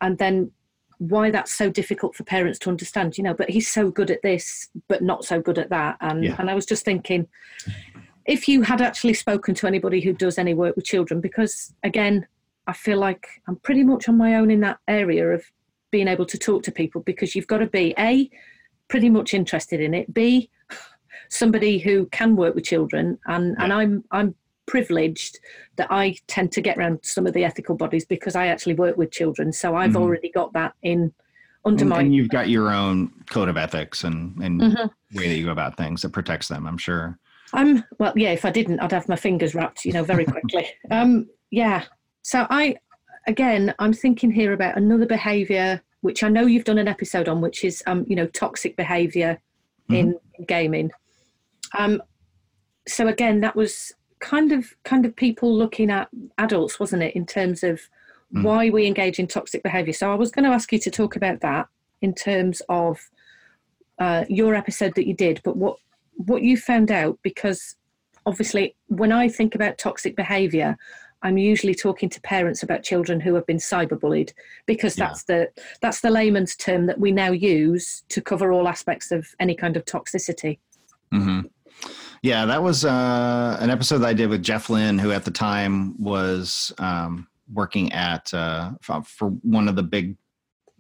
and 0.02 0.18
then 0.18 0.52
why 0.98 1.32
that's 1.32 1.52
so 1.52 1.70
difficult 1.70 2.16
for 2.16 2.24
parents 2.24 2.60
to 2.60 2.70
understand. 2.70 3.18
You 3.18 3.24
know, 3.24 3.34
but 3.34 3.50
he's 3.50 3.68
so 3.68 3.92
good 3.92 4.12
at 4.12 4.22
this, 4.22 4.70
but 4.88 5.02
not 5.02 5.26
so 5.26 5.42
good 5.42 5.58
at 5.58 5.70
that. 5.70 5.98
And 6.02 6.24
yeah. 6.24 6.36
and 6.40 6.50
I 6.50 6.56
was 6.56 6.66
just 6.66 6.86
thinking, 6.86 7.28
if 8.26 8.48
you 8.48 8.62
had 8.62 8.82
actually 8.82 9.14
spoken 9.14 9.56
to 9.56 9.68
anybody 9.68 10.02
who 10.02 10.14
does 10.14 10.38
any 10.38 10.54
work 10.54 10.76
with 10.76 10.86
children, 10.86 11.22
because 11.22 11.74
again, 11.84 12.28
I 12.68 12.74
feel 12.74 12.98
like 12.98 13.28
I'm 13.48 13.58
pretty 13.58 13.84
much 13.84 14.10
on 14.10 14.18
my 14.18 14.36
own 14.36 14.50
in 14.50 14.62
that 14.62 14.80
area 14.88 15.30
of 15.30 15.44
being 15.92 16.08
able 16.08 16.26
to 16.26 16.38
talk 16.38 16.64
to 16.64 16.72
people 16.72 17.02
because 17.02 17.36
you've 17.36 17.48
got 17.48 17.60
to 17.60 17.68
be 17.68 17.94
a 17.98 18.30
pretty 18.88 19.10
much 19.10 19.34
interested 19.34 19.80
in 19.80 19.94
it, 19.94 20.14
b 20.14 20.50
somebody 21.30 21.80
who 21.80 22.06
can 22.08 22.36
work 22.36 22.56
with 22.56 22.64
children, 22.64 23.18
and 23.26 23.56
yeah. 23.58 23.64
and 23.64 23.74
I'm 23.74 24.04
I'm 24.12 24.36
privileged 24.66 25.40
that 25.76 25.88
I 25.92 26.16
tend 26.28 26.52
to 26.54 26.62
get 26.62 26.78
around 26.78 27.00
some 27.04 27.28
of 27.28 27.34
the 27.34 27.44
ethical 27.44 27.76
bodies 27.76 28.06
because 28.06 28.36
I 28.36 28.48
actually 28.48 28.76
work 28.76 28.98
with 28.98 29.12
children, 29.12 29.52
so 29.52 29.76
I've 29.76 29.92
mm-hmm. 29.92 30.02
already 30.02 30.30
got 30.30 30.54
that 30.54 30.74
in 30.84 31.14
under 31.66 31.84
and, 31.84 31.90
my. 31.90 32.00
And 32.02 32.16
you've 32.16 32.30
got 32.30 32.50
your 32.50 32.72
own 32.72 33.12
code 33.30 33.50
of 33.50 33.58
ethics 33.58 34.04
and 34.04 34.38
and 34.44 34.62
mm-hmm. 34.62 35.18
way 35.18 35.28
that 35.28 35.36
you 35.36 35.46
go 35.46 35.52
about 35.52 35.78
things 35.78 36.02
that 36.02 36.12
protects 36.12 36.48
them. 36.48 36.68
I'm 36.68 36.78
sure. 36.78 37.18
I'm 37.54 37.84
well, 38.00 38.14
yeah. 38.16 38.32
If 38.32 38.46
I 38.46 38.52
didn't, 38.52 38.80
I'd 38.80 38.92
have 38.92 39.10
my 39.10 39.16
fingers 39.16 39.56
wrapped, 39.56 39.86
you 39.86 39.94
know, 39.94 40.04
very 40.04 40.26
quickly. 40.36 40.68
um, 40.92 41.28
yeah. 41.52 41.84
So 42.24 42.48
I, 42.50 42.76
again, 43.28 43.74
I'm 43.78 43.94
thinking 43.94 44.32
here 44.32 44.54
about 44.54 44.78
another 44.78 45.06
behaviour 45.06 45.82
which 46.06 46.22
I 46.22 46.30
know 46.30 46.46
you've 46.46 46.66
done 46.66 46.78
an 46.78 46.88
episode 46.88 47.28
on, 47.28 47.42
which 47.42 47.64
is 47.64 47.82
um, 47.88 48.06
you 48.08 48.16
know 48.16 48.28
toxic 48.28 48.78
behaviour 48.78 49.40
mm-hmm. 49.90 49.96
in, 49.96 50.20
in, 50.36 50.46
gaming. 50.46 50.92
Um, 51.76 52.02
so 52.88 53.08
again, 53.08 53.42
that 53.42 53.56
was 53.56 53.92
kind 54.26 54.52
of 54.52 54.74
kind 54.84 55.06
of 55.06 55.16
people 55.16 55.56
looking 55.56 55.92
at 55.92 56.10
adults, 56.40 56.80
wasn't 56.80 57.04
it, 57.04 57.16
in 57.16 57.28
terms 57.28 57.64
of 57.64 57.80
mm. 58.34 58.44
why 58.44 58.72
we 58.72 58.88
engage 58.88 59.20
in 59.20 59.28
toxic 59.28 59.62
behaviour. 59.62 59.94
So 59.94 60.12
I 60.12 60.16
was 60.16 60.32
going 60.32 60.46
to 60.46 60.52
ask 60.52 60.74
you 60.74 60.80
to 60.80 60.90
talk 60.90 61.16
about 61.16 61.42
that 61.42 61.68
in 62.02 62.14
terms 62.14 62.60
of 62.68 63.00
uh, 64.00 64.26
your 64.28 64.56
episode 64.56 64.96
that 64.96 65.08
you 65.08 65.14
did, 65.14 65.42
but 65.44 65.56
what 65.56 65.78
what 66.16 66.42
you 66.42 66.58
found 66.58 66.92
out 66.92 67.20
because 67.22 67.76
obviously 68.26 68.76
when 68.88 69.12
I 69.12 69.28
think 69.28 69.54
about 69.54 69.78
toxic 69.78 70.16
behaviour, 70.16 70.76
I'm 71.22 71.38
usually 71.38 71.76
talking 71.76 72.10
to 72.10 72.22
parents 72.22 72.64
about 72.64 72.84
children 72.84 73.20
who 73.20 73.36
have 73.36 73.46
been 73.46 73.58
cyberbullied 73.58 74.32
because 74.66 74.96
that's 74.96 75.24
yeah. 75.30 75.36
the 75.36 75.62
that's 75.82 76.02
the 76.02 76.10
layman's 76.10 76.56
term 76.56 76.88
that 76.88 77.00
we 77.00 77.12
now 77.12 77.32
use 77.32 78.04
to 78.10 78.22
cover 78.22 78.52
all 78.52 78.68
aspects 78.68 79.12
of 79.12 79.28
any 79.40 79.56
kind 79.56 79.78
of 79.78 79.86
toxicity. 79.86 80.58
Mm-hmm. 81.14 81.42
Yeah, 82.26 82.46
that 82.46 82.64
was 82.64 82.84
uh, 82.84 83.56
an 83.60 83.70
episode 83.70 84.00
that 84.00 84.08
I 84.08 84.14
did 84.16 84.32
with 84.32 84.42
Jeff 84.42 84.72
Lin, 84.72 84.98
who 84.98 85.12
at 85.12 85.26
the 85.26 85.30
time 85.30 85.94
was 86.02 86.74
um, 86.80 87.28
working 87.54 87.94
at 87.94 88.34
uh, 88.34 88.72
for 88.82 89.28
one 89.44 89.68
of 89.68 89.76
the 89.76 89.84
big, 89.84 90.18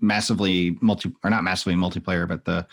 massively 0.01 0.75
multi 0.81 1.13
or 1.23 1.29
not 1.29 1.43
massively 1.43 1.75
multiplayer, 1.75 2.27
but 2.27 2.45
the, 2.45 2.65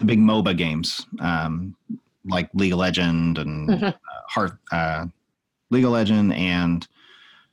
the 0.00 0.04
big 0.04 0.18
MOBA 0.18 0.56
games 0.56 1.06
um, 1.20 1.76
like 2.24 2.50
League 2.52 2.72
of 2.72 2.80
Legend 2.80 3.38
and 3.38 3.68
mm-hmm. 3.68 3.84
uh, 3.84 3.92
Heart, 4.28 4.58
uh, 4.72 5.06
League 5.70 5.84
of 5.84 5.92
Legend 5.92 6.34
and 6.34 6.88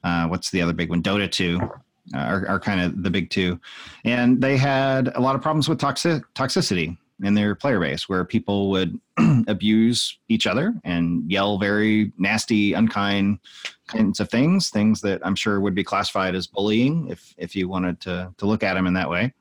uh, 0.04 0.26
what's 0.26 0.50
the 0.50 0.60
other 0.60 0.74
big 0.74 0.90
one? 0.90 1.04
Dota 1.04 1.32
2 1.32 1.60
uh, 1.62 2.18
are, 2.18 2.48
are 2.48 2.60
kind 2.60 2.82
of 2.82 3.04
the 3.04 3.12
big 3.12 3.30
two. 3.30 3.60
And 4.06 4.42
they 4.42 4.58
had 4.58 5.10
a 5.14 5.22
lot 5.22 5.36
of 5.36 5.42
problems 5.44 5.70
with 5.70 5.78
toxic, 5.78 6.24
toxicity 6.34 6.98
in 7.26 7.34
their 7.34 7.56
player 7.56 7.80
base 7.80 8.10
where 8.10 8.26
people 8.26 8.70
would 8.70 9.00
abuse 9.48 10.18
each 10.30 10.48
other 10.48 10.74
and 10.84 11.30
yell 11.32 11.58
very 11.58 12.12
nasty, 12.18 12.74
unkind 12.74 13.40
kinds 13.88 14.20
of 14.20 14.30
things, 14.30 14.70
things 14.70 15.02
that 15.02 15.22
I'm 15.26 15.36
sure 15.36 15.60
would 15.60 15.76
be 15.76 15.84
classified 15.84 16.36
as 16.36 16.48
bullying 16.48 17.10
if, 17.10 17.34
if 17.38 17.56
you 17.56 17.68
wanted 17.68 18.00
to, 18.02 18.34
to 18.38 18.46
look 18.46 18.64
at 18.64 18.74
them 18.74 18.88
in 18.88 18.94
that 18.94 19.10
way. 19.10 19.34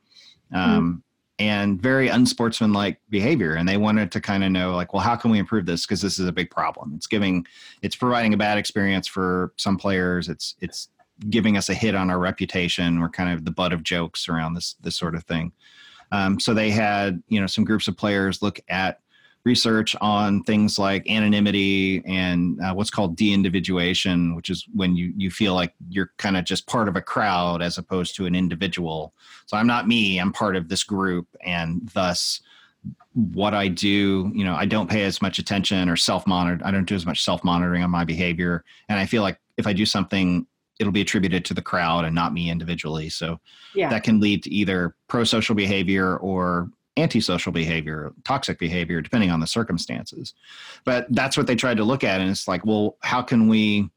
Um, 0.52 1.02
mm 1.02 1.02
and 1.38 1.82
very 1.82 2.08
unsportsmanlike 2.08 3.00
behavior. 3.10 3.54
And 3.54 3.68
they 3.68 3.76
wanted 3.76 4.12
to 4.12 4.20
kind 4.20 4.44
of 4.44 4.52
know 4.52 4.76
like 4.76 4.92
well 4.92 5.02
how 5.02 5.16
can 5.16 5.30
we 5.30 5.38
improve 5.38 5.66
this? 5.66 5.84
Because 5.84 6.00
this 6.00 6.18
is 6.18 6.28
a 6.28 6.32
big 6.32 6.50
problem. 6.50 6.92
It's 6.94 7.06
giving 7.08 7.44
it's 7.80 7.96
providing 7.96 8.32
a 8.34 8.36
bad 8.36 8.58
experience 8.58 9.08
for 9.08 9.52
some 9.56 9.76
players. 9.76 10.28
It's 10.28 10.54
it's 10.60 10.88
giving 11.30 11.56
us 11.56 11.68
a 11.68 11.74
hit 11.74 11.94
on 11.94 12.10
our 12.10 12.18
reputation. 12.18 13.00
We're 13.00 13.08
kind 13.08 13.30
of 13.30 13.44
the 13.44 13.50
butt 13.50 13.72
of 13.72 13.82
jokes 13.82 14.28
around 14.28 14.54
this 14.54 14.76
this 14.82 14.96
sort 14.96 15.14
of 15.14 15.24
thing 15.24 15.52
um, 16.12 16.38
so 16.38 16.54
they 16.54 16.70
had 16.70 17.20
you 17.28 17.40
know 17.40 17.46
some 17.46 17.64
groups 17.64 17.88
of 17.88 17.96
players 17.96 18.42
look 18.42 18.60
at 18.68 19.00
research 19.44 19.96
on 20.00 20.42
things 20.44 20.78
like 20.78 21.08
anonymity 21.10 22.00
and 22.06 22.60
uh, 22.60 22.72
what's 22.72 22.90
called 22.90 23.16
de-individuation, 23.16 24.36
which 24.36 24.50
is 24.50 24.66
when 24.72 24.94
you 24.94 25.12
you 25.16 25.30
feel 25.30 25.54
like 25.54 25.74
you're 25.88 26.12
kind 26.18 26.36
of 26.36 26.44
just 26.44 26.68
part 26.68 26.86
of 26.86 26.94
a 26.94 27.00
crowd 27.00 27.60
as 27.60 27.78
opposed 27.78 28.14
to 28.14 28.26
an 28.26 28.34
individual. 28.34 29.12
So 29.46 29.56
I'm 29.56 29.66
not 29.66 29.88
me; 29.88 30.18
I'm 30.18 30.32
part 30.32 30.54
of 30.54 30.68
this 30.68 30.84
group, 30.84 31.26
and 31.44 31.90
thus 31.94 32.40
what 33.14 33.54
I 33.54 33.68
do, 33.68 34.30
you 34.34 34.44
know, 34.44 34.54
I 34.54 34.64
don't 34.64 34.90
pay 34.90 35.04
as 35.04 35.20
much 35.20 35.38
attention 35.38 35.88
or 35.88 35.96
self 35.96 36.26
monitor. 36.26 36.64
I 36.64 36.70
don't 36.70 36.84
do 36.88 36.94
as 36.94 37.06
much 37.06 37.24
self 37.24 37.42
monitoring 37.42 37.82
on 37.82 37.90
my 37.90 38.04
behavior, 38.04 38.64
and 38.88 38.98
I 38.98 39.06
feel 39.06 39.22
like 39.22 39.38
if 39.56 39.66
I 39.66 39.72
do 39.72 39.86
something 39.86 40.46
it'll 40.82 40.92
be 40.92 41.00
attributed 41.00 41.44
to 41.46 41.54
the 41.54 41.62
crowd 41.62 42.04
and 42.04 42.14
not 42.14 42.34
me 42.34 42.50
individually. 42.50 43.08
So 43.08 43.40
yeah. 43.74 43.88
that 43.88 44.02
can 44.02 44.20
lead 44.20 44.42
to 44.42 44.50
either 44.50 44.94
pro 45.08 45.24
social 45.24 45.54
behavior 45.54 46.18
or 46.18 46.70
antisocial 46.98 47.52
behavior, 47.52 48.12
toxic 48.24 48.58
behavior, 48.58 49.00
depending 49.00 49.30
on 49.30 49.40
the 49.40 49.46
circumstances. 49.46 50.34
But 50.84 51.06
that's 51.08 51.38
what 51.38 51.46
they 51.46 51.56
tried 51.56 51.78
to 51.78 51.84
look 51.84 52.04
at. 52.04 52.20
And 52.20 52.28
it's 52.28 52.46
like, 52.46 52.66
well, 52.66 52.98
how 53.00 53.22
can 53.22 53.48
we 53.48 53.88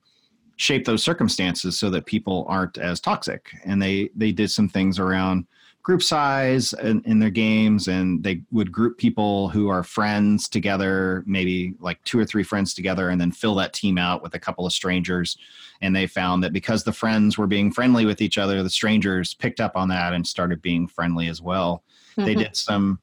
shape 0.55 0.85
those 0.85 1.03
circumstances 1.03 1.77
so 1.77 1.89
that 1.89 2.05
people 2.05 2.45
aren't 2.47 2.77
as 2.77 3.01
toxic? 3.01 3.49
And 3.65 3.81
they, 3.81 4.11
they 4.15 4.31
did 4.31 4.49
some 4.49 4.69
things 4.69 4.97
around 4.97 5.45
group 5.85 6.01
size 6.01 6.73
in, 6.81 7.01
in 7.05 7.19
their 7.19 7.29
games 7.29 7.87
and 7.87 8.23
they 8.23 8.41
would 8.51 8.71
group 8.71 8.97
people 8.97 9.49
who 9.49 9.69
are 9.69 9.83
friends 9.83 10.49
together 10.49 11.23
maybe 11.25 11.75
like 11.79 12.03
two 12.03 12.19
or 12.19 12.25
three 12.25 12.43
friends 12.43 12.73
together 12.73 13.09
and 13.09 13.21
then 13.21 13.31
fill 13.31 13.53
that 13.53 13.71
team 13.71 13.97
out 13.97 14.23
with 14.23 14.33
a 14.33 14.39
couple 14.39 14.65
of 14.65 14.73
strangers 14.73 15.37
and 15.81 15.95
they 15.95 16.07
found 16.07 16.43
that 16.43 16.53
because 16.53 16.83
the 16.83 16.91
friends 16.91 17.37
were 17.37 17.45
being 17.45 17.71
friendly 17.71 18.03
with 18.03 18.19
each 18.19 18.39
other 18.39 18.63
the 18.63 18.69
strangers 18.69 19.35
picked 19.35 19.59
up 19.59 19.77
on 19.77 19.87
that 19.87 20.11
and 20.11 20.25
started 20.25 20.59
being 20.61 20.87
friendly 20.87 21.27
as 21.27 21.41
well 21.41 21.83
Mm-hmm. 22.17 22.25
They 22.25 22.35
did 22.35 22.55
some 22.55 22.99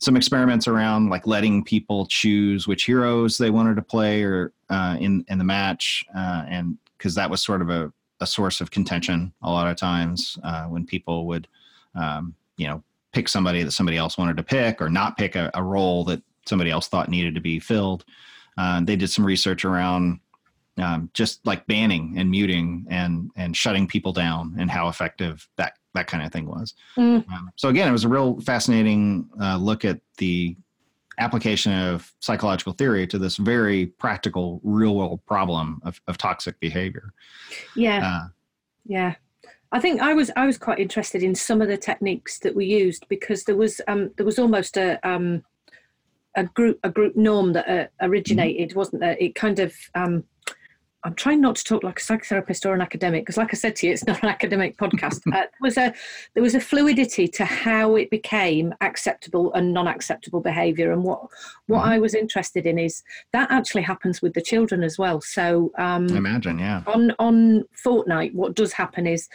some 0.00 0.16
experiments 0.16 0.68
around 0.68 1.10
like 1.10 1.26
letting 1.26 1.64
people 1.64 2.06
choose 2.06 2.68
which 2.68 2.84
heroes 2.84 3.36
they 3.36 3.50
wanted 3.50 3.74
to 3.76 3.82
play 3.82 4.22
or 4.22 4.52
uh, 4.70 4.96
in 4.98 5.24
in 5.28 5.38
the 5.38 5.44
match, 5.44 6.04
uh, 6.16 6.44
and 6.48 6.76
because 6.96 7.14
that 7.14 7.30
was 7.30 7.42
sort 7.42 7.62
of 7.62 7.70
a, 7.70 7.92
a 8.20 8.26
source 8.26 8.60
of 8.60 8.70
contention 8.70 9.32
a 9.42 9.50
lot 9.50 9.68
of 9.68 9.76
times 9.76 10.36
uh, 10.42 10.64
when 10.64 10.84
people 10.84 11.26
would, 11.26 11.46
um, 11.98 12.34
you 12.56 12.66
know, 12.66 12.82
pick 13.12 13.28
somebody 13.28 13.62
that 13.62 13.72
somebody 13.72 13.96
else 13.96 14.18
wanted 14.18 14.36
to 14.36 14.42
pick 14.42 14.80
or 14.80 14.88
not 14.88 15.16
pick 15.16 15.36
a, 15.36 15.50
a 15.54 15.62
role 15.62 16.04
that 16.04 16.22
somebody 16.46 16.70
else 16.70 16.88
thought 16.88 17.08
needed 17.08 17.34
to 17.34 17.40
be 17.40 17.58
filled. 17.58 18.04
Uh, 18.56 18.80
they 18.82 18.96
did 18.96 19.08
some 19.08 19.24
research 19.24 19.64
around 19.64 20.20
um, 20.78 21.10
just 21.12 21.44
like 21.46 21.66
banning 21.66 22.14
and 22.16 22.30
muting 22.30 22.86
and 22.88 23.30
and 23.36 23.56
shutting 23.56 23.86
people 23.86 24.12
down 24.12 24.54
and 24.58 24.70
how 24.70 24.88
effective 24.88 25.48
that 25.56 25.74
that 25.94 26.06
kind 26.06 26.24
of 26.24 26.32
thing 26.32 26.46
was. 26.46 26.74
Mm. 26.96 27.28
Um, 27.30 27.50
so 27.56 27.68
again, 27.68 27.88
it 27.88 27.92
was 27.92 28.04
a 28.04 28.08
real 28.08 28.40
fascinating 28.40 29.28
uh, 29.40 29.56
look 29.56 29.84
at 29.84 30.00
the 30.18 30.56
application 31.18 31.72
of 31.72 32.12
psychological 32.20 32.72
theory 32.72 33.06
to 33.08 33.18
this 33.18 33.36
very 33.36 33.86
practical, 33.86 34.60
real 34.62 34.94
world 34.94 35.20
problem 35.26 35.80
of, 35.84 36.00
of 36.06 36.16
toxic 36.16 36.58
behavior. 36.60 37.12
Yeah, 37.74 38.06
uh, 38.06 38.28
yeah. 38.86 39.14
I 39.70 39.80
think 39.80 40.00
I 40.00 40.14
was 40.14 40.30
I 40.36 40.46
was 40.46 40.56
quite 40.56 40.78
interested 40.78 41.22
in 41.22 41.34
some 41.34 41.60
of 41.60 41.68
the 41.68 41.76
techniques 41.76 42.38
that 42.40 42.54
we 42.54 42.64
used 42.64 43.06
because 43.08 43.44
there 43.44 43.56
was 43.56 43.80
um, 43.86 44.10
there 44.16 44.26
was 44.26 44.38
almost 44.38 44.76
a 44.76 44.98
um, 45.08 45.44
a 46.36 46.44
group 46.44 46.78
a 46.82 46.90
group 46.90 47.16
norm 47.16 47.52
that 47.52 47.68
uh, 47.68 47.86
originated, 48.00 48.70
mm-hmm. 48.70 48.78
wasn't 48.78 49.00
there? 49.00 49.16
It 49.20 49.34
kind 49.34 49.58
of 49.58 49.74
um, 49.94 50.24
I'm 51.04 51.14
trying 51.14 51.40
not 51.40 51.54
to 51.56 51.64
talk 51.64 51.84
like 51.84 52.00
a 52.00 52.02
psychotherapist 52.02 52.66
or 52.66 52.74
an 52.74 52.80
academic 52.80 53.22
because, 53.22 53.36
like 53.36 53.54
I 53.54 53.56
said 53.56 53.76
to 53.76 53.86
you, 53.86 53.92
it's 53.92 54.04
not 54.06 54.22
an 54.22 54.28
academic 54.28 54.76
podcast. 54.76 55.20
uh, 55.28 55.32
there 55.32 55.48
was 55.60 55.76
a 55.76 55.94
there 56.34 56.42
was 56.42 56.54
a 56.54 56.60
fluidity 56.60 57.28
to 57.28 57.44
how 57.44 57.94
it 57.94 58.10
became 58.10 58.74
acceptable 58.80 59.52
and 59.54 59.72
non-acceptable 59.72 60.40
behaviour, 60.40 60.92
and 60.92 61.04
what 61.04 61.20
what 61.66 61.80
mm-hmm. 61.80 61.90
I 61.90 61.98
was 61.98 62.14
interested 62.14 62.66
in 62.66 62.78
is 62.78 63.02
that 63.32 63.50
actually 63.50 63.82
happens 63.82 64.20
with 64.20 64.34
the 64.34 64.42
children 64.42 64.82
as 64.82 64.98
well. 64.98 65.20
So 65.20 65.70
um, 65.78 66.08
imagine, 66.08 66.58
yeah. 66.58 66.82
On 66.86 67.12
on 67.18 67.64
Fortnite, 67.84 68.34
what 68.34 68.54
does 68.54 68.72
happen 68.72 69.06
is 69.06 69.28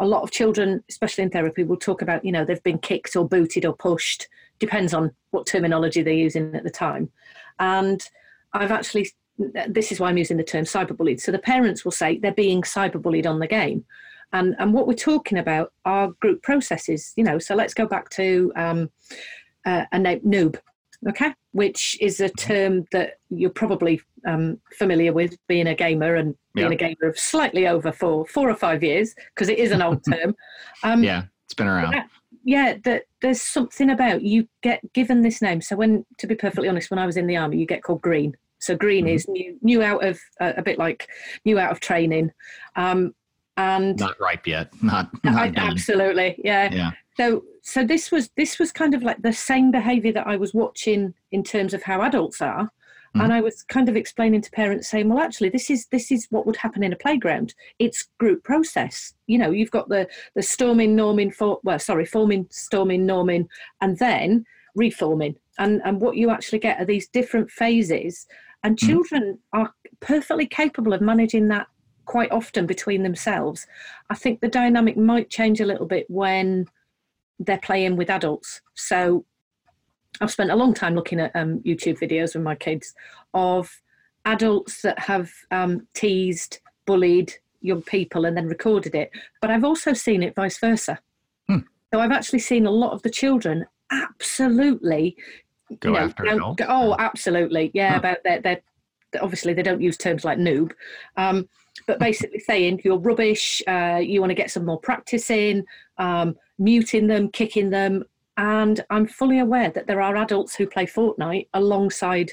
a 0.00 0.06
lot 0.06 0.22
of 0.22 0.30
children, 0.30 0.82
especially 0.88 1.24
in 1.24 1.30
therapy, 1.30 1.64
will 1.64 1.76
talk 1.76 2.00
about 2.00 2.24
you 2.24 2.32
know 2.32 2.44
they've 2.46 2.62
been 2.62 2.78
kicked 2.78 3.14
or 3.14 3.28
booted 3.28 3.66
or 3.66 3.74
pushed, 3.74 4.26
depends 4.58 4.94
on 4.94 5.12
what 5.32 5.46
terminology 5.46 6.02
they're 6.02 6.14
using 6.14 6.54
at 6.54 6.64
the 6.64 6.70
time, 6.70 7.10
and 7.58 8.08
I've 8.54 8.72
actually 8.72 9.10
this 9.68 9.90
is 9.90 10.00
why 10.00 10.08
I'm 10.08 10.18
using 10.18 10.36
the 10.36 10.44
term 10.44 10.64
cyberbullied. 10.64 11.20
So 11.20 11.32
the 11.32 11.38
parents 11.38 11.84
will 11.84 11.92
say 11.92 12.18
they're 12.18 12.32
being 12.32 12.62
cyberbullied 12.62 13.26
on 13.26 13.38
the 13.38 13.46
game. 13.46 13.84
And, 14.32 14.54
and 14.58 14.72
what 14.72 14.86
we're 14.86 14.94
talking 14.94 15.38
about 15.38 15.72
are 15.84 16.12
group 16.20 16.42
processes, 16.42 17.12
you 17.16 17.24
know. 17.24 17.38
So 17.38 17.54
let's 17.54 17.74
go 17.74 17.86
back 17.86 18.10
to 18.10 18.52
um, 18.54 18.90
uh, 19.66 19.86
a 19.92 19.98
noob, 19.98 20.58
okay, 21.08 21.34
which 21.52 21.96
is 22.00 22.20
a 22.20 22.28
term 22.28 22.84
that 22.92 23.14
you're 23.30 23.50
probably 23.50 24.00
um, 24.26 24.60
familiar 24.78 25.12
with, 25.12 25.36
being 25.48 25.66
a 25.66 25.74
gamer 25.74 26.14
and 26.14 26.36
being 26.54 26.72
a 26.72 26.76
gamer 26.76 27.08
of 27.08 27.18
slightly 27.18 27.66
over 27.66 27.90
four, 27.90 28.26
four 28.26 28.48
or 28.48 28.54
five 28.54 28.84
years, 28.84 29.14
because 29.34 29.48
it 29.48 29.58
is 29.58 29.72
an 29.72 29.82
old 29.82 30.04
term. 30.10 30.36
Um, 30.84 31.02
yeah, 31.02 31.24
it's 31.46 31.54
been 31.54 31.66
around. 31.66 31.92
That, 31.92 32.08
yeah, 32.44 32.76
that 32.84 33.04
there's 33.22 33.42
something 33.42 33.90
about 33.90 34.22
you 34.22 34.46
get 34.62 34.80
given 34.92 35.22
this 35.22 35.42
name. 35.42 35.60
So 35.60 35.74
when, 35.74 36.06
to 36.18 36.28
be 36.28 36.36
perfectly 36.36 36.68
honest, 36.68 36.90
when 36.90 37.00
I 37.00 37.06
was 37.06 37.16
in 37.16 37.26
the 37.26 37.36
army, 37.36 37.58
you 37.58 37.66
get 37.66 37.82
called 37.82 38.00
green 38.00 38.36
So 38.60 38.76
green 38.76 39.06
mm-hmm. 39.06 39.14
is 39.14 39.28
new, 39.28 39.58
new 39.62 39.82
out 39.82 40.04
of 40.04 40.20
uh, 40.40 40.52
a 40.56 40.62
bit 40.62 40.78
like 40.78 41.08
new 41.44 41.58
out 41.58 41.72
of 41.72 41.80
training, 41.80 42.30
um, 42.76 43.14
and 43.56 43.98
not 43.98 44.20
ripe 44.20 44.46
yet. 44.46 44.72
Not, 44.82 45.10
not 45.24 45.34
I, 45.34 45.52
absolutely, 45.56 46.40
yeah. 46.44 46.72
Yeah. 46.72 46.90
So 47.16 47.44
so 47.62 47.84
this 47.84 48.10
was 48.10 48.30
this 48.36 48.58
was 48.58 48.72
kind 48.72 48.94
of 48.94 49.02
like 49.02 49.22
the 49.22 49.32
same 49.32 49.70
behaviour 49.70 50.12
that 50.12 50.26
I 50.26 50.36
was 50.36 50.54
watching 50.54 51.14
in 51.32 51.42
terms 51.42 51.74
of 51.74 51.82
how 51.82 52.02
adults 52.02 52.40
are. 52.40 52.64
Mm-hmm. 53.10 53.20
And 53.22 53.32
I 53.32 53.40
was 53.40 53.64
kind 53.64 53.88
of 53.88 53.96
explaining 53.96 54.40
to 54.42 54.50
parents, 54.52 54.88
saying, 54.88 55.08
"Well, 55.08 55.18
actually, 55.18 55.48
this 55.48 55.68
is 55.68 55.86
this 55.86 56.12
is 56.12 56.28
what 56.30 56.46
would 56.46 56.56
happen 56.56 56.84
in 56.84 56.92
a 56.92 56.96
playground. 56.96 57.54
It's 57.80 58.08
group 58.18 58.44
process. 58.44 59.14
You 59.26 59.38
know, 59.38 59.50
you've 59.50 59.72
got 59.72 59.88
the 59.88 60.08
the 60.36 60.42
storming, 60.42 60.96
norming, 60.96 61.34
for, 61.34 61.58
well, 61.64 61.80
sorry, 61.80 62.06
forming, 62.06 62.46
storming, 62.50 63.06
norming, 63.06 63.48
and 63.80 63.98
then 63.98 64.44
reforming. 64.76 65.34
And 65.58 65.82
and 65.84 66.00
what 66.00 66.16
you 66.16 66.30
actually 66.30 66.60
get 66.60 66.80
are 66.80 66.84
these 66.84 67.08
different 67.08 67.50
phases. 67.50 68.28
And 68.62 68.76
mm-hmm. 68.76 68.86
children 68.86 69.38
are 69.52 69.72
perfectly 70.00 70.46
capable 70.46 70.92
of 70.92 71.00
managing 71.00 71.48
that 71.48 71.66
quite 72.04 72.32
often 72.32 72.66
between 72.66 73.02
themselves. 73.02 73.66
I 74.10 74.14
think 74.14 74.40
the 74.40 74.48
dynamic 74.48 74.96
might 74.96 75.30
change 75.30 75.60
a 75.60 75.66
little 75.66 75.86
bit 75.86 76.06
when 76.08 76.66
they're 77.38 77.58
playing 77.58 77.96
with 77.96 78.10
adults. 78.10 78.60
So 78.74 79.24
I've 80.20 80.30
spent 80.30 80.50
a 80.50 80.56
long 80.56 80.74
time 80.74 80.94
looking 80.94 81.20
at 81.20 81.34
um, 81.34 81.60
YouTube 81.60 81.98
videos 81.98 82.34
with 82.34 82.42
my 82.42 82.54
kids 82.54 82.94
of 83.32 83.80
adults 84.24 84.82
that 84.82 84.98
have 84.98 85.30
um, 85.50 85.86
teased, 85.94 86.58
bullied 86.84 87.32
young 87.60 87.82
people 87.82 88.24
and 88.24 88.36
then 88.36 88.46
recorded 88.46 88.94
it. 88.94 89.10
But 89.40 89.50
I've 89.50 89.64
also 89.64 89.92
seen 89.92 90.22
it 90.22 90.34
vice 90.34 90.58
versa. 90.58 90.98
Hmm. 91.48 91.60
So 91.92 92.00
I've 92.00 92.12
actually 92.12 92.40
seen 92.40 92.66
a 92.66 92.70
lot 92.70 92.92
of 92.92 93.02
the 93.02 93.10
children 93.10 93.66
absolutely 93.90 95.16
go 95.80 95.88
you 95.88 95.94
know, 95.94 96.00
after 96.00 96.24
go, 96.24 96.66
oh, 96.68 96.96
absolutely, 96.98 97.70
yeah. 97.74 97.92
Huh. 97.92 97.98
About 97.98 98.18
their, 98.24 98.40
their 98.40 98.62
obviously 99.20 99.54
they 99.54 99.62
don't 99.62 99.80
use 99.80 99.96
terms 99.96 100.24
like 100.24 100.38
noob, 100.38 100.72
um, 101.16 101.48
but 101.86 101.98
basically 101.98 102.40
saying 102.40 102.80
you're 102.84 102.98
rubbish. 102.98 103.62
Uh, 103.66 104.00
you 104.02 104.20
want 104.20 104.30
to 104.30 104.34
get 104.34 104.50
some 104.50 104.64
more 104.64 104.78
practice 104.78 105.30
in, 105.30 105.64
um, 105.98 106.36
muting 106.58 107.06
them, 107.06 107.30
kicking 107.30 107.70
them, 107.70 108.04
and 108.36 108.84
I'm 108.90 109.06
fully 109.06 109.38
aware 109.38 109.70
that 109.70 109.86
there 109.86 110.00
are 110.00 110.16
adults 110.16 110.54
who 110.54 110.66
play 110.66 110.86
Fortnite 110.86 111.48
alongside 111.54 112.32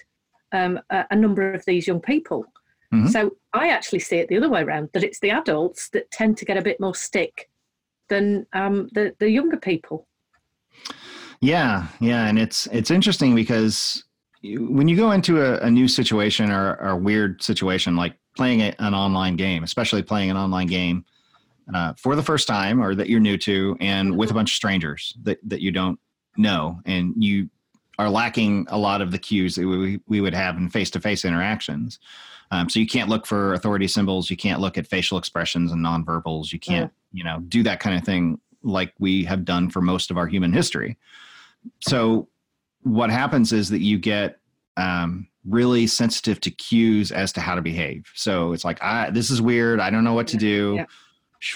um, 0.52 0.80
a, 0.90 1.06
a, 1.12 1.16
number 1.16 1.54
of 1.54 1.66
these 1.66 1.88
young 1.88 2.00
people. 2.00 2.46
Mm-hmm. 2.94 3.08
So 3.08 3.36
I 3.54 3.70
actually 3.70 4.00
see 4.00 4.18
it 4.18 4.30
the 4.30 4.38
other 4.38 4.50
way 4.50 4.62
around 4.62 4.90
that 4.94 5.04
it's 5.04 5.20
the 5.20 5.32
adults 5.32 5.90
that 5.90 6.10
tend 6.10 6.38
to 6.38 6.46
get 6.46 6.58
a 6.58 6.62
bit 6.62 6.80
more 6.80 6.96
stick 6.96 7.50
than 8.08 8.46
um, 8.54 8.88
the 8.94 9.14
the 9.20 9.30
younger 9.30 9.58
people. 9.58 10.08
Yeah, 11.42 11.88
yeah, 12.00 12.28
and 12.28 12.40
it's 12.40 12.68
it's 12.68 12.92
interesting 12.92 13.36
because 13.36 14.04
when 14.44 14.88
you 14.88 14.96
go 14.96 15.12
into 15.12 15.42
a, 15.42 15.60
a 15.60 15.72
new 15.72 15.88
situation 15.88 16.52
or, 16.52 16.76
or, 16.76 16.90
a 16.90 16.98
weird 16.98 17.42
situation 17.42 17.96
like 17.96 18.16
playing 18.36 18.62
a, 18.62 18.74
an 18.80 18.94
online 18.94 19.36
game, 19.36 19.64
especially 19.64 20.04
playing 20.04 20.30
an 20.30 20.38
online 20.38 20.68
game 20.68 21.04
uh, 21.74 21.94
for 21.98 22.16
the 22.16 22.24
first 22.24 22.48
time 22.48 22.82
or 22.82 22.96
that 22.96 23.10
you're 23.10 23.20
new 23.20 23.38
to, 23.38 23.76
and 23.80 24.16
with 24.16 24.30
a 24.30 24.32
mm-hmm. 24.32 24.40
bunch 24.40 24.52
of 24.52 24.56
strangers 24.56 25.14
that 25.24 25.38
that 25.44 25.62
you 25.62 25.72
don't 25.72 26.00
know, 26.38 26.80
and 26.86 27.14
you 27.18 27.50
are 28.00 28.10
lacking 28.10 28.66
a 28.70 28.78
lot 28.78 29.02
of 29.02 29.12
the 29.12 29.18
cues 29.18 29.56
that 29.56 29.66
we, 29.66 30.00
we 30.08 30.22
would 30.22 30.34
have 30.34 30.56
in 30.56 30.70
face-to-face 30.70 31.26
interactions. 31.26 31.98
Um, 32.52 32.70
so 32.70 32.80
you 32.80 32.86
can't 32.86 33.10
look 33.10 33.26
for 33.26 33.56
authority 33.56 33.88
symbols. 33.88 34.30
You 34.30 34.38
can't 34.38 34.62
look 34.62 34.78
at 34.78 34.86
facial 34.86 35.18
expressions 35.18 35.72
and 35.72 35.84
nonverbals. 35.84 36.54
You 36.54 36.60
can't, 36.60 36.92
yeah. 37.12 37.18
you 37.18 37.24
know, 37.24 37.40
do 37.48 37.64
that 37.64 37.80
kind 37.80 37.98
of 37.98 38.04
thing 38.04 38.40
like 38.62 38.94
we 39.00 39.24
have 39.24 39.46
done 39.46 39.72
for 39.72 39.82
most 39.82 40.12
of 40.12 40.18
our 40.18 40.28
human 40.28 40.54
history 40.54 40.96
so 41.80 42.28
what 42.84 43.10
happens 43.10 43.52
is 43.54 43.70
that 43.70 43.82
you 43.82 43.98
get 43.98 44.40
um, 44.78 45.28
really 45.46 45.88
sensitive 45.88 46.40
to 46.42 46.52
cues 46.52 47.12
as 47.12 47.32
to 47.34 47.42
how 47.42 47.56
to 47.56 47.62
behave. 47.62 48.06
So 48.16 48.54
it's 48.54 48.66
like, 48.66 48.82
I, 48.82 49.10
this 49.10 49.30
is 49.30 49.42
weird. 49.42 49.80
I 49.80 49.90
don't 49.90 50.04
know 50.04 50.14
what 50.14 50.28
to 50.28 50.38
do. 50.38 50.76
Yeah. 50.78 50.86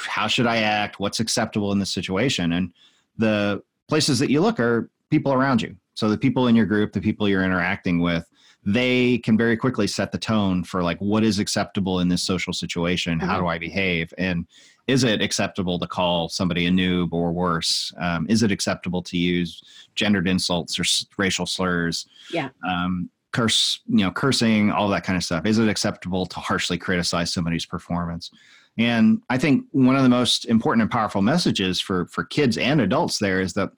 How 0.07 0.27
should 0.27 0.47
I 0.47 0.57
act? 0.57 0.99
What's 0.99 1.19
acceptable 1.19 1.71
in 1.71 1.79
this 1.79 1.91
situation? 1.91 2.53
And 2.53 2.71
the 3.17 3.63
places 3.87 4.19
that 4.19 4.29
you 4.29 4.41
look 4.41 4.59
are 4.59 4.89
people 5.09 5.33
around 5.33 5.61
you. 5.61 5.75
So 5.95 6.09
the 6.09 6.17
people 6.17 6.47
in 6.47 6.55
your 6.55 6.65
group, 6.65 6.93
the 6.93 7.01
people 7.01 7.27
you're 7.27 7.43
interacting 7.43 7.99
with, 7.99 8.25
they 8.63 9.17
can 9.19 9.37
very 9.37 9.57
quickly 9.57 9.87
set 9.87 10.11
the 10.11 10.17
tone 10.17 10.63
for 10.63 10.83
like 10.83 10.99
what 10.99 11.23
is 11.23 11.39
acceptable 11.39 11.99
in 11.99 12.09
this 12.09 12.21
social 12.21 12.53
situation. 12.53 13.17
Mm-hmm. 13.17 13.27
How 13.27 13.39
do 13.39 13.47
I 13.47 13.57
behave? 13.57 14.13
And 14.17 14.45
is 14.87 15.03
it 15.03 15.21
acceptable 15.21 15.79
to 15.79 15.87
call 15.87 16.29
somebody 16.29 16.65
a 16.67 16.69
noob 16.69 17.13
or 17.13 17.31
worse? 17.31 17.93
Um, 17.97 18.27
is 18.29 18.43
it 18.43 18.51
acceptable 18.51 19.01
to 19.03 19.17
use 19.17 19.61
gendered 19.95 20.27
insults 20.27 20.77
or 20.77 20.83
s- 20.83 21.05
racial 21.17 21.45
slurs? 21.45 22.05
Yeah. 22.31 22.49
Um, 22.67 23.09
curse, 23.31 23.79
you 23.87 24.03
know, 24.03 24.11
cursing, 24.11 24.71
all 24.71 24.89
that 24.89 25.03
kind 25.03 25.17
of 25.17 25.23
stuff. 25.23 25.45
Is 25.45 25.57
it 25.57 25.69
acceptable 25.69 26.25
to 26.25 26.39
harshly 26.39 26.77
criticize 26.77 27.33
somebody's 27.33 27.65
performance? 27.65 28.31
And 28.77 29.21
I 29.29 29.37
think 29.37 29.65
one 29.71 29.95
of 29.95 30.03
the 30.03 30.09
most 30.09 30.45
important 30.45 30.81
and 30.81 30.91
powerful 30.91 31.21
messages 31.21 31.81
for 31.81 32.05
for 32.07 32.23
kids 32.23 32.57
and 32.57 32.79
adults 32.81 33.19
there 33.19 33.41
is 33.41 33.53
that, 33.53 33.69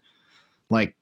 like, 0.69 0.95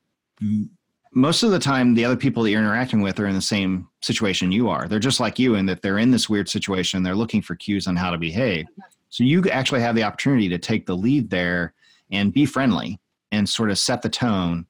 most 1.14 1.44
of 1.44 1.52
the 1.52 1.60
time, 1.60 1.94
the 1.94 2.06
other 2.06 2.16
people 2.16 2.44
that 2.44 2.52
you're 2.52 2.62
interacting 2.62 3.02
with 3.02 3.20
are 3.20 3.28
in 3.28 3.36
the 3.36 3.42
same 3.42 3.88
situation 4.02 4.52
you 4.52 4.70
are. 4.70 4.88
They're 4.88 5.00
just 5.00 5.20
like 5.20 5.38
you 5.38 5.56
in 5.56 5.66
that 5.66 5.82
they're 5.82 5.98
in 5.98 6.12
this 6.12 6.30
weird 6.30 6.48
situation. 6.48 7.04
They're 7.04 7.16
looking 7.16 7.42
for 7.42 7.56
cues 7.56 7.88
on 7.88 7.96
how 7.98 8.12
to 8.12 8.18
behave. 8.18 8.66
So 9.10 9.26
you 9.26 9.44
actually 9.50 9.82
have 9.82 9.96
the 9.96 10.04
opportunity 10.04 10.48
to 10.50 10.58
take 10.58 10.86
the 10.86 10.96
lead 10.96 11.30
there 11.30 11.74
and 12.12 12.32
be 12.32 12.46
friendly 12.46 13.00
and 13.32 13.48
sort 13.48 13.70
of 13.72 13.78
set 13.78 14.02
the 14.02 14.10
tone. 14.10 14.66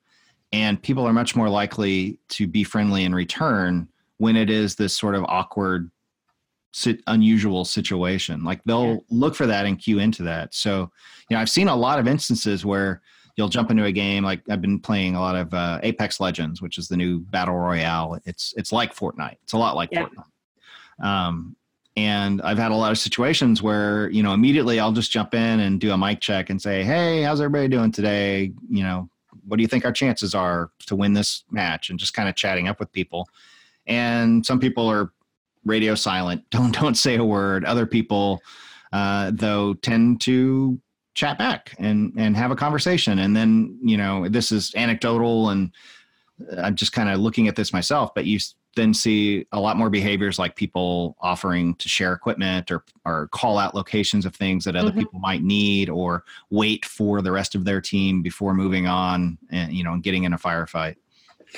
And 0.51 0.81
people 0.81 1.05
are 1.05 1.13
much 1.13 1.35
more 1.35 1.47
likely 1.47 2.17
to 2.29 2.47
be 2.47 2.63
friendly 2.63 3.03
in 3.03 3.13
return 3.13 3.87
when 4.17 4.35
it 4.35 4.49
is 4.49 4.75
this 4.75 4.97
sort 4.97 5.15
of 5.15 5.23
awkward, 5.25 5.91
unusual 7.07 7.65
situation. 7.65 8.43
Like 8.43 8.63
they'll 8.65 8.93
yeah. 8.93 8.97
look 9.09 9.35
for 9.35 9.45
that 9.45 9.65
and 9.65 9.79
cue 9.79 9.99
into 9.99 10.23
that. 10.23 10.55
So, 10.55 10.91
you 11.29 11.35
know, 11.35 11.39
I've 11.39 11.49
seen 11.49 11.67
a 11.67 11.75
lot 11.75 11.99
of 11.99 12.07
instances 12.07 12.65
where 12.65 13.01
you'll 13.35 13.49
jump 13.49 13.71
into 13.71 13.85
a 13.85 13.91
game. 13.91 14.23
Like 14.23 14.41
I've 14.49 14.61
been 14.61 14.79
playing 14.79 15.15
a 15.15 15.19
lot 15.19 15.35
of 15.35 15.53
uh, 15.53 15.79
Apex 15.83 16.19
Legends, 16.19 16.61
which 16.61 16.77
is 16.77 16.87
the 16.87 16.97
new 16.97 17.19
battle 17.19 17.55
royale. 17.55 18.19
It's 18.25 18.53
it's 18.57 18.71
like 18.71 18.95
Fortnite. 18.95 19.37
It's 19.43 19.53
a 19.53 19.57
lot 19.57 19.75
like 19.75 19.89
yeah. 19.91 20.07
Fortnite. 20.07 21.05
Um, 21.05 21.55
and 21.97 22.41
I've 22.41 22.57
had 22.57 22.71
a 22.71 22.75
lot 22.75 22.91
of 22.91 22.97
situations 22.97 23.61
where, 23.61 24.09
you 24.11 24.23
know, 24.23 24.33
immediately 24.33 24.79
I'll 24.79 24.93
just 24.93 25.11
jump 25.11 25.33
in 25.33 25.59
and 25.59 25.79
do 25.79 25.91
a 25.91 25.97
mic 25.97 26.21
check 26.21 26.49
and 26.49 26.61
say, 26.61 26.83
Hey, 26.83 27.21
how's 27.21 27.41
everybody 27.41 27.67
doing 27.67 27.91
today? 27.91 28.53
You 28.69 28.83
know, 28.83 29.09
what 29.45 29.57
do 29.57 29.61
you 29.61 29.67
think 29.67 29.83
our 29.83 29.91
chances 29.91 30.33
are 30.33 30.71
to 30.87 30.95
win 30.95 31.13
this 31.13 31.43
match? 31.51 31.89
And 31.89 31.99
just 31.99 32.13
kind 32.13 32.29
of 32.29 32.35
chatting 32.35 32.67
up 32.67 32.79
with 32.79 32.91
people. 32.93 33.27
And 33.87 34.45
some 34.45 34.59
people 34.59 34.87
are 34.87 35.11
radio 35.65 35.95
silent, 35.95 36.43
don't 36.49 36.71
don't 36.71 36.95
say 36.95 37.17
a 37.17 37.23
word. 37.23 37.65
Other 37.65 37.85
people, 37.85 38.41
uh, 38.93 39.31
though, 39.33 39.73
tend 39.73 40.21
to 40.21 40.79
chat 41.13 41.37
back 41.37 41.75
and 41.77 42.13
and 42.17 42.37
have 42.37 42.51
a 42.51 42.55
conversation. 42.55 43.19
And 43.19 43.35
then, 43.35 43.77
you 43.83 43.97
know, 43.97 44.27
this 44.27 44.51
is 44.51 44.73
anecdotal 44.75 45.49
and 45.49 45.71
I'm 46.57 46.75
just 46.75 46.93
kind 46.93 47.09
of 47.09 47.19
looking 47.19 47.47
at 47.47 47.55
this 47.55 47.73
myself, 47.73 48.13
but 48.15 48.25
you 48.25 48.39
then 48.75 48.93
see 48.93 49.45
a 49.51 49.59
lot 49.59 49.75
more 49.75 49.89
behaviors 49.89 50.39
like 50.39 50.55
people 50.55 51.17
offering 51.19 51.75
to 51.75 51.89
share 51.89 52.13
equipment 52.13 52.71
or 52.71 52.85
or 53.05 53.27
call 53.29 53.57
out 53.57 53.75
locations 53.75 54.25
of 54.25 54.35
things 54.35 54.63
that 54.63 54.75
other 54.75 54.89
mm-hmm. 54.89 54.99
people 54.99 55.19
might 55.19 55.43
need 55.43 55.89
or 55.89 56.23
wait 56.49 56.85
for 56.85 57.21
the 57.21 57.31
rest 57.31 57.53
of 57.53 57.65
their 57.65 57.81
team 57.81 58.21
before 58.21 58.53
moving 58.53 58.87
on 58.87 59.37
and 59.51 59.73
you 59.73 59.83
know 59.83 59.93
and 59.93 60.03
getting 60.03 60.23
in 60.23 60.33
a 60.33 60.37
firefight. 60.37 60.95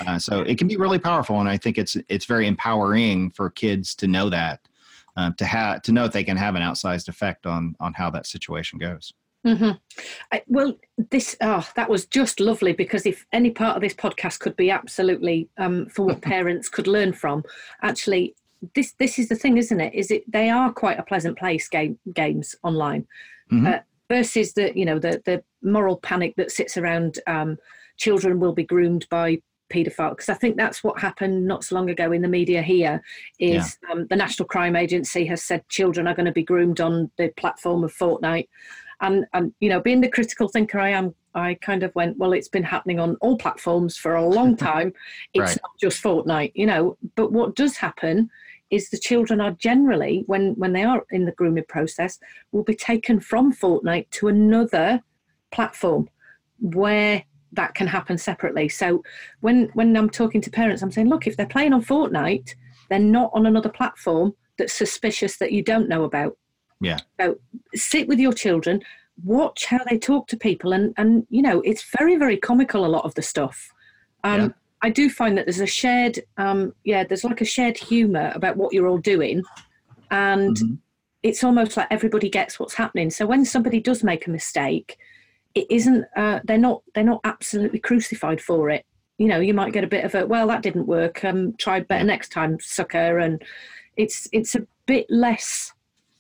Uh, 0.08 0.18
so 0.18 0.42
it 0.42 0.58
can 0.58 0.68
be 0.68 0.76
really 0.76 0.98
powerful, 0.98 1.40
and 1.40 1.48
I 1.48 1.58
think 1.58 1.78
it's 1.78 1.96
it's 2.10 2.26
very 2.26 2.48
empowering 2.48 3.30
for 3.30 3.52
kids 3.52 3.94
to 3.96 4.08
know 4.08 4.28
that 4.30 4.68
um, 5.16 5.36
to 5.36 5.46
have 5.46 5.84
to 5.84 5.92
know 5.92 6.04
that 6.04 6.14
they 6.14 6.24
can 6.24 6.38
have 6.38 6.56
an 6.56 6.64
outsized 6.64 7.10
effect 7.10 7.46
on 7.46 7.76
on 7.80 7.94
how 7.94 8.10
that 8.10 8.26
situation 8.26 8.80
goes. 8.80 9.14
Mm-hmm. 9.46 9.72
I, 10.32 10.44
well, 10.48 10.78
this 11.12 11.36
oh, 11.42 11.68
that 11.76 11.90
was 11.90 12.06
just 12.06 12.40
lovely 12.40 12.74
because 12.74 13.06
if 13.06 13.26
any 13.34 13.52
part 13.52 13.76
of 13.76 13.82
this 13.82 13.94
podcast 13.94 14.40
could 14.40 14.56
be 14.56 14.72
absolutely 14.72 15.50
um, 15.58 15.88
for 15.88 16.06
what 16.06 16.22
parents 16.34 16.70
could 16.70 16.88
learn 16.88 17.14
from, 17.14 17.44
actually, 17.82 18.36
this 18.74 18.94
this 18.94 19.20
is 19.20 19.30
the 19.30 19.36
thing, 19.36 19.58
isn't 19.58 19.82
it? 19.82 19.94
Is 19.94 20.12
it 20.12 20.30
they 20.32 20.50
are 20.50 20.72
quite 20.72 21.00
a 21.00 21.04
pleasant 21.04 21.38
place 21.38 21.68
game 21.68 22.00
games 22.14 22.56
online 22.64 23.06
mm-hmm. 23.52 23.68
uh, 23.68 23.80
versus 24.10 24.54
the 24.54 24.72
you 24.78 24.86
know 24.86 25.00
the 25.00 25.22
the 25.26 25.44
moral 25.62 25.98
panic 25.98 26.36
that 26.38 26.52
sits 26.52 26.78
around. 26.78 27.20
Um, 27.28 27.58
children 27.96 28.40
will 28.40 28.54
be 28.54 28.64
groomed 28.64 29.08
by 29.10 29.40
paedophile 29.74 30.12
because 30.12 30.30
I 30.30 30.34
think 30.36 30.58
that's 30.58 30.84
what 30.84 31.00
happened 31.00 31.46
not 31.46 31.64
so 31.64 31.76
long 31.76 31.90
ago 31.90 32.12
in 32.12 32.22
the 32.22 32.28
media 32.28 32.62
here 32.62 33.02
is 33.40 33.78
yeah. 33.84 33.94
um, 33.94 34.08
the 34.08 34.16
National 34.16 34.48
Crime 34.48 34.76
Agency 34.76 35.26
has 35.26 35.44
said 35.44 35.68
children 35.70 36.08
are 36.08 36.16
going 36.16 36.26
to 36.26 36.32
be 36.32 36.44
groomed 36.44 36.80
on 36.80 37.12
the 37.18 37.30
platform 37.38 37.84
of 37.84 37.94
Fortnite 37.94 38.48
and 39.04 39.26
and 39.34 39.54
you 39.60 39.70
know 39.70 39.80
being 39.80 40.02
the 40.02 40.10
critical 40.10 40.48
thinker 40.48 40.80
i 40.80 40.90
am 40.90 41.14
i 41.36 41.54
kind 41.56 41.84
of 41.84 41.94
went 41.94 42.18
well 42.18 42.34
it's 42.34 42.48
been 42.48 42.64
happening 42.64 43.00
on 43.00 43.16
all 43.22 43.38
platforms 43.38 43.96
for 43.98 44.16
a 44.16 44.26
long 44.28 44.58
time 44.72 44.92
it's 45.34 45.52
right. 45.52 45.60
not 45.62 45.72
just 45.80 46.02
fortnite 46.04 46.52
you 46.56 46.66
know 46.66 46.98
but 47.16 47.32
what 47.32 47.56
does 47.56 47.78
happen 47.78 48.30
is 48.72 48.90
the 48.90 48.98
children 48.98 49.40
are 49.40 49.52
generally 49.52 50.24
when 50.26 50.54
when 50.56 50.74
they 50.74 50.84
are 50.84 51.04
in 51.12 51.26
the 51.26 51.32
grooming 51.34 51.66
process 51.68 52.18
will 52.52 52.64
be 52.64 52.76
taken 52.76 53.20
from 53.20 53.54
fortnite 53.54 54.10
to 54.10 54.28
another 54.28 55.02
platform 55.52 56.10
where 56.60 57.24
that 57.52 57.76
can 57.76 57.86
happen 57.86 58.18
separately 58.18 58.68
so 58.68 59.04
when 59.42 59.70
when 59.74 59.96
i'm 59.96 60.10
talking 60.10 60.42
to 60.42 60.50
parents 60.50 60.82
i'm 60.82 60.92
saying 60.92 61.10
look 61.10 61.28
if 61.28 61.38
they're 61.38 61.46
playing 61.46 61.74
on 61.74 61.84
fortnite 61.84 62.56
they're 62.90 63.00
not 63.00 63.30
on 63.34 63.46
another 63.46 63.70
platform 63.70 64.34
that's 64.58 64.74
suspicious 64.74 65.38
that 65.38 65.52
you 65.52 65.64
don't 65.64 65.90
know 65.90 66.04
about. 66.04 66.38
Yeah. 66.84 67.00
So 67.20 67.38
sit 67.74 68.08
with 68.08 68.20
your 68.20 68.34
children, 68.34 68.82
watch 69.24 69.66
how 69.66 69.80
they 69.90 69.98
talk 69.98 70.28
to 70.28 70.38
people, 70.38 70.74
and 70.74 70.94
and 70.98 71.26
you 71.30 71.42
know 71.42 71.62
it's 71.62 71.84
very 71.98 72.16
very 72.18 72.38
comical 72.38 72.86
a 72.86 72.88
lot 72.88 73.06
of 73.06 73.16
the 73.16 73.22
stuff. 73.22 73.72
Um, 74.24 74.42
yeah. 74.42 74.48
I 74.82 74.90
do 74.90 75.10
find 75.10 75.38
that 75.38 75.46
there's 75.46 75.62
a 75.62 75.66
shared, 75.66 76.20
um, 76.38 76.74
yeah, 76.84 77.06
there's 77.06 77.24
like 77.24 77.40
a 77.40 77.46
shared 77.46 77.78
humour 77.78 78.34
about 78.36 78.58
what 78.58 78.74
you're 78.74 78.88
all 78.88 78.98
doing, 78.98 79.44
and 80.12 80.58
mm-hmm. 80.58 80.74
it's 81.24 81.44
almost 81.44 81.78
like 81.78 81.88
everybody 81.90 82.30
gets 82.30 82.60
what's 82.60 82.74
happening. 82.74 83.10
So 83.10 83.26
when 83.26 83.46
somebody 83.46 83.80
does 83.80 84.04
make 84.04 84.28
a 84.28 84.30
mistake, 84.30 84.98
it 85.56 85.68
isn't 85.70 86.06
uh, 86.16 86.42
they're 86.44 86.58
not 86.58 86.82
they're 86.94 87.04
not 87.04 87.22
absolutely 87.24 87.80
crucified 87.80 88.42
for 88.42 88.70
it. 88.70 88.86
You 89.18 89.28
know, 89.28 89.40
you 89.40 89.54
might 89.54 89.74
get 89.74 89.84
a 89.84 89.88
bit 89.88 90.04
of 90.04 90.16
a 90.16 90.26
well 90.26 90.48
that 90.48 90.64
didn't 90.64 90.88
work. 90.88 91.24
Um, 91.24 91.54
try 91.58 91.80
better 91.80 92.04
next 92.04 92.30
time, 92.30 92.58
sucker, 92.60 93.20
and 93.20 93.42
it's 93.96 94.28
it's 94.34 94.56
a 94.56 94.68
bit 94.86 95.06
less 95.10 95.72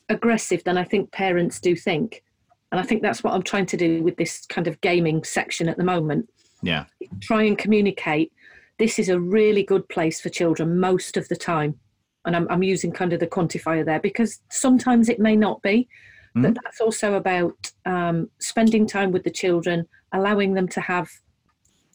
aggressive 0.10 0.64
than 0.64 0.78
I 0.78 0.84
think 0.84 1.12
parents 1.12 1.60
do 1.60 1.76
think. 1.76 2.24
And 2.72 2.80
I 2.80 2.84
think 2.84 3.02
that's 3.02 3.24
what 3.24 3.34
I'm 3.34 3.44
trying 3.44 3.68
to 3.68 3.78
do 3.78 4.02
with 4.04 4.18
this 4.18 4.46
kind 4.48 4.68
of 4.68 4.82
gaming 4.82 5.24
section 5.24 5.70
at 5.70 5.78
the 5.78 5.84
moment. 5.84 6.30
Yeah. 6.62 6.86
Try 7.22 7.44
and 7.44 7.58
communicate. 7.58 8.32
This 8.80 8.98
is 8.98 9.10
a 9.10 9.20
really 9.20 9.64
good 9.64 9.88
place 9.90 10.20
for 10.20 10.30
children 10.30 10.80
most 10.80 11.16
of 11.18 11.28
the 11.28 11.36
time. 11.36 11.80
And 12.26 12.36
I'm, 12.36 12.48
I'm 12.50 12.64
using 12.64 12.92
kind 12.92 13.14
of 13.14 13.20
the 13.20 13.28
quantifier 13.28 13.86
there 13.86 14.00
because 14.00 14.40
sometimes 14.50 15.10
it 15.10 15.20
may 15.20 15.36
not 15.36 15.62
be. 15.62 15.88
Mm-hmm. 16.36 16.42
But 16.42 16.58
that's 16.64 16.82
also 16.82 17.14
about 17.14 17.72
um, 17.86 18.30
spending 18.40 18.88
time 18.88 19.12
with 19.12 19.24
the 19.24 19.30
children, 19.30 19.88
allowing 20.12 20.54
them 20.56 20.68
to 20.70 20.82
have 20.82 21.12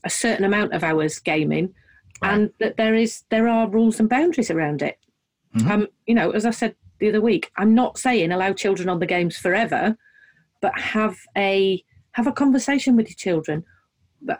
a 0.04 0.10
certain 0.10 0.44
amount 0.44 0.74
of 0.74 0.84
hours 0.84 1.18
gaming, 1.18 1.74
right. 2.22 2.34
and 2.34 2.50
that 2.60 2.76
there 2.76 2.94
is 2.94 3.24
there 3.30 3.48
are 3.48 3.68
rules 3.68 3.98
and 3.98 4.08
boundaries 4.08 4.50
around 4.50 4.80
it. 4.80 4.96
Mm-hmm. 5.56 5.70
Um, 5.70 5.88
you 6.06 6.14
know, 6.14 6.30
as 6.30 6.46
I 6.46 6.50
said 6.50 6.76
the 6.98 7.08
other 7.08 7.20
week, 7.20 7.50
I'm 7.56 7.74
not 7.74 7.98
saying 7.98 8.32
allow 8.32 8.52
children 8.52 8.88
on 8.88 8.98
the 8.98 9.06
games 9.06 9.36
forever, 9.36 9.96
but 10.60 10.78
have 10.78 11.16
a 11.36 11.82
have 12.12 12.26
a 12.26 12.32
conversation 12.32 12.96
with 12.96 13.08
your 13.08 13.16
children, 13.16 13.64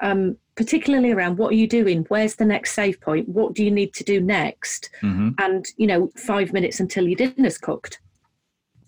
um, 0.01 0.37
particularly 0.57 1.13
around 1.13 1.39
what 1.39 1.53
are 1.53 1.57
you 1.57 1.69
doing, 1.69 2.05
where's 2.09 2.35
the 2.35 2.45
next 2.45 2.73
save 2.73 3.01
point, 3.01 3.29
what 3.29 3.55
do 3.55 3.65
you 3.65 3.71
need 3.71 3.95
to 3.95 4.05
do 4.05 4.21
next, 4.21 4.91
mm-hmm. 5.03 5.31
and 5.39 5.67
you 5.77 5.87
know, 5.87 6.11
five 6.17 6.53
minutes 6.53 6.81
until 6.81 7.07
your 7.07 7.17
dinner's 7.17 7.59
cooked. 7.59 8.01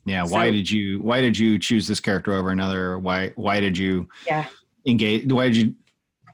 Yeah, 0.07 0.25
so, 0.25 0.35
why 0.35 0.51
did 0.51 0.71
you 0.71 1.01
why 1.01 1.21
did 1.21 1.39
you 1.39 1.59
choose 1.59 1.87
this 1.87 2.01
character 2.01 2.33
over 2.33 2.51
another? 2.51 2.99
Why 2.99 3.33
why 3.37 3.61
did 3.61 3.77
you 3.77 4.09
yeah 4.27 4.47
engage? 4.87 5.31
Why 5.31 5.47
did 5.47 5.57
you 5.57 5.75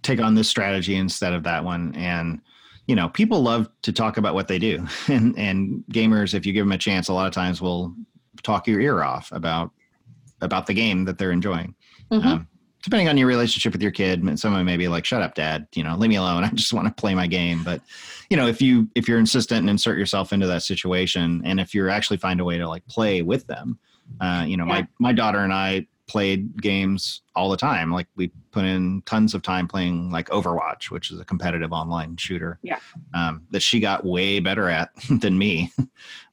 take 0.02 0.20
on 0.20 0.34
this 0.34 0.48
strategy 0.48 0.96
instead 0.96 1.32
of 1.32 1.42
that 1.42 1.64
one? 1.64 1.94
And 1.94 2.40
you 2.86 2.94
know, 2.94 3.08
people 3.08 3.42
love 3.42 3.68
to 3.82 3.92
talk 3.92 4.16
about 4.16 4.34
what 4.34 4.48
they 4.48 4.58
do, 4.58 4.86
and 5.08 5.36
and 5.38 5.84
gamers, 5.92 6.34
if 6.34 6.46
you 6.46 6.52
give 6.52 6.64
them 6.64 6.72
a 6.72 6.78
chance, 6.78 7.08
a 7.08 7.12
lot 7.12 7.26
of 7.26 7.32
times 7.32 7.60
will 7.60 7.94
talk 8.42 8.66
your 8.66 8.80
ear 8.80 9.02
off 9.02 9.30
about 9.32 9.70
about 10.40 10.66
the 10.66 10.74
game 10.74 11.04
that 11.04 11.18
they're 11.18 11.32
enjoying. 11.32 11.74
Mm-hmm. 12.10 12.26
Um, 12.26 12.48
depending 12.84 13.08
on 13.08 13.16
your 13.16 13.26
relationship 13.26 13.72
with 13.72 13.82
your 13.82 13.90
kid, 13.90 14.38
someone 14.38 14.64
may 14.64 14.76
be 14.76 14.86
like, 14.86 15.04
"Shut 15.04 15.22
up, 15.22 15.34
Dad," 15.34 15.66
you 15.74 15.82
know, 15.82 15.96
leave 15.96 16.10
me 16.10 16.16
alone. 16.16 16.44
I 16.44 16.50
just 16.50 16.72
want 16.72 16.86
to 16.86 16.94
play 16.94 17.14
my 17.14 17.26
game. 17.26 17.62
But 17.64 17.82
you 18.30 18.36
know, 18.36 18.46
if 18.46 18.62
you 18.62 18.88
if 18.94 19.08
you're 19.08 19.18
insistent 19.18 19.60
and 19.60 19.70
insert 19.70 19.98
yourself 19.98 20.32
into 20.32 20.46
that 20.46 20.62
situation, 20.62 21.42
and 21.44 21.60
if 21.60 21.74
you're 21.74 21.90
actually 21.90 22.18
find 22.18 22.40
a 22.40 22.44
way 22.44 22.58
to 22.58 22.68
like 22.68 22.86
play 22.86 23.22
with 23.22 23.46
them, 23.46 23.78
uh, 24.20 24.44
you 24.46 24.56
know, 24.56 24.64
yeah. 24.64 24.72
my 24.72 24.88
my 24.98 25.12
daughter 25.12 25.40
and 25.40 25.52
I 25.52 25.86
played 26.06 26.60
games 26.62 27.22
all 27.34 27.50
the 27.50 27.56
time. 27.56 27.90
Like 27.90 28.06
we 28.16 28.28
put 28.52 28.64
in 28.64 29.02
tons 29.02 29.34
of 29.34 29.42
time 29.42 29.68
playing 29.68 30.10
like 30.10 30.28
Overwatch, 30.28 30.90
which 30.90 31.10
is 31.10 31.20
a 31.20 31.24
competitive 31.24 31.72
online 31.72 32.16
shooter. 32.16 32.58
Yeah. 32.62 32.78
Um, 33.14 33.42
that 33.50 33.60
she 33.62 33.80
got 33.80 34.04
way 34.04 34.40
better 34.40 34.68
at 34.68 34.90
than 35.20 35.36
me 35.36 35.72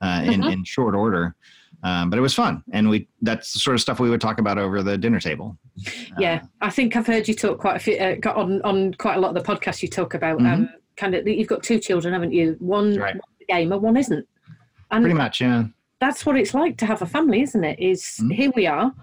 uh, 0.02 0.22
in 0.26 0.42
mm-hmm. 0.42 0.50
in 0.50 0.64
short 0.64 0.96
order. 0.96 1.36
Um, 1.84 2.10
but 2.10 2.18
it 2.18 2.22
was 2.22 2.34
fun, 2.34 2.64
and 2.72 2.90
we 2.90 3.10
that's 3.22 3.52
the 3.52 3.60
sort 3.60 3.76
of 3.76 3.82
stuff 3.82 4.00
we 4.00 4.10
would 4.10 4.22
talk 4.22 4.40
about 4.40 4.58
over 4.58 4.82
the 4.82 4.98
dinner 4.98 5.20
table. 5.20 5.58
Yeah, 6.18 6.42
uh, 6.44 6.48
I 6.62 6.70
think 6.70 6.96
I've 6.96 7.06
heard 7.06 7.28
you 7.28 7.34
talk 7.34 7.60
quite 7.60 7.76
a 7.76 7.80
few 7.80 7.98
uh, 7.98 8.30
on 8.30 8.62
on 8.62 8.94
quite 8.94 9.18
a 9.18 9.20
lot 9.20 9.36
of 9.36 9.44
the 9.44 9.54
podcasts. 9.54 9.82
You 9.82 9.90
talk 9.90 10.14
about 10.14 10.40
um, 10.40 10.46
mm-hmm. 10.46 10.62
um, 10.64 10.70
kind 10.96 11.14
of 11.14 11.28
you've 11.28 11.50
got 11.50 11.62
two 11.62 11.80
children, 11.80 12.14
haven't 12.14 12.32
you? 12.32 12.56
One 12.60 12.96
right. 12.96 13.20
gamer, 13.50 13.78
one 13.78 13.98
isn't. 13.98 14.26
And 14.92 15.04
Pretty 15.04 15.18
much, 15.18 15.42
yeah. 15.42 15.66
That's 16.00 16.26
what 16.26 16.38
it's 16.38 16.54
like 16.54 16.78
to 16.78 16.86
have 16.86 17.02
a 17.02 17.06
family, 17.06 17.42
isn't 17.42 17.64
it? 17.64 17.80
Is 17.80 18.02
mm-hmm. 18.02 18.30
here 18.30 18.52
we 18.56 18.66
are 18.66 18.94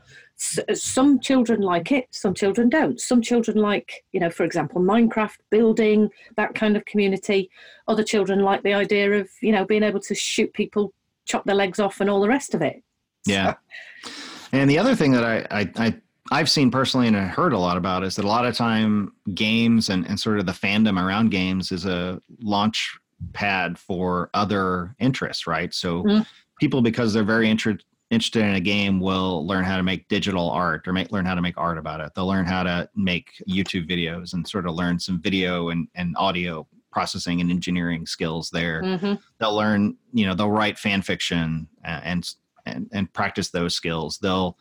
some 0.40 1.20
children 1.20 1.60
like 1.60 1.92
it 1.92 2.06
some 2.10 2.32
children 2.32 2.70
don't 2.70 2.98
some 2.98 3.20
children 3.20 3.58
like 3.58 4.04
you 4.12 4.18
know 4.18 4.30
for 4.30 4.44
example 4.44 4.80
minecraft 4.80 5.36
building 5.50 6.08
that 6.36 6.54
kind 6.54 6.78
of 6.78 6.84
community 6.86 7.50
other 7.88 8.02
children 8.02 8.40
like 8.40 8.62
the 8.62 8.72
idea 8.72 9.12
of 9.12 9.28
you 9.42 9.52
know 9.52 9.66
being 9.66 9.82
able 9.82 10.00
to 10.00 10.14
shoot 10.14 10.50
people 10.54 10.94
chop 11.26 11.44
their 11.44 11.54
legs 11.54 11.78
off 11.78 12.00
and 12.00 12.08
all 12.08 12.22
the 12.22 12.28
rest 12.28 12.54
of 12.54 12.62
it 12.62 12.82
yeah 13.26 13.54
so. 14.02 14.10
and 14.52 14.70
the 14.70 14.78
other 14.78 14.94
thing 14.94 15.12
that 15.12 15.24
I, 15.24 15.46
I, 15.50 15.70
I 15.76 15.94
I've 16.32 16.48
seen 16.48 16.70
personally 16.70 17.08
and 17.08 17.16
I 17.16 17.24
heard 17.24 17.52
a 17.52 17.58
lot 17.58 17.76
about 17.76 18.02
is 18.02 18.16
that 18.16 18.24
a 18.24 18.28
lot 18.28 18.46
of 18.46 18.56
time 18.56 19.12
games 19.34 19.90
and, 19.90 20.06
and 20.06 20.18
sort 20.18 20.38
of 20.38 20.46
the 20.46 20.52
fandom 20.52 21.02
around 21.02 21.30
games 21.30 21.72
is 21.72 21.86
a 21.86 22.22
launch 22.40 22.96
pad 23.32 23.78
for 23.78 24.30
other 24.32 24.94
interests, 25.00 25.46
right? 25.48 25.74
So 25.74 26.04
mm-hmm. 26.04 26.22
people, 26.60 26.82
because 26.82 27.12
they're 27.12 27.24
very 27.24 27.50
interested 27.50 27.84
interested 28.10 28.42
in 28.42 28.56
a 28.56 28.60
game 28.60 29.00
will 29.00 29.46
learn 29.46 29.64
how 29.64 29.76
to 29.76 29.82
make 29.82 30.08
digital 30.08 30.50
art 30.50 30.86
or 30.86 30.92
make 30.92 31.12
learn 31.12 31.24
how 31.24 31.34
to 31.34 31.42
make 31.42 31.56
art 31.56 31.78
about 31.78 32.00
it. 32.00 32.12
They'll 32.14 32.26
learn 32.26 32.44
how 32.44 32.64
to 32.64 32.88
make 32.96 33.42
YouTube 33.48 33.88
videos 33.88 34.34
and 34.34 34.46
sort 34.46 34.66
of 34.66 34.74
learn 34.74 34.98
some 34.98 35.20
video 35.20 35.68
and, 35.68 35.86
and 35.94 36.16
audio 36.18 36.66
processing 36.90 37.40
and 37.40 37.50
engineering 37.50 38.06
skills 38.06 38.50
there. 38.50 38.82
Mm-hmm. 38.82 39.14
They'll 39.38 39.54
learn, 39.54 39.96
you 40.12 40.26
know, 40.26 40.34
they'll 40.34 40.50
write 40.50 40.78
fan 40.78 41.02
fiction 41.02 41.68
and 41.84 42.28
and 42.66 42.90
and 42.92 43.12
practice 43.12 43.50
those 43.50 43.74
skills. 43.74 44.18
They'll 44.18 44.58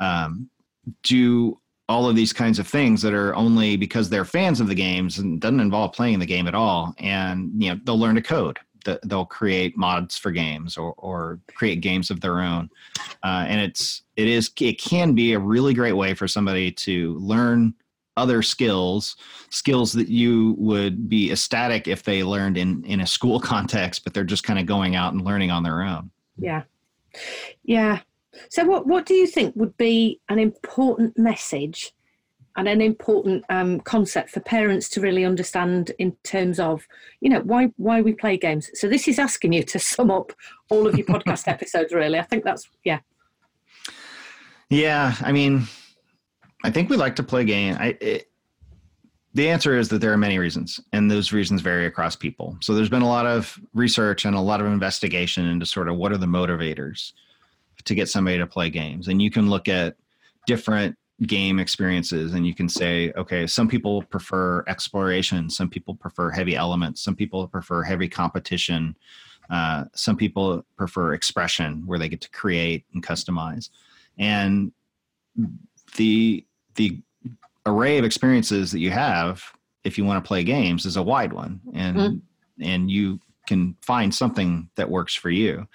um, 0.00 0.48
do 1.02 1.60
all 1.88 2.08
of 2.08 2.16
these 2.16 2.32
kinds 2.32 2.58
of 2.58 2.66
things 2.66 3.00
that 3.02 3.12
are 3.12 3.34
only 3.34 3.76
because 3.76 4.08
they're 4.08 4.24
fans 4.24 4.60
of 4.60 4.66
the 4.68 4.74
games 4.74 5.18
and 5.18 5.40
doesn't 5.40 5.60
involve 5.60 5.92
playing 5.92 6.18
the 6.18 6.26
game 6.26 6.48
at 6.48 6.54
all. 6.54 6.94
And 6.98 7.50
you 7.62 7.70
know, 7.70 7.80
they'll 7.84 7.98
learn 7.98 8.16
to 8.16 8.22
code 8.22 8.58
they'll 9.04 9.24
create 9.24 9.76
mods 9.76 10.16
for 10.16 10.30
games 10.30 10.76
or, 10.76 10.94
or 10.98 11.40
create 11.54 11.80
games 11.80 12.10
of 12.10 12.20
their 12.20 12.40
own. 12.40 12.70
Uh, 13.22 13.44
and 13.48 13.60
it's 13.60 14.02
it 14.16 14.28
is 14.28 14.50
it 14.60 14.80
can 14.80 15.14
be 15.14 15.32
a 15.32 15.38
really 15.38 15.74
great 15.74 15.92
way 15.92 16.14
for 16.14 16.26
somebody 16.28 16.70
to 16.72 17.14
learn 17.14 17.74
other 18.16 18.42
skills 18.42 19.16
skills 19.50 19.92
that 19.92 20.08
you 20.08 20.54
would 20.58 21.08
be 21.08 21.30
ecstatic 21.30 21.86
if 21.86 22.02
they 22.02 22.22
learned 22.22 22.56
in 22.56 22.82
in 22.84 23.00
a 23.00 23.06
school 23.06 23.38
context 23.52 24.04
but 24.04 24.14
they're 24.14 24.24
just 24.24 24.44
kind 24.44 24.58
of 24.58 24.66
going 24.66 24.96
out 24.96 25.12
and 25.12 25.24
learning 25.24 25.50
on 25.50 25.62
their 25.62 25.82
own. 25.82 26.10
Yeah. 26.38 26.62
Yeah. 27.64 28.00
So 28.50 28.64
what 28.64 28.86
what 28.86 29.06
do 29.06 29.14
you 29.14 29.26
think 29.26 29.54
would 29.56 29.76
be 29.76 30.20
an 30.28 30.38
important 30.38 31.18
message 31.18 31.92
and 32.56 32.68
an 32.68 32.80
important 32.80 33.44
um, 33.48 33.80
concept 33.80 34.30
for 34.30 34.40
parents 34.40 34.88
to 34.90 35.00
really 35.00 35.24
understand 35.24 35.92
in 35.98 36.16
terms 36.24 36.58
of 36.58 36.86
you 37.20 37.30
know 37.30 37.40
why 37.40 37.72
why 37.76 38.00
we 38.00 38.14
play 38.14 38.36
games. 38.36 38.70
So 38.74 38.88
this 38.88 39.06
is 39.08 39.18
asking 39.18 39.52
you 39.52 39.62
to 39.64 39.78
sum 39.92 40.10
up 40.10 40.32
all 40.70 40.86
of 40.86 40.96
your 40.96 41.06
podcast 41.06 41.48
episodes 41.56 41.92
really. 41.92 42.18
I 42.18 42.22
think 42.22 42.44
that's 42.44 42.68
yeah. 42.84 43.00
Yeah 44.68 45.14
i 45.20 45.30
mean 45.30 45.68
i 46.64 46.70
think 46.72 46.90
we 46.90 46.96
like 46.96 47.16
to 47.16 47.22
play 47.22 47.44
game. 47.44 47.76
I 47.78 47.96
it, 48.00 48.30
the 49.36 49.50
answer 49.50 49.76
is 49.76 49.90
that 49.90 50.00
there 50.00 50.12
are 50.14 50.16
many 50.16 50.38
reasons 50.38 50.80
and 50.94 51.10
those 51.10 51.30
reasons 51.30 51.60
vary 51.60 51.84
across 51.84 52.16
people. 52.16 52.56
So 52.62 52.74
there's 52.74 52.88
been 52.88 53.02
a 53.02 53.08
lot 53.08 53.26
of 53.26 53.60
research 53.74 54.24
and 54.24 54.34
a 54.34 54.40
lot 54.40 54.62
of 54.62 54.66
investigation 54.66 55.44
into 55.44 55.66
sort 55.66 55.90
of 55.90 55.96
what 55.96 56.10
are 56.10 56.16
the 56.16 56.24
motivators 56.24 57.12
to 57.84 57.94
get 57.94 58.08
somebody 58.08 58.38
to 58.38 58.46
play 58.46 58.70
games. 58.70 59.08
And 59.08 59.20
you 59.20 59.30
can 59.30 59.50
look 59.50 59.68
at 59.68 59.96
different 60.46 60.96
game 61.24 61.58
experiences 61.58 62.34
and 62.34 62.46
you 62.46 62.54
can 62.54 62.68
say 62.68 63.10
okay 63.16 63.46
some 63.46 63.66
people 63.66 64.02
prefer 64.02 64.62
exploration 64.68 65.48
some 65.48 65.68
people 65.68 65.94
prefer 65.94 66.30
heavy 66.30 66.54
elements 66.54 67.00
some 67.00 67.16
people 67.16 67.46
prefer 67.48 67.82
heavy 67.82 68.08
competition 68.08 68.94
uh, 69.48 69.84
some 69.94 70.16
people 70.16 70.64
prefer 70.76 71.14
expression 71.14 71.86
where 71.86 71.98
they 71.98 72.08
get 72.08 72.20
to 72.20 72.30
create 72.30 72.84
and 72.92 73.02
customize 73.02 73.70
and 74.18 74.72
the 75.96 76.44
the 76.74 77.00
array 77.64 77.96
of 77.96 78.04
experiences 78.04 78.70
that 78.70 78.80
you 78.80 78.90
have 78.90 79.42
if 79.84 79.96
you 79.96 80.04
want 80.04 80.22
to 80.22 80.26
play 80.26 80.44
games 80.44 80.84
is 80.84 80.96
a 80.96 81.02
wide 81.02 81.32
one 81.32 81.58
and 81.72 81.96
mm-hmm. 81.96 82.62
and 82.62 82.90
you 82.90 83.18
can 83.46 83.74
find 83.80 84.14
something 84.14 84.68
that 84.74 84.90
works 84.90 85.14
for 85.14 85.30
you 85.30 85.66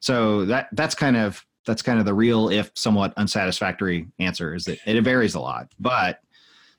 so 0.00 0.44
that 0.44 0.68
that's 0.72 0.94
kind 0.94 1.16
of 1.16 1.42
that's 1.66 1.82
kind 1.82 1.98
of 1.98 2.04
the 2.04 2.14
real 2.14 2.48
if 2.48 2.70
somewhat 2.74 3.12
unsatisfactory 3.16 4.06
answer 4.18 4.54
is 4.54 4.64
that 4.64 4.78
it 4.86 5.00
varies 5.02 5.34
a 5.34 5.40
lot 5.40 5.72
but 5.78 6.20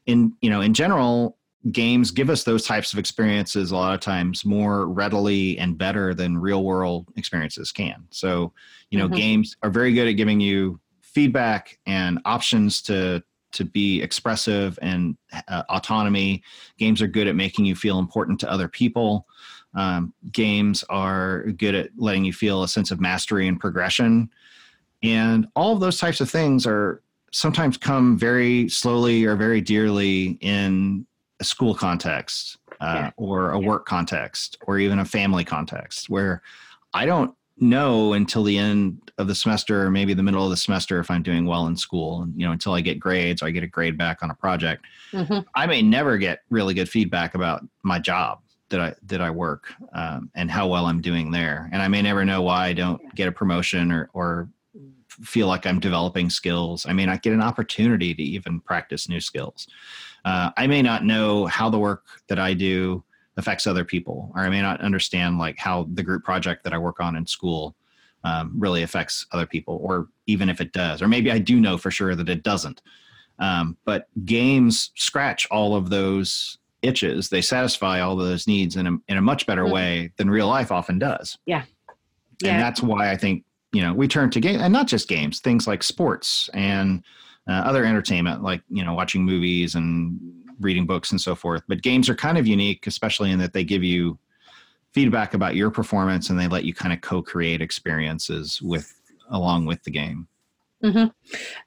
in 0.05 0.33
you 0.41 0.49
know 0.49 0.61
in 0.61 0.73
general 0.73 1.37
games 1.71 2.09
give 2.09 2.29
us 2.29 2.43
those 2.43 2.65
types 2.65 2.91
of 2.91 2.97
experiences 2.97 3.71
a 3.71 3.75
lot 3.75 3.93
of 3.93 3.99
times 3.99 4.43
more 4.43 4.87
readily 4.87 5.57
and 5.59 5.77
better 5.77 6.13
than 6.13 6.37
real 6.37 6.63
world 6.63 7.07
experiences 7.15 7.71
can 7.71 8.03
so 8.09 8.51
you 8.89 8.97
know 8.97 9.05
mm-hmm. 9.05 9.15
games 9.15 9.55
are 9.61 9.69
very 9.69 9.93
good 9.93 10.07
at 10.07 10.13
giving 10.13 10.39
you 10.39 10.79
feedback 11.01 11.77
and 11.85 12.19
options 12.25 12.81
to 12.81 13.21
to 13.51 13.65
be 13.65 14.01
expressive 14.01 14.79
and 14.81 15.17
uh, 15.49 15.63
autonomy 15.69 16.41
games 16.77 17.01
are 17.01 17.07
good 17.07 17.27
at 17.27 17.35
making 17.35 17.65
you 17.65 17.75
feel 17.75 17.99
important 17.99 18.39
to 18.39 18.49
other 18.51 18.67
people 18.67 19.27
Um, 19.73 20.13
games 20.31 20.83
are 20.89 21.43
good 21.57 21.75
at 21.75 21.89
letting 21.95 22.25
you 22.25 22.33
feel 22.33 22.63
a 22.63 22.67
sense 22.67 22.91
of 22.91 22.99
mastery 22.99 23.47
and 23.47 23.59
progression. 23.59 24.29
And 25.03 25.47
all 25.55 25.73
of 25.73 25.79
those 25.79 25.99
types 25.99 26.21
of 26.21 26.29
things 26.29 26.65
are 26.65 27.01
sometimes 27.31 27.77
come 27.77 28.17
very 28.17 28.69
slowly 28.69 29.25
or 29.25 29.35
very 29.35 29.61
dearly 29.61 30.37
in 30.41 31.05
a 31.39 31.43
school 31.43 31.73
context 31.73 32.57
uh, 32.79 32.93
yeah. 32.95 33.11
or 33.17 33.51
a 33.51 33.59
work 33.59 33.85
context 33.85 34.57
or 34.67 34.77
even 34.77 34.99
a 34.99 35.05
family 35.05 35.43
context 35.43 36.09
where 36.09 36.41
I 36.93 37.05
don't 37.05 37.33
know 37.57 38.13
until 38.13 38.43
the 38.43 38.57
end 38.57 39.11
of 39.17 39.27
the 39.27 39.35
semester 39.35 39.85
or 39.85 39.91
maybe 39.91 40.13
the 40.13 40.23
middle 40.23 40.43
of 40.43 40.49
the 40.49 40.57
semester 40.57 40.99
if 40.99 41.11
I'm 41.11 41.23
doing 41.23 41.45
well 41.45 41.67
in 41.67 41.77
school. 41.77 42.23
And, 42.23 42.33
you 42.39 42.45
know, 42.45 42.51
until 42.51 42.73
I 42.73 42.81
get 42.81 42.99
grades 42.99 43.41
or 43.41 43.47
I 43.47 43.51
get 43.51 43.63
a 43.63 43.67
grade 43.67 43.97
back 43.97 44.23
on 44.23 44.31
a 44.31 44.33
project, 44.33 44.85
mm-hmm. 45.11 45.39
I 45.55 45.67
may 45.67 45.81
never 45.81 46.17
get 46.17 46.41
really 46.49 46.73
good 46.73 46.89
feedback 46.89 47.35
about 47.35 47.63
my 47.83 47.99
job 47.99 48.39
that 48.69 48.79
I 48.79 48.95
that 49.03 49.21
I 49.21 49.29
work 49.29 49.73
um, 49.93 50.31
and 50.33 50.49
how 50.49 50.67
well 50.67 50.85
I'm 50.85 51.01
doing 51.01 51.29
there. 51.31 51.69
And 51.71 51.81
I 51.81 51.87
may 51.87 52.01
never 52.01 52.25
know 52.25 52.41
why 52.41 52.67
I 52.67 52.73
don't 52.73 53.13
get 53.15 53.27
a 53.27 53.31
promotion 53.31 53.91
or 53.91 54.09
or 54.13 54.49
feel 55.23 55.47
like 55.47 55.65
I'm 55.65 55.79
developing 55.79 56.29
skills. 56.29 56.85
I 56.85 56.93
may 56.93 57.05
not 57.05 57.21
get 57.21 57.33
an 57.33 57.41
opportunity 57.41 58.13
to 58.13 58.23
even 58.23 58.59
practice 58.61 59.09
new 59.09 59.19
skills. 59.19 59.67
Uh, 60.25 60.51
I 60.57 60.67
may 60.67 60.81
not 60.81 61.05
know 61.05 61.45
how 61.45 61.69
the 61.69 61.79
work 61.79 62.05
that 62.27 62.39
I 62.39 62.53
do 62.53 63.03
affects 63.37 63.67
other 63.67 63.85
people, 63.85 64.31
or 64.35 64.41
I 64.41 64.49
may 64.49 64.61
not 64.61 64.81
understand 64.81 65.37
like 65.37 65.57
how 65.57 65.87
the 65.93 66.03
group 66.03 66.23
project 66.23 66.63
that 66.63 66.73
I 66.73 66.77
work 66.77 66.99
on 66.99 67.15
in 67.15 67.25
school 67.25 67.75
um, 68.23 68.53
really 68.57 68.83
affects 68.83 69.25
other 69.31 69.45
people, 69.45 69.79
or 69.81 70.07
even 70.27 70.49
if 70.49 70.61
it 70.61 70.73
does, 70.73 71.01
or 71.01 71.07
maybe 71.07 71.31
I 71.31 71.39
do 71.39 71.59
know 71.59 71.77
for 71.77 71.91
sure 71.91 72.15
that 72.15 72.29
it 72.29 72.43
doesn't. 72.43 72.81
Um, 73.39 73.77
but 73.85 74.07
games 74.25 74.91
scratch 74.95 75.47
all 75.49 75.75
of 75.75 75.89
those 75.89 76.57
itches. 76.83 77.29
They 77.29 77.41
satisfy 77.41 78.01
all 78.01 78.15
those 78.15 78.47
needs 78.47 78.75
in 78.75 78.85
a, 78.87 78.97
in 79.07 79.17
a 79.17 79.21
much 79.21 79.47
better 79.47 79.63
mm-hmm. 79.63 79.73
way 79.73 80.11
than 80.17 80.29
real 80.29 80.47
life 80.47 80.71
often 80.71 80.99
does. 80.99 81.37
Yeah. 81.45 81.63
Yeah. 82.43 82.53
And 82.53 82.61
that's 82.61 82.81
why 82.83 83.11
I 83.11 83.17
think, 83.17 83.43
you 83.71 83.81
know, 83.81 83.93
we 83.93 84.07
turn 84.07 84.29
to 84.31 84.39
game 84.39 84.59
and 84.59 84.73
not 84.73 84.87
just 84.87 85.07
games, 85.07 85.39
things 85.39 85.67
like 85.67 85.83
sports 85.83 86.49
and 86.53 87.03
uh, 87.47 87.53
other 87.53 87.85
entertainment, 87.85 88.43
like, 88.43 88.61
you 88.69 88.83
know, 88.83 88.93
watching 88.93 89.23
movies 89.23 89.75
and 89.75 90.19
reading 90.59 90.85
books 90.85 91.11
and 91.11 91.19
so 91.19 91.35
forth. 91.35 91.63
But 91.67 91.81
games 91.81 92.09
are 92.09 92.15
kind 92.15 92.37
of 92.37 92.45
unique, 92.45 92.85
especially 92.87 93.31
in 93.31 93.39
that 93.39 93.53
they 93.53 93.63
give 93.63 93.83
you 93.83 94.19
feedback 94.91 95.33
about 95.33 95.55
your 95.55 95.71
performance 95.71 96.29
and 96.29 96.39
they 96.39 96.47
let 96.47 96.65
you 96.65 96.73
kind 96.73 96.93
of 96.93 97.01
co-create 97.01 97.61
experiences 97.61 98.61
with 98.61 98.93
along 99.29 99.65
with 99.65 99.81
the 99.83 99.91
game. 99.91 100.27
Mm-hmm. 100.83 101.07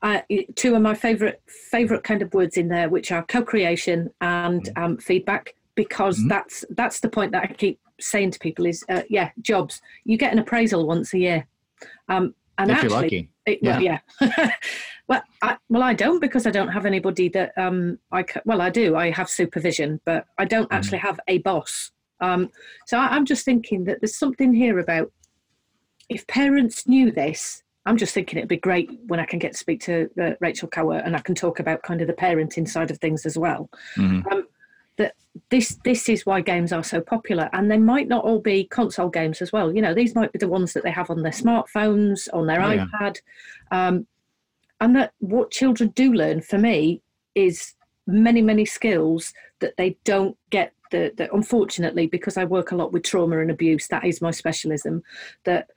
Uh, 0.02 0.20
two 0.56 0.74
of 0.74 0.82
my 0.82 0.94
favorite 0.94 1.40
favorite 1.46 2.02
kind 2.02 2.20
of 2.20 2.34
words 2.34 2.56
in 2.56 2.68
there, 2.68 2.88
which 2.88 3.12
are 3.12 3.24
co-creation 3.24 4.10
and 4.20 4.62
mm-hmm. 4.62 4.82
um, 4.82 4.98
feedback, 4.98 5.54
because 5.74 6.18
mm-hmm. 6.18 6.28
that's 6.28 6.64
that's 6.70 7.00
the 7.00 7.08
point 7.08 7.32
that 7.32 7.44
I 7.44 7.46
keep 7.46 7.78
saying 8.00 8.32
to 8.32 8.38
people 8.40 8.66
is, 8.66 8.84
uh, 8.88 9.02
yeah, 9.08 9.30
jobs. 9.40 9.80
You 10.04 10.18
get 10.18 10.32
an 10.32 10.40
appraisal 10.40 10.86
once 10.86 11.14
a 11.14 11.18
year, 11.18 11.46
um, 12.08 12.34
and 12.58 12.70
if 12.70 12.84
actually, 12.84 13.30
it, 13.46 13.58
yeah. 13.62 13.72
Well, 13.72 13.82
yeah. 13.82 14.50
well, 15.08 15.22
I, 15.42 15.56
well, 15.68 15.82
I 15.82 15.94
don't 15.94 16.20
because 16.20 16.46
I 16.46 16.50
don't 16.50 16.68
have 16.68 16.86
anybody 16.86 17.28
that 17.30 17.52
um, 17.56 17.98
I 18.12 18.24
well, 18.44 18.60
I 18.60 18.70
do. 18.70 18.96
I 18.96 19.10
have 19.10 19.28
supervision, 19.28 20.00
but 20.04 20.26
I 20.38 20.44
don't 20.44 20.64
mm-hmm. 20.64 20.74
actually 20.74 20.98
have 20.98 21.18
a 21.28 21.38
boss. 21.38 21.90
Um, 22.20 22.50
so 22.86 22.98
I, 22.98 23.08
I'm 23.08 23.24
just 23.24 23.44
thinking 23.44 23.84
that 23.84 24.00
there's 24.00 24.16
something 24.16 24.52
here 24.52 24.78
about 24.78 25.12
if 26.08 26.26
parents 26.26 26.86
knew 26.86 27.10
this 27.10 27.64
I'm 27.86 27.96
just 27.96 28.14
thinking 28.14 28.38
it'd 28.38 28.48
be 28.48 28.56
great 28.56 28.90
when 29.06 29.20
I 29.20 29.26
can 29.26 29.38
get 29.38 29.52
to 29.52 29.58
speak 29.58 29.80
to 29.82 30.08
uh, 30.20 30.30
Rachel 30.40 30.68
Kowert 30.68 31.04
and 31.04 31.14
I 31.14 31.20
can 31.20 31.34
talk 31.34 31.60
about 31.60 31.82
kind 31.82 32.00
of 32.00 32.06
the 32.06 32.14
parenting 32.14 32.68
side 32.68 32.90
of 32.90 32.98
things 32.98 33.26
as 33.26 33.36
well. 33.36 33.68
Mm-hmm. 33.96 34.26
Um, 34.32 34.46
that 34.96 35.14
this 35.50 35.78
this 35.84 36.08
is 36.08 36.24
why 36.24 36.40
games 36.40 36.72
are 36.72 36.84
so 36.84 37.00
popular, 37.00 37.50
and 37.52 37.70
they 37.70 37.78
might 37.78 38.08
not 38.08 38.24
all 38.24 38.40
be 38.40 38.64
console 38.64 39.08
games 39.08 39.42
as 39.42 39.52
well. 39.52 39.74
You 39.74 39.82
know, 39.82 39.94
these 39.94 40.14
might 40.14 40.32
be 40.32 40.38
the 40.38 40.48
ones 40.48 40.72
that 40.72 40.84
they 40.84 40.90
have 40.90 41.10
on 41.10 41.22
their 41.22 41.32
smartphones, 41.32 42.28
on 42.32 42.46
their 42.46 42.62
oh, 42.62 42.76
iPad, 42.76 43.20
yeah. 43.72 43.88
um, 43.88 44.06
and 44.80 44.94
that 44.96 45.12
what 45.18 45.50
children 45.50 45.90
do 45.90 46.12
learn 46.12 46.40
for 46.40 46.58
me 46.58 47.02
is 47.34 47.74
many 48.06 48.42
many 48.42 48.64
skills 48.64 49.32
that 49.60 49.76
they 49.76 49.96
don't 50.04 50.36
get. 50.50 50.72
The, 50.90 51.12
the 51.16 51.32
unfortunately, 51.34 52.06
because 52.06 52.36
I 52.36 52.44
work 52.44 52.70
a 52.70 52.76
lot 52.76 52.92
with 52.92 53.02
trauma 53.02 53.40
and 53.40 53.50
abuse, 53.50 53.88
that 53.88 54.04
is 54.04 54.22
my 54.22 54.30
specialism. 54.30 55.02
That 55.44 55.70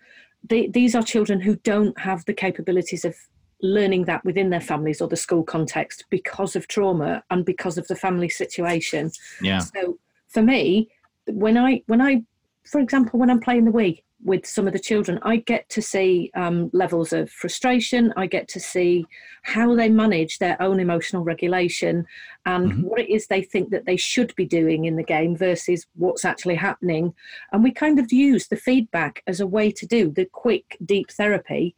they, 0.47 0.67
these 0.67 0.93
are 0.93 1.01
children 1.01 1.41
who 1.41 1.55
don't 1.55 1.97
have 1.99 2.23
the 2.25 2.33
capabilities 2.33 3.03
of 3.03 3.15
learning 3.61 4.05
that 4.05 4.23
within 4.23 4.49
their 4.49 4.61
families 4.61 5.01
or 5.01 5.07
the 5.07 5.15
school 5.15 5.43
context 5.43 6.05
because 6.09 6.55
of 6.55 6.67
trauma 6.67 7.23
and 7.31 7.45
because 7.45 7.77
of 7.77 7.87
the 7.87 7.95
family 7.95 8.29
situation. 8.29 9.11
Yeah. 9.41 9.59
So 9.59 9.97
for 10.27 10.41
me, 10.41 10.89
when 11.25 11.57
I 11.57 11.81
when 11.87 12.01
I, 12.01 12.23
for 12.65 12.79
example, 12.79 13.19
when 13.19 13.29
I'm 13.29 13.39
playing 13.39 13.65
the 13.65 13.71
Wii, 13.71 14.01
with 14.23 14.45
some 14.45 14.67
of 14.67 14.73
the 14.73 14.79
children, 14.79 15.19
I 15.21 15.37
get 15.37 15.69
to 15.69 15.81
see 15.81 16.31
um, 16.35 16.69
levels 16.73 17.13
of 17.13 17.29
frustration. 17.29 18.13
I 18.17 18.25
get 18.25 18.47
to 18.49 18.59
see 18.59 19.05
how 19.43 19.75
they 19.75 19.89
manage 19.89 20.39
their 20.39 20.59
own 20.61 20.79
emotional 20.79 21.23
regulation 21.23 22.05
and 22.45 22.71
mm-hmm. 22.71 22.81
what 22.81 22.99
it 22.99 23.09
is 23.09 23.27
they 23.27 23.43
think 23.43 23.69
that 23.69 23.85
they 23.85 23.97
should 23.97 24.33
be 24.35 24.45
doing 24.45 24.85
in 24.85 24.95
the 24.95 25.03
game 25.03 25.35
versus 25.35 25.85
what's 25.95 26.25
actually 26.25 26.55
happening. 26.55 27.13
And 27.51 27.63
we 27.63 27.71
kind 27.71 27.99
of 27.99 28.11
use 28.11 28.47
the 28.47 28.57
feedback 28.57 29.21
as 29.27 29.39
a 29.39 29.47
way 29.47 29.71
to 29.71 29.85
do 29.85 30.09
the 30.09 30.25
quick, 30.25 30.77
deep 30.83 31.11
therapy 31.11 31.75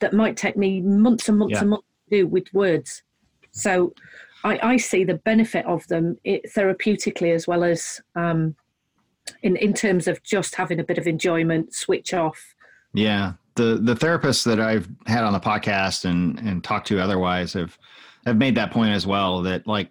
that 0.00 0.12
might 0.12 0.36
take 0.36 0.56
me 0.56 0.80
months 0.80 1.28
and 1.28 1.38
months 1.38 1.52
yeah. 1.52 1.60
and 1.60 1.70
months 1.70 1.86
to 2.10 2.18
do 2.18 2.26
with 2.26 2.52
words. 2.52 3.02
So 3.52 3.94
I, 4.44 4.58
I 4.62 4.76
see 4.76 5.04
the 5.04 5.14
benefit 5.14 5.66
of 5.66 5.86
them 5.88 6.18
it, 6.24 6.52
therapeutically 6.54 7.34
as 7.34 7.46
well 7.46 7.64
as. 7.64 8.00
Um, 8.14 8.56
in 9.42 9.56
in 9.56 9.72
terms 9.72 10.08
of 10.08 10.22
just 10.22 10.54
having 10.54 10.80
a 10.80 10.84
bit 10.84 10.98
of 10.98 11.06
enjoyment, 11.06 11.74
switch 11.74 12.12
off. 12.12 12.54
Yeah, 12.92 13.34
the 13.54 13.78
the 13.82 13.94
therapists 13.94 14.44
that 14.44 14.60
I've 14.60 14.88
had 15.06 15.24
on 15.24 15.32
the 15.32 15.40
podcast 15.40 16.04
and 16.04 16.38
and 16.40 16.62
talked 16.62 16.88
to 16.88 17.00
otherwise 17.00 17.52
have 17.52 17.78
have 18.26 18.36
made 18.36 18.54
that 18.56 18.70
point 18.72 18.92
as 18.92 19.06
well. 19.06 19.42
That 19.42 19.66
like 19.66 19.90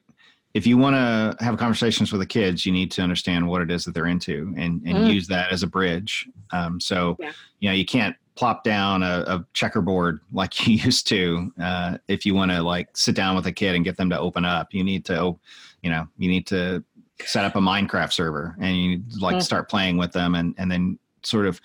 if 0.54 0.68
you 0.68 0.78
want 0.78 0.96
to 0.96 1.44
have 1.44 1.58
conversations 1.58 2.12
with 2.12 2.20
the 2.20 2.28
kids, 2.28 2.66
you 2.66 2.72
need 2.72 2.92
to 2.92 3.02
understand 3.02 3.48
what 3.48 3.62
it 3.62 3.72
is 3.72 3.86
that 3.86 3.94
they're 3.94 4.08
into 4.08 4.54
and, 4.58 4.82
and 4.86 4.98
mm. 4.98 5.14
use 5.14 5.28
that 5.28 5.52
as 5.52 5.64
a 5.64 5.68
bridge. 5.68 6.28
Um, 6.52 6.78
so, 6.78 7.16
yeah. 7.20 7.32
you 7.60 7.70
know, 7.70 7.74
you 7.74 7.86
can't 7.86 8.16
plop 8.36 8.64
down 8.64 9.04
a, 9.04 9.24
a 9.28 9.46
checkerboard 9.54 10.20
like 10.32 10.68
you 10.68 10.76
used 10.76 11.08
to. 11.08 11.52
Uh, 11.62 11.98
if 12.08 12.26
you 12.26 12.36
want 12.36 12.52
to 12.52 12.62
like 12.62 12.96
sit 12.96 13.16
down 13.16 13.36
with 13.36 13.46
a 13.48 13.52
kid 13.52 13.76
and 13.76 13.86
get 13.86 13.98
them 13.98 14.10
to 14.10 14.20
open 14.20 14.46
up, 14.46 14.74
you 14.74 14.84
need 14.84 15.06
to, 15.06 15.38
you 15.82 15.90
know, 15.90 16.08
you 16.18 16.30
need 16.30 16.48
to 16.48 16.84
set 17.26 17.46
up 17.46 17.56
a 17.56 17.60
Minecraft 17.60 18.12
server 18.12 18.56
and 18.60 18.78
you 18.78 19.04
like 19.20 19.38
mm. 19.38 19.44
start 19.44 19.70
playing 19.70 19.98
with 19.98 20.12
them 20.12 20.36
and, 20.36 20.56
and 20.58 20.72
then 20.72 20.98
sort 21.24 21.46
of 21.46 21.62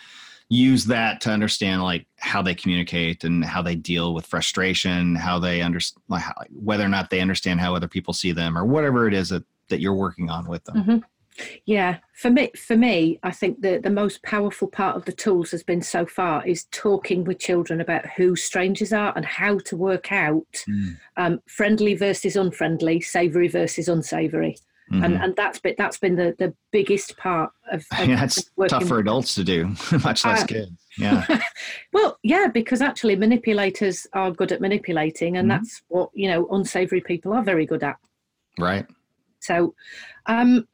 use 0.49 0.85
that 0.85 1.21
to 1.21 1.31
understand 1.31 1.83
like 1.83 2.07
how 2.19 2.41
they 2.41 2.55
communicate 2.55 3.25
and 3.25 3.45
how 3.45 3.61
they 3.61 3.75
deal 3.75 4.15
with 4.15 4.27
frustration, 4.27 5.15
how 5.15 5.39
they 5.39 5.61
understand 5.61 6.03
like 6.09 6.23
whether 6.53 6.85
or 6.85 6.89
not 6.89 7.11
they 7.11 7.21
understand 7.21 7.61
how 7.61 7.75
other 7.75 7.89
people 7.89 8.15
see 8.15 8.33
them 8.33 8.57
or 8.57 8.65
whatever 8.65 9.09
it 9.09 9.15
is 9.15 9.31
that, 9.31 9.43
that 9.69 9.81
you're 9.81 9.95
working 9.95 10.31
on 10.31 10.47
with 10.47 10.65
them. 10.65 10.77
Mm-hmm. 10.77 10.99
Yeah, 11.65 11.99
for 12.15 12.31
me, 12.31 12.51
for 12.57 12.77
me, 12.77 13.19
I 13.23 13.31
think 13.31 13.61
the 13.61 13.79
the 13.79 13.91
most 13.91 14.23
powerful 14.23 14.69
part 14.69 14.97
of 14.97 15.05
the 15.05 15.13
tools 15.13 15.51
has 15.51 15.63
been 15.63 15.83
so 15.83 16.07
far 16.07 16.47
is 16.47 16.67
talking 16.71 17.25
with 17.25 17.39
children 17.39 17.81
about 17.81 18.07
who 18.17 18.37
strangers 18.37 18.93
are 18.93 19.13
and 19.17 19.25
how 19.25 19.59
to 19.59 19.77
work 19.77 20.13
out 20.13 20.47
mm. 20.69 20.97
um, 21.17 21.41
friendly 21.47 21.95
versus 21.95 22.37
unfriendly, 22.37 23.01
savoury 23.01 23.49
versus 23.49 23.89
unsavoury. 23.89 24.57
Mm-hmm. 24.93 25.03
And 25.03 25.15
and 25.17 25.37
that's 25.37 25.59
been 25.59 25.75
that's 25.77 25.99
been 25.99 26.15
the, 26.15 26.35
the 26.39 26.55
biggest 26.71 27.17
part 27.17 27.51
of, 27.73 27.85
of 27.99 28.09
yeah, 28.09 28.23
it's 28.25 28.49
tough 28.69 28.87
for 28.87 28.99
adults 28.99 29.35
to 29.35 29.43
do, 29.43 29.67
much 30.05 30.25
less 30.25 30.43
uh, 30.43 30.47
kids. 30.47 30.71
Yeah. 30.97 31.41
well, 31.93 32.19
yeah, 32.23 32.47
because 32.47 32.81
actually 32.81 33.17
manipulators 33.17 34.07
are 34.13 34.31
good 34.31 34.53
at 34.53 34.61
manipulating, 34.61 35.37
and 35.39 35.51
mm-hmm. 35.51 35.59
that's 35.59 35.83
what 35.89 36.11
you 36.15 36.29
know 36.29 36.47
unsavory 36.51 37.01
people 37.01 37.33
are 37.33 37.43
very 37.43 37.67
good 37.67 37.83
at. 37.83 37.97
Right. 38.59 38.87
So, 39.41 39.75
um, 40.27 40.67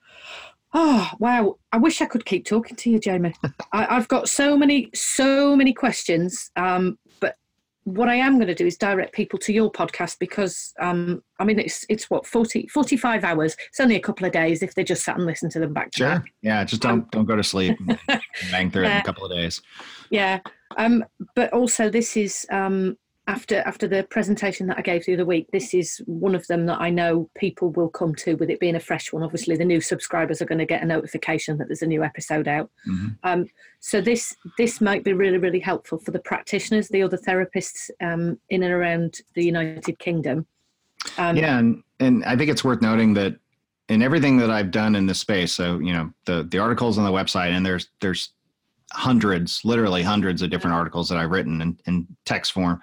oh 0.74 1.10
wow, 1.18 1.56
I 1.72 1.76
wish 1.78 2.00
I 2.00 2.06
could 2.06 2.24
keep 2.24 2.46
talking 2.46 2.76
to 2.76 2.90
you, 2.90 2.98
Jamie. 2.98 3.34
I, 3.72 3.94
have 3.94 4.08
got 4.08 4.28
so 4.28 4.56
many 4.56 4.90
so 4.94 5.56
many 5.56 5.72
questions, 5.72 6.50
um, 6.56 6.98
but 7.20 7.36
what 7.84 8.08
I 8.08 8.14
am 8.14 8.36
going 8.36 8.48
to 8.48 8.54
do 8.54 8.66
is 8.66 8.76
direct 8.76 9.12
people 9.12 9.38
to 9.40 9.52
your 9.52 9.70
podcast 9.70 10.18
because 10.18 10.72
um, 10.80 11.22
I 11.38 11.44
mean 11.44 11.58
it's 11.58 11.84
it's 11.88 12.08
what 12.08 12.26
40, 12.26 12.68
45 12.68 13.24
hours. 13.24 13.56
It's 13.68 13.80
only 13.80 13.96
a 13.96 14.00
couple 14.00 14.26
of 14.26 14.32
days 14.32 14.62
if 14.62 14.74
they 14.74 14.84
just 14.84 15.04
sat 15.04 15.16
and 15.16 15.26
listen 15.26 15.50
to 15.50 15.60
them 15.60 15.72
back 15.72 15.90
to 15.92 15.98
sure. 15.98 16.08
back. 16.08 16.24
Yeah, 16.42 16.64
just 16.64 16.82
don't 16.82 17.00
um, 17.00 17.08
don't 17.10 17.26
go 17.26 17.36
to 17.36 17.44
sleep. 17.44 17.78
bang 18.50 18.70
through 18.70 18.84
yeah. 18.84 18.90
it 18.90 18.94
in 18.94 19.00
a 19.00 19.04
couple 19.04 19.24
of 19.24 19.30
days. 19.30 19.60
Yeah, 20.10 20.40
um, 20.76 21.04
but 21.34 21.52
also 21.52 21.90
this 21.90 22.16
is 22.16 22.46
um, 22.50 22.96
after 23.28 23.58
after 23.60 23.86
the 23.86 24.02
presentation 24.10 24.66
that 24.66 24.78
I 24.78 24.82
gave 24.82 25.04
the 25.04 25.14
other 25.14 25.24
week, 25.24 25.46
this 25.52 25.74
is 25.74 26.02
one 26.06 26.34
of 26.34 26.46
them 26.48 26.66
that 26.66 26.80
I 26.80 26.90
know 26.90 27.30
people 27.36 27.70
will 27.70 27.88
come 27.88 28.14
to 28.16 28.34
with 28.34 28.50
it 28.50 28.58
being 28.58 28.74
a 28.74 28.80
fresh 28.80 29.12
one. 29.12 29.22
Obviously, 29.22 29.56
the 29.56 29.64
new 29.64 29.80
subscribers 29.80 30.42
are 30.42 30.46
going 30.46 30.58
to 30.58 30.66
get 30.66 30.82
a 30.82 30.86
notification 30.86 31.56
that 31.58 31.68
there's 31.68 31.82
a 31.82 31.86
new 31.86 32.02
episode 32.02 32.48
out. 32.48 32.70
Mm-hmm. 32.88 33.08
Um, 33.22 33.46
so 33.78 34.00
this 34.00 34.34
this 34.58 34.80
might 34.80 35.04
be 35.04 35.12
really 35.12 35.38
really 35.38 35.60
helpful 35.60 35.98
for 35.98 36.10
the 36.10 36.18
practitioners, 36.18 36.88
the 36.88 37.02
other 37.02 37.16
therapists 37.16 37.90
um, 38.00 38.38
in 38.50 38.64
and 38.64 38.72
around 38.72 39.20
the 39.34 39.44
United 39.44 39.98
Kingdom. 40.00 40.46
Um, 41.16 41.36
yeah, 41.36 41.58
and 41.58 41.82
and 42.00 42.24
I 42.24 42.36
think 42.36 42.50
it's 42.50 42.64
worth 42.64 42.82
noting 42.82 43.14
that 43.14 43.36
in 43.88 44.02
everything 44.02 44.36
that 44.38 44.50
I've 44.50 44.72
done 44.72 44.96
in 44.96 45.06
this 45.06 45.20
space, 45.20 45.52
so 45.52 45.78
you 45.78 45.92
know 45.92 46.12
the 46.24 46.42
the 46.42 46.58
articles 46.58 46.98
on 46.98 47.04
the 47.04 47.12
website, 47.12 47.50
and 47.50 47.64
there's 47.64 47.88
there's 48.00 48.30
hundreds, 48.92 49.60
literally 49.64 50.02
hundreds 50.02 50.42
of 50.42 50.50
different 50.50 50.74
articles 50.74 51.08
that 51.08 51.18
I've 51.18 51.30
written 51.30 51.60
in, 51.60 51.78
in 51.86 52.06
text 52.24 52.52
form. 52.52 52.80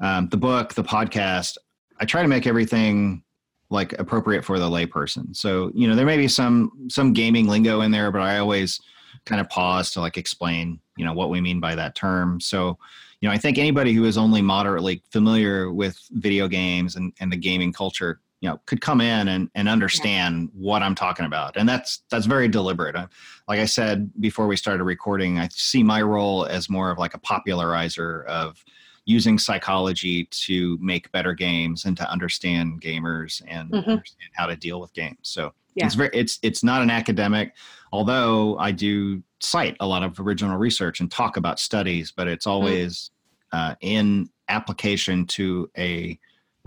Um, 0.00 0.28
the 0.28 0.36
book, 0.36 0.74
the 0.74 0.84
podcast, 0.84 1.56
I 2.00 2.04
try 2.04 2.22
to 2.22 2.28
make 2.28 2.46
everything 2.46 3.22
like 3.70 3.98
appropriate 3.98 4.44
for 4.44 4.58
the 4.58 4.68
layperson. 4.68 5.34
So 5.36 5.70
you 5.74 5.88
know 5.88 5.94
there 5.94 6.06
may 6.06 6.16
be 6.16 6.28
some 6.28 6.72
some 6.88 7.12
gaming 7.12 7.46
lingo 7.46 7.82
in 7.82 7.90
there, 7.90 8.10
but 8.10 8.22
I 8.22 8.38
always 8.38 8.80
kind 9.26 9.40
of 9.40 9.48
pause 9.48 9.90
to 9.92 10.00
like 10.00 10.16
explain 10.16 10.80
you 10.96 11.04
know 11.04 11.12
what 11.12 11.30
we 11.30 11.40
mean 11.40 11.60
by 11.60 11.74
that 11.74 11.94
term. 11.94 12.40
So 12.40 12.78
you 13.20 13.28
know 13.28 13.34
I 13.34 13.38
think 13.38 13.58
anybody 13.58 13.92
who 13.92 14.04
is 14.04 14.16
only 14.16 14.42
moderately 14.42 15.02
familiar 15.10 15.70
with 15.72 15.98
video 16.12 16.48
games 16.48 16.96
and, 16.96 17.12
and 17.20 17.30
the 17.30 17.36
gaming 17.36 17.72
culture 17.72 18.20
you 18.40 18.48
know 18.48 18.60
could 18.66 18.80
come 18.80 19.00
in 19.00 19.28
and, 19.28 19.50
and 19.54 19.68
understand 19.68 20.48
what 20.54 20.82
i'm 20.82 20.94
talking 20.94 21.26
about 21.26 21.56
and 21.56 21.68
that's 21.68 22.02
that's 22.10 22.26
very 22.26 22.48
deliberate 22.48 22.94
I, 22.94 23.06
like 23.48 23.60
i 23.60 23.64
said 23.64 24.10
before 24.20 24.46
we 24.46 24.56
started 24.56 24.84
recording 24.84 25.38
i 25.38 25.48
see 25.50 25.82
my 25.82 26.02
role 26.02 26.46
as 26.46 26.70
more 26.70 26.90
of 26.90 26.98
like 26.98 27.14
a 27.14 27.18
popularizer 27.18 28.24
of 28.24 28.64
using 29.04 29.38
psychology 29.38 30.26
to 30.26 30.78
make 30.80 31.10
better 31.12 31.32
games 31.32 31.86
and 31.86 31.96
to 31.96 32.10
understand 32.10 32.80
gamers 32.82 33.42
and 33.48 33.70
mm-hmm. 33.70 33.90
understand 33.90 34.30
how 34.34 34.46
to 34.46 34.56
deal 34.56 34.80
with 34.80 34.92
games 34.92 35.18
so 35.22 35.52
yeah. 35.74 35.86
it's 35.86 35.94
very 35.94 36.10
it's 36.12 36.38
it's 36.42 36.62
not 36.62 36.82
an 36.82 36.90
academic 36.90 37.54
although 37.92 38.56
i 38.58 38.70
do 38.70 39.22
cite 39.40 39.76
a 39.80 39.86
lot 39.86 40.02
of 40.02 40.18
original 40.20 40.56
research 40.56 41.00
and 41.00 41.10
talk 41.10 41.36
about 41.36 41.58
studies 41.58 42.12
but 42.12 42.28
it's 42.28 42.46
mm-hmm. 42.46 42.52
always 42.52 43.10
mm-hmm. 43.52 43.72
uh, 43.72 43.74
in 43.80 44.28
application 44.48 45.26
to 45.26 45.70
a 45.76 46.18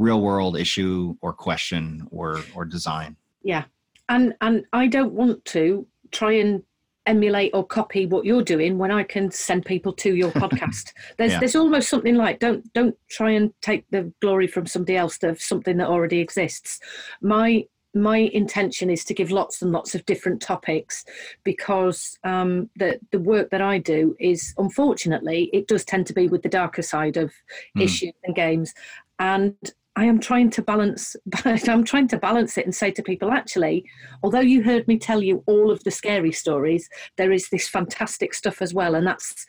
real 0.01 0.21
world 0.21 0.57
issue 0.57 1.15
or 1.21 1.31
question 1.33 2.07
or 2.11 2.41
or 2.55 2.65
design. 2.65 3.15
Yeah. 3.43 3.65
And 4.09 4.33
and 4.41 4.65
i 4.73 4.87
don't 4.87 5.13
want 5.13 5.43
to 5.45 5.87
try 6.11 6.33
and 6.33 6.63
emulate 7.07 7.51
or 7.53 7.65
copy 7.65 8.05
what 8.05 8.25
you're 8.25 8.43
doing 8.43 8.77
when 8.77 8.91
i 8.91 9.01
can 9.01 9.31
send 9.31 9.65
people 9.65 9.93
to 9.93 10.15
your 10.15 10.31
podcast. 10.43 10.91
There's 11.17 11.33
yeah. 11.33 11.39
there's 11.39 11.55
almost 11.55 11.89
something 11.89 12.15
like 12.15 12.39
don't 12.39 12.71
don't 12.73 12.95
try 13.09 13.31
and 13.31 13.53
take 13.61 13.85
the 13.91 14.11
glory 14.21 14.47
from 14.47 14.65
somebody 14.65 14.97
else 14.97 15.21
of 15.23 15.41
something 15.41 15.77
that 15.77 15.87
already 15.87 16.19
exists. 16.19 16.79
My 17.21 17.65
my 17.93 18.17
intention 18.17 18.89
is 18.89 19.03
to 19.05 19.13
give 19.13 19.31
lots 19.31 19.61
and 19.61 19.71
lots 19.71 19.95
of 19.95 20.05
different 20.05 20.41
topics 20.41 21.03
because 21.43 22.17
um, 22.23 22.69
the 22.75 22.99
the 23.11 23.19
work 23.19 23.49
that 23.49 23.61
I 23.61 23.77
do 23.79 24.15
is 24.19 24.53
unfortunately 24.57 25.49
it 25.53 25.67
does 25.67 25.83
tend 25.83 26.07
to 26.07 26.13
be 26.13 26.27
with 26.27 26.41
the 26.43 26.49
darker 26.49 26.81
side 26.81 27.17
of 27.17 27.33
mm. 27.77 27.81
issues 27.81 28.13
and 28.23 28.35
games, 28.35 28.73
and 29.19 29.55
I 29.95 30.05
am 30.05 30.19
trying 30.19 30.49
to 30.51 30.61
balance. 30.61 31.15
I'm 31.45 31.83
trying 31.83 32.07
to 32.09 32.17
balance 32.17 32.57
it 32.57 32.65
and 32.65 32.73
say 32.73 32.91
to 32.91 33.03
people, 33.03 33.31
actually, 33.31 33.85
although 34.23 34.39
you 34.39 34.63
heard 34.63 34.87
me 34.87 34.97
tell 34.97 35.21
you 35.21 35.43
all 35.47 35.69
of 35.69 35.83
the 35.83 35.91
scary 35.91 36.31
stories, 36.31 36.89
there 37.17 37.31
is 37.31 37.49
this 37.49 37.67
fantastic 37.67 38.33
stuff 38.33 38.61
as 38.61 38.73
well, 38.73 38.95
and 38.95 39.05
that's 39.05 39.45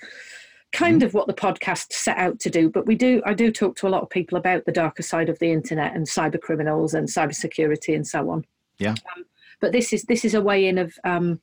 kind 0.73 1.03
mm. 1.03 1.05
of 1.05 1.15
what 1.15 1.27
the 1.27 1.35
podcast 1.35 1.93
set 1.93 2.17
out 2.17 2.41
to 2.41 2.51
do. 2.51 2.71
But 2.71 2.87
we 2.87 2.97
do, 2.97 3.23
I 3.25 3.35
do 3.35 3.53
talk 3.53 3.77
to 3.77 3.87
a 3.87 3.91
lot 3.91 4.03
of 4.03 4.11
people 4.11 4.37
about 4.37 4.65
the 4.65 4.73
darker 4.73 5.03
side 5.03 5.29
of 5.29 5.39
the 5.39 5.53
internet 5.53 5.95
and 5.95 6.07
cyber 6.07 6.41
criminals 6.41 6.95
and 6.95 7.09
cybersecurity 7.09 7.95
and 7.95 8.07
so 8.07 8.31
on. 8.31 8.45
Yeah. 8.79 8.95
Um, 9.17 9.25
but 9.61 9.73
this 9.73 9.93
is 9.93 10.03
this 10.05 10.25
is 10.25 10.35
a 10.35 10.41
way 10.41 10.67
in 10.67 10.77
of 10.77 10.93
um, 11.05 11.41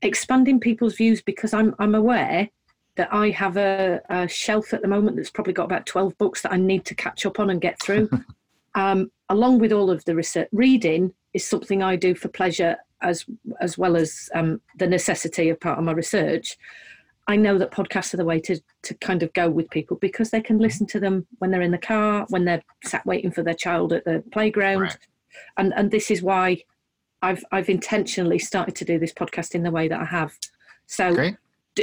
expanding 0.00 0.58
people's 0.58 0.94
views 0.94 1.20
because 1.20 1.52
I'm 1.52 1.74
I'm 1.78 1.94
aware 1.94 2.48
that 2.96 3.12
I 3.12 3.30
have 3.30 3.56
a, 3.56 4.00
a, 4.08 4.28
shelf 4.28 4.74
at 4.74 4.82
the 4.82 4.88
moment 4.88 5.16
that's 5.16 5.30
probably 5.30 5.54
got 5.54 5.64
about 5.64 5.86
12 5.86 6.16
books 6.18 6.42
that 6.42 6.52
I 6.52 6.56
need 6.56 6.84
to 6.86 6.94
catch 6.94 7.24
up 7.24 7.40
on 7.40 7.50
and 7.50 7.60
get 7.60 7.80
through. 7.80 8.10
um, 8.74 9.10
along 9.28 9.58
with 9.58 9.72
all 9.72 9.90
of 9.90 10.04
the 10.04 10.14
research, 10.14 10.48
reading 10.52 11.12
is 11.32 11.46
something 11.46 11.82
I 11.82 11.96
do 11.96 12.14
for 12.14 12.28
pleasure 12.28 12.76
as 13.00 13.24
as 13.60 13.76
well 13.76 13.96
as 13.96 14.30
um, 14.34 14.60
the 14.78 14.86
necessity 14.86 15.48
of 15.48 15.58
part 15.58 15.78
of 15.78 15.84
my 15.84 15.92
research. 15.92 16.56
I 17.28 17.36
know 17.36 17.56
that 17.58 17.70
podcasts 17.70 18.14
are 18.14 18.18
the 18.18 18.24
way 18.24 18.40
to 18.40 18.60
to 18.82 18.94
kind 18.94 19.22
of 19.22 19.32
go 19.32 19.48
with 19.48 19.70
people 19.70 19.96
because 19.96 20.30
they 20.30 20.40
can 20.40 20.58
listen 20.58 20.86
to 20.88 21.00
them 21.00 21.26
when 21.38 21.50
they're 21.50 21.62
in 21.62 21.70
the 21.70 21.78
car, 21.78 22.26
when 22.28 22.44
they're 22.44 22.62
sat 22.84 23.04
waiting 23.06 23.32
for 23.32 23.42
their 23.42 23.54
child 23.54 23.92
at 23.92 24.04
the 24.04 24.22
playground, 24.32 24.80
right. 24.82 24.98
and 25.56 25.72
and 25.74 25.90
this 25.90 26.10
is 26.10 26.22
why 26.22 26.62
I've 27.22 27.44
I've 27.50 27.68
intentionally 27.68 28.38
started 28.38 28.76
to 28.76 28.84
do 28.84 28.98
this 28.98 29.12
podcast 29.12 29.54
in 29.54 29.62
the 29.62 29.70
way 29.70 29.88
that 29.88 30.00
I 30.00 30.04
have. 30.04 30.36
So 30.86 31.14
Great 31.14 31.36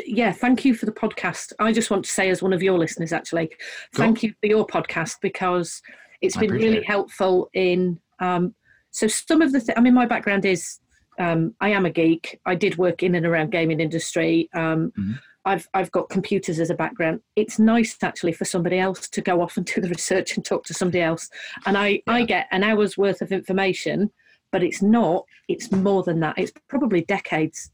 yeah, 0.06 0.32
thank 0.32 0.66
you 0.66 0.74
for 0.74 0.86
the 0.86 0.92
podcast. 0.92 1.54
I 1.60 1.72
just 1.72 1.90
want 1.90 2.06
to 2.06 2.12
say, 2.12 2.30
as 2.30 2.42
one 2.42 2.54
of 2.54 2.62
your 2.62 2.78
listeners, 2.78 3.12
actually, 3.12 3.50
thank 3.96 4.24
you 4.24 4.34
for 4.40 4.48
your 4.48 4.66
podcast 4.66 5.16
because 5.22 5.82
it's 6.22 6.38
been 6.38 6.52
really 6.52 6.78
it. 6.78 6.86
helpful 6.86 7.50
in. 7.54 8.00
Um, 8.20 8.54
so 8.92 9.08
some 9.08 9.42
of 9.42 9.52
the, 9.52 9.62
th- 9.62 9.78
I 9.78 9.82
mean, 9.82 9.94
my 9.94 10.06
background 10.06 10.46
is 10.46 10.80
um, 11.20 11.54
I 11.60 11.70
am 11.70 11.86
a 11.86 11.90
geek. 11.90 12.40
I 12.46 12.56
did 12.56 12.78
work 12.78 13.04
in 13.04 13.16
and 13.16 13.26
around 13.26 13.52
gaming 13.52 13.80
industry. 13.80 14.50
Um, 14.54 14.92
mm-hmm. 14.98 15.14
I've 15.46 15.68
I've 15.74 15.92
got 15.92 16.10
computers 16.10 16.60
as 16.60 16.70
a 16.70 16.76
background. 16.76 17.22
It's 17.36 17.60
nice 17.60 17.98
actually 18.02 18.34
for 18.34 18.46
somebody 18.46 18.78
else 18.78 19.08
to 19.10 19.22
go 19.22 19.42
off 19.42 19.58
and 19.58 19.66
do 19.66 19.82
the 19.82 19.90
research 19.90 20.36
and 20.36 20.46
talk 20.46 20.64
to 20.66 20.74
somebody 20.74 21.02
else. 21.02 21.30
And 21.66 21.78
I 21.78 21.88
yeah. 21.88 22.14
I 22.14 22.26
get 22.26 22.48
an 22.52 22.64
hour's 22.64 22.98
worth 22.98 23.22
of 23.22 23.32
information, 23.32 24.12
but 24.52 24.64
it's 24.64 24.82
not. 24.82 25.26
It's 25.48 25.72
more 25.72 26.04
than 26.04 26.20
that. 26.22 26.38
It's 26.38 26.52
probably 26.68 27.02
decades. 27.02 27.72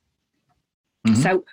Mm-hmm. 1.07 1.21
So 1.21 1.43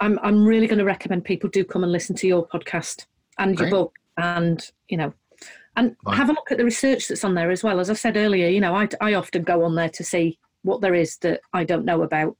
I'm 0.00 0.18
I'm 0.22 0.44
really 0.44 0.66
going 0.66 0.78
to 0.78 0.84
recommend 0.84 1.24
people 1.24 1.50
do 1.50 1.64
come 1.64 1.82
and 1.82 1.92
listen 1.92 2.16
to 2.16 2.26
your 2.26 2.46
podcast 2.46 3.06
and 3.38 3.56
Great. 3.56 3.70
your 3.70 3.78
book, 3.78 3.94
and 4.16 4.70
you 4.88 4.96
know, 4.96 5.12
and 5.76 5.96
right. 6.04 6.16
have 6.16 6.30
a 6.30 6.32
look 6.32 6.50
at 6.50 6.58
the 6.58 6.64
research 6.64 7.08
that's 7.08 7.24
on 7.24 7.34
there 7.34 7.50
as 7.50 7.62
well. 7.62 7.80
As 7.80 7.90
I 7.90 7.94
said 7.94 8.16
earlier, 8.16 8.48
you 8.48 8.60
know, 8.60 8.74
I 8.74 8.88
I 9.00 9.14
often 9.14 9.42
go 9.42 9.64
on 9.64 9.74
there 9.74 9.90
to 9.90 10.04
see 10.04 10.38
what 10.62 10.80
there 10.80 10.94
is 10.94 11.16
that 11.18 11.40
I 11.52 11.64
don't 11.64 11.84
know 11.84 12.02
about. 12.02 12.36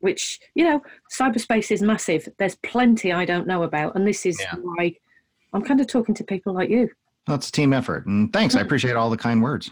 Which 0.00 0.40
you 0.54 0.64
know, 0.64 0.82
cyberspace 1.12 1.70
is 1.70 1.82
massive. 1.82 2.28
There's 2.38 2.56
plenty 2.56 3.12
I 3.12 3.24
don't 3.24 3.46
know 3.46 3.62
about, 3.62 3.94
and 3.94 4.06
this 4.06 4.26
is 4.26 4.40
yeah. 4.40 4.54
why 4.60 4.96
I'm 5.52 5.62
kind 5.62 5.80
of 5.80 5.86
talking 5.86 6.14
to 6.16 6.24
people 6.24 6.54
like 6.54 6.70
you. 6.70 6.90
That's 7.26 7.48
a 7.48 7.52
team 7.52 7.72
effort, 7.72 8.06
and 8.06 8.32
thanks. 8.32 8.56
I 8.56 8.60
mm. 8.60 8.64
appreciate 8.64 8.96
all 8.96 9.10
the 9.10 9.16
kind 9.16 9.42
words. 9.42 9.70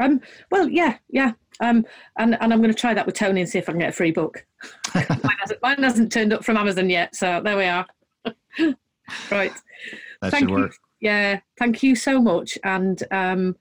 Um, 0.00 0.20
well, 0.50 0.68
yeah, 0.68 0.96
yeah. 1.08 1.32
Um, 1.60 1.84
and, 2.18 2.36
and 2.40 2.52
I'm 2.52 2.60
going 2.60 2.72
to 2.72 2.78
try 2.78 2.94
that 2.94 3.06
with 3.06 3.14
Tony 3.14 3.42
and 3.42 3.48
see 3.48 3.58
if 3.58 3.68
I 3.68 3.72
can 3.72 3.80
get 3.80 3.90
a 3.90 3.92
free 3.92 4.10
book. 4.10 4.44
mine, 4.94 5.36
hasn't, 5.40 5.62
mine, 5.62 5.82
hasn't, 5.82 6.12
turned 6.12 6.32
up 6.32 6.44
from 6.44 6.56
Amazon 6.56 6.88
yet, 6.88 7.14
so 7.14 7.40
there 7.44 7.56
we 7.56 7.66
are. 7.66 7.86
right. 9.30 9.52
That 10.22 10.30
thank 10.30 10.48
should 10.48 10.50
work. 10.50 10.72
You, 11.00 11.10
yeah, 11.10 11.40
thank 11.58 11.82
you 11.82 11.94
so 11.94 12.20
much. 12.20 12.58
And 12.64 13.02
um, 13.10 13.56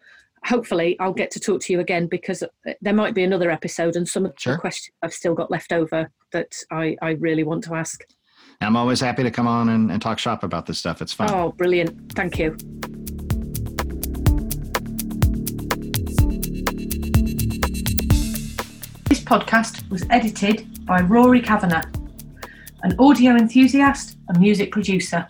hopefully 0.46 0.98
I'll 1.00 1.14
get 1.14 1.32
to 1.32 1.40
talk 1.40 1.62
to 1.62 1.74
you 1.74 1.80
again 1.80 2.08
because 2.08 2.44
there 2.82 2.94
might 2.94 3.14
be 3.14 3.24
another 3.24 3.52
episode 3.52 3.96
and 3.96 4.08
some 4.08 4.26
of 4.26 4.34
the 4.44 4.58
questions 4.58 4.94
I've 5.02 5.14
still 5.14 5.36
got 5.36 5.52
left 5.52 5.74
over 5.74 6.10
that 6.32 6.56
I, 6.72 6.96
I 7.02 7.12
really 7.12 7.44
want 7.44 7.64
to 7.66 7.76
ask. 7.76 8.04
I'm 8.62 8.76
always 8.76 9.00
happy 9.00 9.24
to 9.24 9.32
come 9.32 9.48
on 9.48 9.70
and, 9.70 9.92
and 9.92 10.02
talk 10.02 10.20
shop 10.20 10.44
about 10.44 10.66
this 10.66 10.80
stuff. 10.80 11.02
It's 11.02 11.14
fun. 11.14 11.30
Oh, 11.34 11.52
brilliant. 11.54 12.14
Thank 12.14 12.40
you. 12.40 12.58
Podcast 19.30 19.88
was 19.92 20.08
edited 20.10 20.84
by 20.88 21.02
Rory 21.02 21.40
Kavanagh, 21.40 21.86
an 22.82 22.96
audio 22.98 23.36
enthusiast 23.36 24.18
and 24.28 24.40
music 24.40 24.72
producer. 24.72 25.28